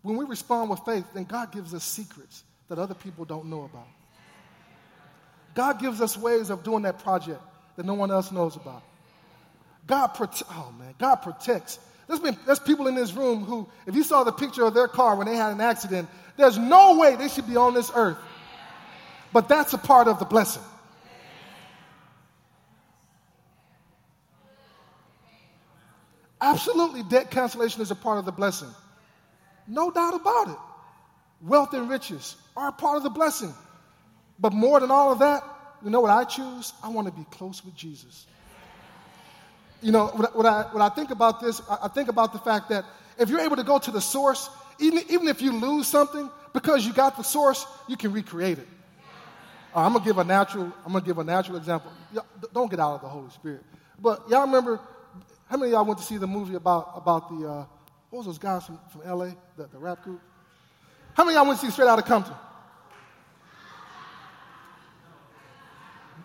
When 0.02 0.18
we 0.18 0.26
respond 0.26 0.70
with 0.70 0.80
faith, 0.80 1.06
then 1.14 1.26
God 1.26 1.52
gives 1.52 1.74
us 1.74 1.84
secrets 1.84 2.44
that 2.70 2.80
other 2.80 2.94
people 2.94 3.26
don't 3.26 3.46
know 3.46 3.64
about. 3.64 3.88
God 5.54 5.80
gives 5.80 6.02
us 6.02 6.18
ways 6.18 6.50
of 6.50 6.64
doing 6.64 6.84
that 6.84 7.00
project 7.00 7.42
that 7.76 7.86
no 7.86 7.94
one 7.94 8.12
else 8.12 8.32
knows 8.32 8.56
about. 8.56 8.84
God 9.88 10.08
protects, 10.08 10.44
oh 10.50 10.74
man, 10.80 10.94
God 10.98 11.16
protects. 11.16 11.80
There's 12.08 12.20
been 12.20 12.38
there's 12.46 12.60
people 12.60 12.88
in 12.88 12.96
this 12.96 13.14
room 13.14 13.44
who, 13.44 13.68
if 13.86 13.96
you 13.96 14.04
saw 14.04 14.24
the 14.24 14.32
picture 14.32 14.64
of 14.64 14.74
their 14.74 14.88
car 14.88 15.16
when 15.16 15.28
they 15.28 15.36
had 15.36 15.52
an 15.52 15.62
accident, 15.62 16.10
there's 16.38 16.58
no 16.58 16.98
way 16.98 17.16
they 17.16 17.28
should 17.28 17.48
be 17.48 17.58
on 17.58 17.74
this 17.74 17.92
earth. 17.94 18.18
But 19.34 19.48
that's 19.48 19.74
a 19.74 19.78
part 19.78 20.08
of 20.08 20.20
the 20.20 20.26
blessing. 20.26 20.64
Absolutely, 26.42 27.04
debt 27.04 27.30
cancellation 27.30 27.82
is 27.82 27.92
a 27.92 27.96
part 27.96 28.18
of 28.18 28.26
the 28.26 28.32
blessing. 28.32 28.70
No 29.68 29.92
doubt 29.92 30.16
about 30.16 30.50
it. 30.50 30.58
Wealth 31.42 31.74
and 31.74 31.90
riches 31.90 32.36
are 32.58 32.70
a 32.70 32.72
part 32.72 32.98
of 32.98 33.04
the 33.04 33.10
blessing. 33.10 33.54
But 34.40 34.54
more 34.54 34.80
than 34.80 34.90
all 34.90 35.12
of 35.12 35.20
that, 35.20 35.44
you 35.84 35.92
know 35.92 36.02
what 36.02 36.12
I 36.12 36.24
choose? 36.24 36.74
I 36.84 36.90
want 36.90 37.08
to 37.08 37.14
be 37.14 37.26
close 37.32 37.64
with 37.64 37.76
Jesus. 37.76 38.26
You 39.82 39.92
know, 39.92 40.08
when, 40.08 40.46
I, 40.46 40.64
when 40.72 40.82
I 40.82 40.90
think 40.90 41.12
about 41.12 41.42
this, 41.42 41.62
I, 41.70 41.88
think 41.88 42.10
about 42.10 42.34
the 42.34 42.40
fact 42.40 42.70
that 42.70 42.86
if 43.18 43.30
you're 43.30 43.40
able 43.40 43.56
to 43.56 43.64
go 43.64 43.80
to 43.80 43.92
the 43.92 44.02
source, 44.02 44.50
even, 44.80 45.04
even 45.10 45.28
if 45.28 45.42
you 45.42 45.52
lose 45.54 45.88
something, 45.88 46.30
because 46.54 46.86
you 46.86 46.94
got 46.94 47.18
the 47.18 47.24
source, 47.24 47.66
you 47.88 47.98
can 47.98 48.12
recreate 48.12 48.60
it. 48.60 48.68
Uh, 49.76 49.80
I'm 49.80 49.94
gonna 49.94 50.06
give 50.06 50.18
a 50.18 50.24
natural. 50.24 50.66
I'm 50.86 50.92
gonna 50.92 51.06
give 51.06 51.18
a 51.18 51.24
natural 51.24 51.58
example. 51.58 51.92
don't 52.54 52.70
get 52.70 52.80
out 52.80 52.96
of 52.96 53.02
the 53.02 53.08
Holy 53.08 53.30
Spirit. 53.30 53.64
But 54.00 54.30
y'all 54.30 54.46
remember 54.46 54.80
how 55.52 55.58
many 55.58 55.70
of 55.70 55.74
y'all 55.74 55.86
went 55.86 56.00
to 56.00 56.06
see 56.06 56.16
the 56.16 56.28
movie 56.28 56.56
about, 56.56 56.94
about 56.96 57.28
the, 57.28 57.46
uh, 57.46 57.66
what 58.10 58.20
was 58.20 58.26
those 58.26 58.38
guys 58.38 58.66
from, 58.66 58.80
from 58.90 59.02
LA, 59.02 59.32
the, 59.58 59.68
the 59.68 59.78
rap 59.78 60.02
group? 60.02 60.22
How 61.14 61.26
many 61.26 61.36
of 61.36 61.42
y'all 61.42 61.48
went 61.50 61.60
to 61.60 61.66
see 61.66 61.72
Straight 61.74 61.90
Outta 61.90 62.04
Compton? 62.04 62.34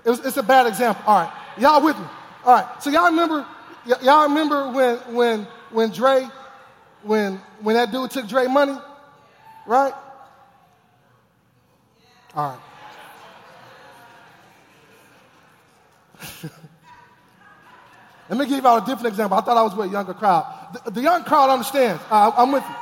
It 0.05 0.11
was, 0.11 0.25
it's 0.25 0.37
a 0.37 0.45
bad 0.45 0.69
example. 0.69 1.03
All 1.09 1.25
right. 1.25 1.33
Y'all 1.59 1.83
with 1.83 1.99
me? 1.99 2.05
All 2.45 2.55
right. 2.55 2.81
So 2.81 2.89
y'all 2.89 3.07
remember, 3.07 3.45
y- 3.85 3.97
y'all 4.03 4.29
remember 4.29 4.71
when, 4.71 4.97
when, 5.13 5.49
when 5.73 5.91
Dre, 5.91 6.29
when, 7.03 7.39
when 7.63 7.75
that 7.75 7.91
dude 7.91 8.13
took 8.13 8.29
Dre 8.29 8.47
money? 8.47 8.79
Right? 9.67 9.93
All 12.37 12.61
right. 16.23 16.51
Let 18.29 18.39
me 18.39 18.47
give 18.47 18.63
you 18.63 18.69
all 18.69 18.79
a 18.79 18.85
different 18.85 19.07
example. 19.07 19.39
I 19.39 19.41
thought 19.41 19.57
I 19.57 19.63
was 19.63 19.75
with 19.75 19.89
a 19.89 19.93
younger 19.93 20.15
crowd. 20.15 20.45
The, 20.85 20.91
the 20.91 21.03
young 21.03 21.23
crowd 21.25 21.51
understands. 21.51 22.03
Uh, 22.11 22.33
I'm 22.37 22.53
with 22.53 22.65
you. 22.65 22.75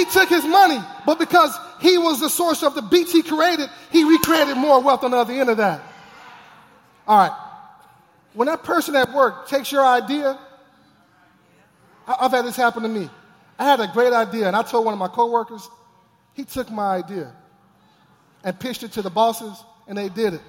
He 0.00 0.04
took 0.06 0.28
his 0.28 0.44
money, 0.44 0.78
but 1.04 1.18
because 1.18 1.56
he 1.80 1.98
was 1.98 2.18
the 2.18 2.30
source 2.30 2.62
of 2.62 2.74
the 2.74 2.82
beats 2.82 3.12
he 3.12 3.22
created, 3.22 3.68
he 3.90 4.04
recreated 4.04 4.56
more 4.56 4.80
wealth 4.80 5.04
on 5.04 5.10
the 5.10 5.18
other 5.18 5.34
end 5.34 5.50
of 5.50 5.58
that. 5.58 5.82
All 7.06 7.18
right. 7.18 7.38
When 8.34 8.46
that 8.46 8.64
person 8.64 8.96
at 8.96 9.12
work 9.12 9.48
takes 9.48 9.70
your 9.70 9.84
idea, 9.84 10.38
I, 12.06 12.16
I've 12.20 12.30
had 12.30 12.46
this 12.46 12.56
happen 12.56 12.82
to 12.82 12.88
me. 12.88 13.10
I 13.58 13.64
had 13.64 13.80
a 13.80 13.90
great 13.92 14.12
idea, 14.12 14.46
and 14.46 14.56
I 14.56 14.62
told 14.62 14.86
one 14.86 14.94
of 14.94 14.98
my 14.98 15.08
coworkers, 15.08 15.68
he 16.34 16.44
took 16.44 16.70
my 16.70 16.96
idea 16.96 17.32
and 18.42 18.58
pitched 18.58 18.82
it 18.82 18.92
to 18.92 19.02
the 19.02 19.10
bosses, 19.10 19.62
and 19.86 19.96
they 19.96 20.08
did 20.08 20.34
it. 20.34 20.40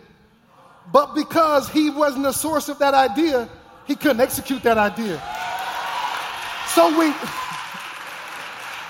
But 0.91 1.13
because 1.15 1.69
he 1.69 1.89
wasn't 1.89 2.23
the 2.23 2.31
source 2.31 2.69
of 2.69 2.79
that 2.79 2.93
idea, 2.93 3.49
he 3.85 3.95
couldn't 3.95 4.21
execute 4.21 4.63
that 4.63 4.77
idea. 4.77 5.21
So 6.67 6.89
we, 6.97 7.13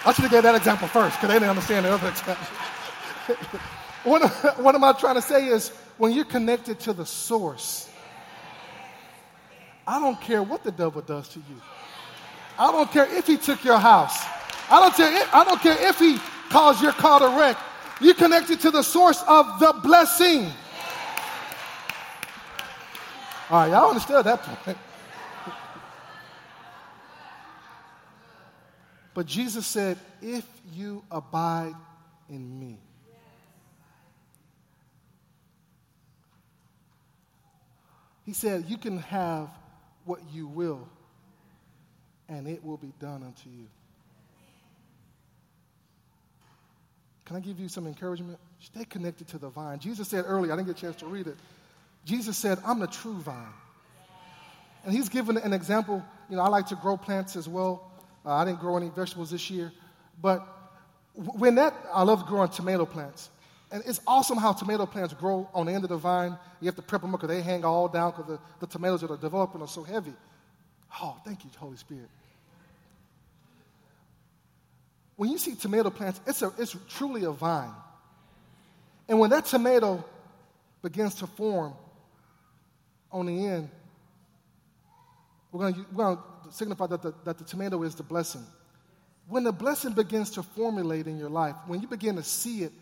I 0.06 0.14
should 0.14 0.24
have 0.24 0.32
gave 0.32 0.44
that 0.44 0.56
example 0.56 0.88
first 0.88 1.18
because 1.18 1.30
they 1.30 1.36
didn't 1.36 1.50
understand 1.50 1.86
the 1.86 1.92
other 1.92 2.10
example. 2.10 2.48
what, 4.04 4.30
what 4.60 4.76
am 4.76 4.84
I 4.84 4.94
trying 4.94 5.16
to 5.16 5.22
say 5.22 5.48
is 5.48 5.70
when 5.98 6.12
you're 6.12 6.26
connected 6.26 6.80
to 6.82 6.94
the 6.94 7.06
source, 7.06 7.90
I 9.86 10.00
don't 10.00 10.20
care 10.22 10.42
what 10.42 10.64
the 10.64 10.72
devil 10.72 11.02
does 11.02 11.28
to 11.30 11.40
you. 11.40 11.62
I 12.58 12.72
don't 12.72 12.92
care 12.92 13.08
if 13.18 13.28
he 13.28 13.38
took 13.38 13.64
your 13.64 13.80
house. 13.80 14.18
I 14.70 14.80
don't 14.80 14.96
care, 14.96 15.28
I 15.34 15.44
don't 15.44 15.60
care 15.60 15.90
if 15.90 16.00
he 16.00 16.20
caused 16.50 16.82
your 16.82 16.94
car 16.94 17.20
to 17.20 17.38
wreck. 17.38 17.58
You're 18.00 18.14
connected 18.14 18.60
to 18.62 18.72
the 18.72 18.82
source 18.82 19.24
of 19.28 19.60
the 19.60 19.74
blessing. 19.84 20.52
All 23.54 23.60
right, 23.60 23.70
y'all 23.70 23.90
understood 23.90 24.26
that 24.26 24.42
point. 24.42 24.78
but 29.14 29.28
Jesus 29.28 29.68
said, 29.68 30.00
If 30.24 30.44
you 30.74 31.04
abide 31.12 31.76
in 32.30 32.60
me, 32.60 32.80
He 38.26 38.34
said, 38.34 38.66
You 38.68 38.78
can 38.80 38.98
have 38.98 39.50
what 40.06 40.22
you 40.34 40.48
will, 40.48 40.90
and 42.28 42.48
it 42.48 42.66
will 42.66 42.78
be 42.78 42.92
done 43.00 43.22
unto 43.22 43.52
you. 43.52 43.68
Can 47.26 47.36
I 47.36 47.40
give 47.40 47.60
you 47.60 47.70
some 47.70 47.86
encouragement? 47.86 48.40
Stay 48.62 48.86
connected 48.86 49.28
to 49.28 49.38
the 49.38 49.50
vine. 49.50 49.78
Jesus 49.78 50.08
said 50.08 50.26
earlier, 50.28 50.52
I 50.52 50.56
didn't 50.56 50.70
get 50.70 50.78
a 50.80 50.82
chance 50.82 50.96
to 50.96 51.06
read 51.06 51.28
it. 51.28 51.38
Jesus 52.06 52.38
said, 52.38 52.60
I'm 52.66 52.80
the 52.80 52.88
true 52.88 53.16
vine. 53.16 53.54
And 54.84 54.94
he's 54.94 55.10
given 55.10 55.38
an 55.38 55.54
example. 55.54 56.04
You 56.30 56.36
know, 56.36 56.42
I 56.42 56.50
like 56.50 56.68
to 56.68 56.76
grow 56.76 56.98
plants 56.98 57.36
as 57.36 57.48
well. 57.48 57.92
Uh, 58.26 58.34
I 58.34 58.46
didn't 58.46 58.60
grow 58.60 58.78
any 58.78 58.90
vegetables 58.90 59.32
this 59.32 59.50
year. 59.50 59.72
But 60.22 60.46
when 61.14 61.56
that, 61.56 61.74
I 61.94 62.04
love 62.04 62.26
growing 62.26 62.50
tomato 62.50 62.86
plants. 62.86 63.30
And 63.72 63.84
it's 63.86 64.02
awesome 64.06 64.38
how 64.38 64.54
tomato 64.54 64.86
plants 64.86 65.14
grow 65.14 65.50
on 65.54 65.66
the 65.66 65.72
end 65.72 65.84
of 65.84 65.90
the 65.90 65.98
vine. 65.98 66.38
You 66.60 66.68
have 66.68 66.76
to 66.76 66.82
prep 66.82 67.02
them 67.02 67.12
because 67.12 67.30
they 67.30 67.42
hang 67.42 67.66
all 67.66 67.88
down 67.88 68.12
because 68.12 68.28
the, 68.28 68.40
the 68.60 68.68
tomatoes 68.68 69.02
that 69.02 69.12
are 69.12 69.18
developing 69.18 69.62
are 69.62 69.68
so 69.68 69.84
heavy. 69.84 70.14
Oh, 71.02 71.18
thank 71.26 71.44
you, 71.44 71.50
Holy 71.58 71.78
Spirit. 71.78 72.10
When 75.16 75.32
you 75.32 75.38
see 75.38 75.56
tomato 75.56 75.90
plants, 75.90 76.20
it's, 76.28 76.42
a, 76.42 76.52
it's 76.58 76.76
truly 76.90 77.24
a 77.24 77.32
vine. 77.32 77.74
And 79.08 79.20
when 79.20 79.30
that 79.32 79.46
tomato 79.46 80.04
begins 80.82 81.16
to 81.16 81.28
form, 81.28 81.74
on 83.14 83.28
the 83.28 83.46
end, 83.46 83.70
we're 85.52 85.72
going 85.72 85.86
to, 86.18 86.20
signify 86.50 86.86
that 86.88 87.02
the, 87.02 87.14
that 87.24 87.38
the 87.38 87.44
tomato 87.44 87.82
is 87.84 87.96
the 87.96 88.04
blessing. 88.04 88.46
When 89.28 89.44
the 89.44 89.52
blessing 89.52 89.94
begins 89.94 90.32
to 90.32 90.44
formulate 90.44 91.08
in 91.08 91.18
your 91.18 91.30
life, 91.30 91.56
when 91.66 91.82
you 91.82 91.88
begin 91.88 92.16
to 92.18 92.24
see 92.24 92.64
it 92.64 92.74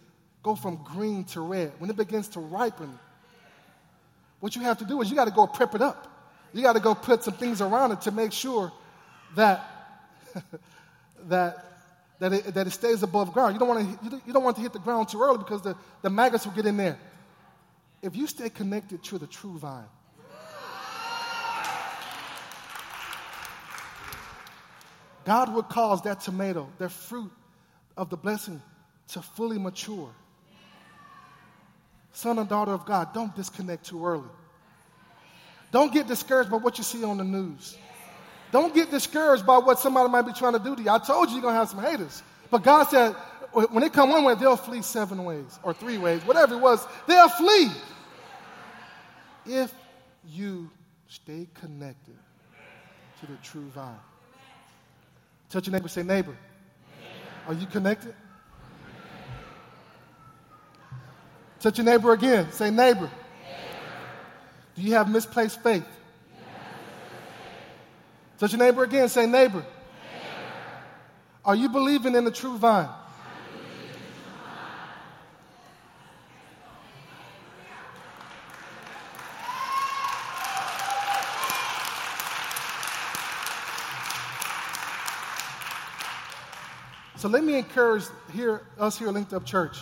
go 0.43 0.55
from 0.55 0.83
green 0.83 1.23
to 1.25 1.41
red, 1.41 1.71
when 1.77 1.89
it 1.89 1.95
begins 1.95 2.27
to 2.29 2.39
ripen, 2.39 2.97
what 4.39 4.55
you 4.55 4.63
have 4.63 4.79
to 4.79 4.85
do 4.85 4.99
is 5.01 5.09
you 5.09 5.15
got 5.15 5.25
to 5.25 5.31
go 5.31 5.47
prep 5.47 5.75
it 5.75 5.81
up. 5.81 6.07
You 6.53 6.63
got 6.63 6.73
to 6.73 6.79
go 6.79 6.95
put 6.95 7.23
some 7.23 7.35
things 7.35 7.61
around 7.61 7.91
it 7.91 8.01
to 8.01 8.11
make 8.11 8.33
sure 8.33 8.71
that, 9.35 9.63
that, 11.27 11.65
that, 12.19 12.33
it, 12.33 12.53
that 12.53 12.67
it 12.67 12.71
stays 12.71 13.03
above 13.03 13.31
ground. 13.31 13.53
You 13.53 13.59
don't, 13.59 13.69
want 13.69 14.01
to, 14.03 14.21
you 14.25 14.33
don't 14.33 14.43
want 14.43 14.55
to 14.57 14.61
hit 14.61 14.73
the 14.73 14.79
ground 14.79 15.07
too 15.07 15.21
early 15.21 15.37
because 15.37 15.61
the, 15.61 15.77
the 16.01 16.09
maggots 16.09 16.45
will 16.45 16.53
get 16.53 16.65
in 16.65 16.75
there. 16.75 16.97
If 18.01 18.15
you 18.15 18.27
stay 18.27 18.49
connected 18.49 19.03
to 19.05 19.19
the 19.19 19.27
true 19.27 19.57
vine, 19.57 19.85
God 25.25 25.53
would 25.53 25.69
cause 25.69 26.01
that 26.03 26.21
tomato, 26.21 26.67
that 26.79 26.91
fruit 26.91 27.31
of 27.95 28.09
the 28.09 28.17
blessing, 28.17 28.61
to 29.09 29.21
fully 29.21 29.59
mature. 29.59 30.09
Son 32.13 32.39
and 32.39 32.49
daughter 32.49 32.71
of 32.71 32.85
God, 32.85 33.13
don't 33.13 33.35
disconnect 33.35 33.85
too 33.85 34.05
early. 34.05 34.29
Don't 35.71 35.93
get 35.93 36.07
discouraged 36.07 36.51
by 36.51 36.57
what 36.57 36.77
you 36.77 36.83
see 36.83 37.03
on 37.03 37.17
the 37.17 37.23
news. 37.23 37.77
Don't 38.51 38.73
get 38.73 38.91
discouraged 38.91 39.45
by 39.45 39.57
what 39.57 39.79
somebody 39.79 40.09
might 40.09 40.23
be 40.23 40.33
trying 40.33 40.53
to 40.53 40.59
do 40.59 40.75
to 40.75 40.81
you. 40.81 40.89
I 40.89 40.99
told 40.99 41.29
you 41.29 41.35
you're 41.35 41.41
going 41.41 41.53
to 41.53 41.59
have 41.59 41.69
some 41.69 41.81
haters. 41.81 42.21
But 42.49 42.63
God 42.63 42.83
said, 42.89 43.13
when 43.53 43.81
they 43.81 43.89
come 43.89 44.09
one 44.09 44.25
way, 44.25 44.35
they'll 44.35 44.57
flee 44.57 44.81
seven 44.81 45.23
ways 45.23 45.59
or 45.63 45.73
three 45.73 45.97
ways, 45.97 46.21
whatever 46.25 46.55
it 46.55 46.59
was, 46.59 46.85
they'll 47.07 47.29
flee. 47.29 47.69
If 49.45 49.73
you 50.27 50.69
stay 51.07 51.47
connected 51.53 52.17
to 53.19 53.25
the 53.27 53.37
true 53.37 53.69
vine. 53.69 53.95
Touch 55.51 55.67
your 55.67 55.73
neighbor, 55.73 55.89
say, 55.89 56.01
neighbor. 56.01 56.35
Are 57.45 57.53
you 57.53 57.67
connected? 57.67 58.15
Touch 61.59 61.77
your 61.77 61.85
neighbor 61.85 62.13
again, 62.13 62.51
say, 62.53 62.71
neighbor. 62.71 63.11
Do 64.75 64.81
you 64.81 64.93
have 64.93 65.11
misplaced 65.11 65.61
faith? 65.61 65.85
Touch 68.39 68.53
your 68.53 68.59
neighbor 68.59 68.83
again, 68.83 69.09
say, 69.09 69.27
neighbor. 69.27 69.65
Are 71.43 71.55
you 71.55 71.67
believing 71.67 72.15
in 72.15 72.23
the 72.23 72.31
true 72.31 72.57
vine? 72.57 72.89
So 87.21 87.27
let 87.27 87.43
me 87.43 87.55
encourage 87.55 88.05
here, 88.33 88.63
us 88.79 88.97
here 88.97 89.09
at 89.09 89.13
Linked 89.13 89.31
Up 89.31 89.45
Church. 89.45 89.77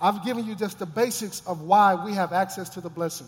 I've 0.00 0.24
given 0.24 0.46
you 0.46 0.54
just 0.54 0.78
the 0.78 0.86
basics 0.86 1.42
of 1.44 1.62
why 1.62 1.96
we 2.04 2.12
have 2.12 2.32
access 2.32 2.68
to 2.68 2.80
the 2.80 2.88
blessing. 2.88 3.26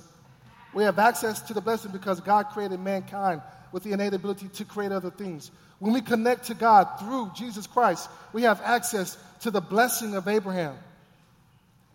We 0.73 0.85
have 0.85 1.01
access 1.01 1.41
to 1.43 1.53
the 1.53 1.61
blessing 1.61 1.91
because 1.91 2.21
God 2.21 2.51
created 2.51 2.79
mankind 2.79 3.43
with 3.73 3.83
the 3.83 3.91
innate 3.91 4.15
ability 4.15 4.51
to 4.51 4.65
create 4.65 4.93
other 4.93 5.11
things. 5.11 5.51
When 5.81 5.93
we 5.93 6.01
connect 6.01 6.45
to 6.45 6.55
God 6.55 7.01
through 7.01 7.33
Jesus 7.35 7.67
Christ, 7.67 8.09
we 8.33 8.43
have 8.43 8.61
access 8.63 9.19
to 9.41 9.51
the 9.51 9.61
blessing 9.61 10.15
of 10.15 10.29
Abraham. 10.29 10.77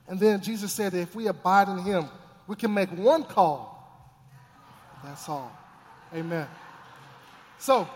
And 0.09 0.19
then 0.19 0.41
Jesus 0.41 0.73
said 0.73 0.91
that 0.91 0.99
if 0.99 1.15
we 1.15 1.27
abide 1.27 1.69
in 1.69 1.77
Him, 1.77 2.09
we 2.47 2.57
can 2.57 2.73
make 2.73 2.89
one 2.89 3.23
call. 3.23 4.11
That's 5.05 5.29
all. 5.29 5.57
Amen. 6.13 6.47
So, 7.59 7.87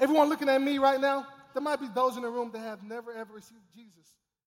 everyone 0.00 0.28
looking 0.28 0.48
at 0.48 0.60
me 0.60 0.78
right 0.78 1.00
now, 1.00 1.28
there 1.54 1.62
might 1.62 1.80
be 1.80 1.88
those 1.94 2.16
in 2.16 2.22
the 2.22 2.28
room 2.28 2.50
that 2.52 2.60
have 2.60 2.82
never 2.82 3.12
ever 3.14 3.32
received 3.32 3.72
Jesus. 3.72 4.10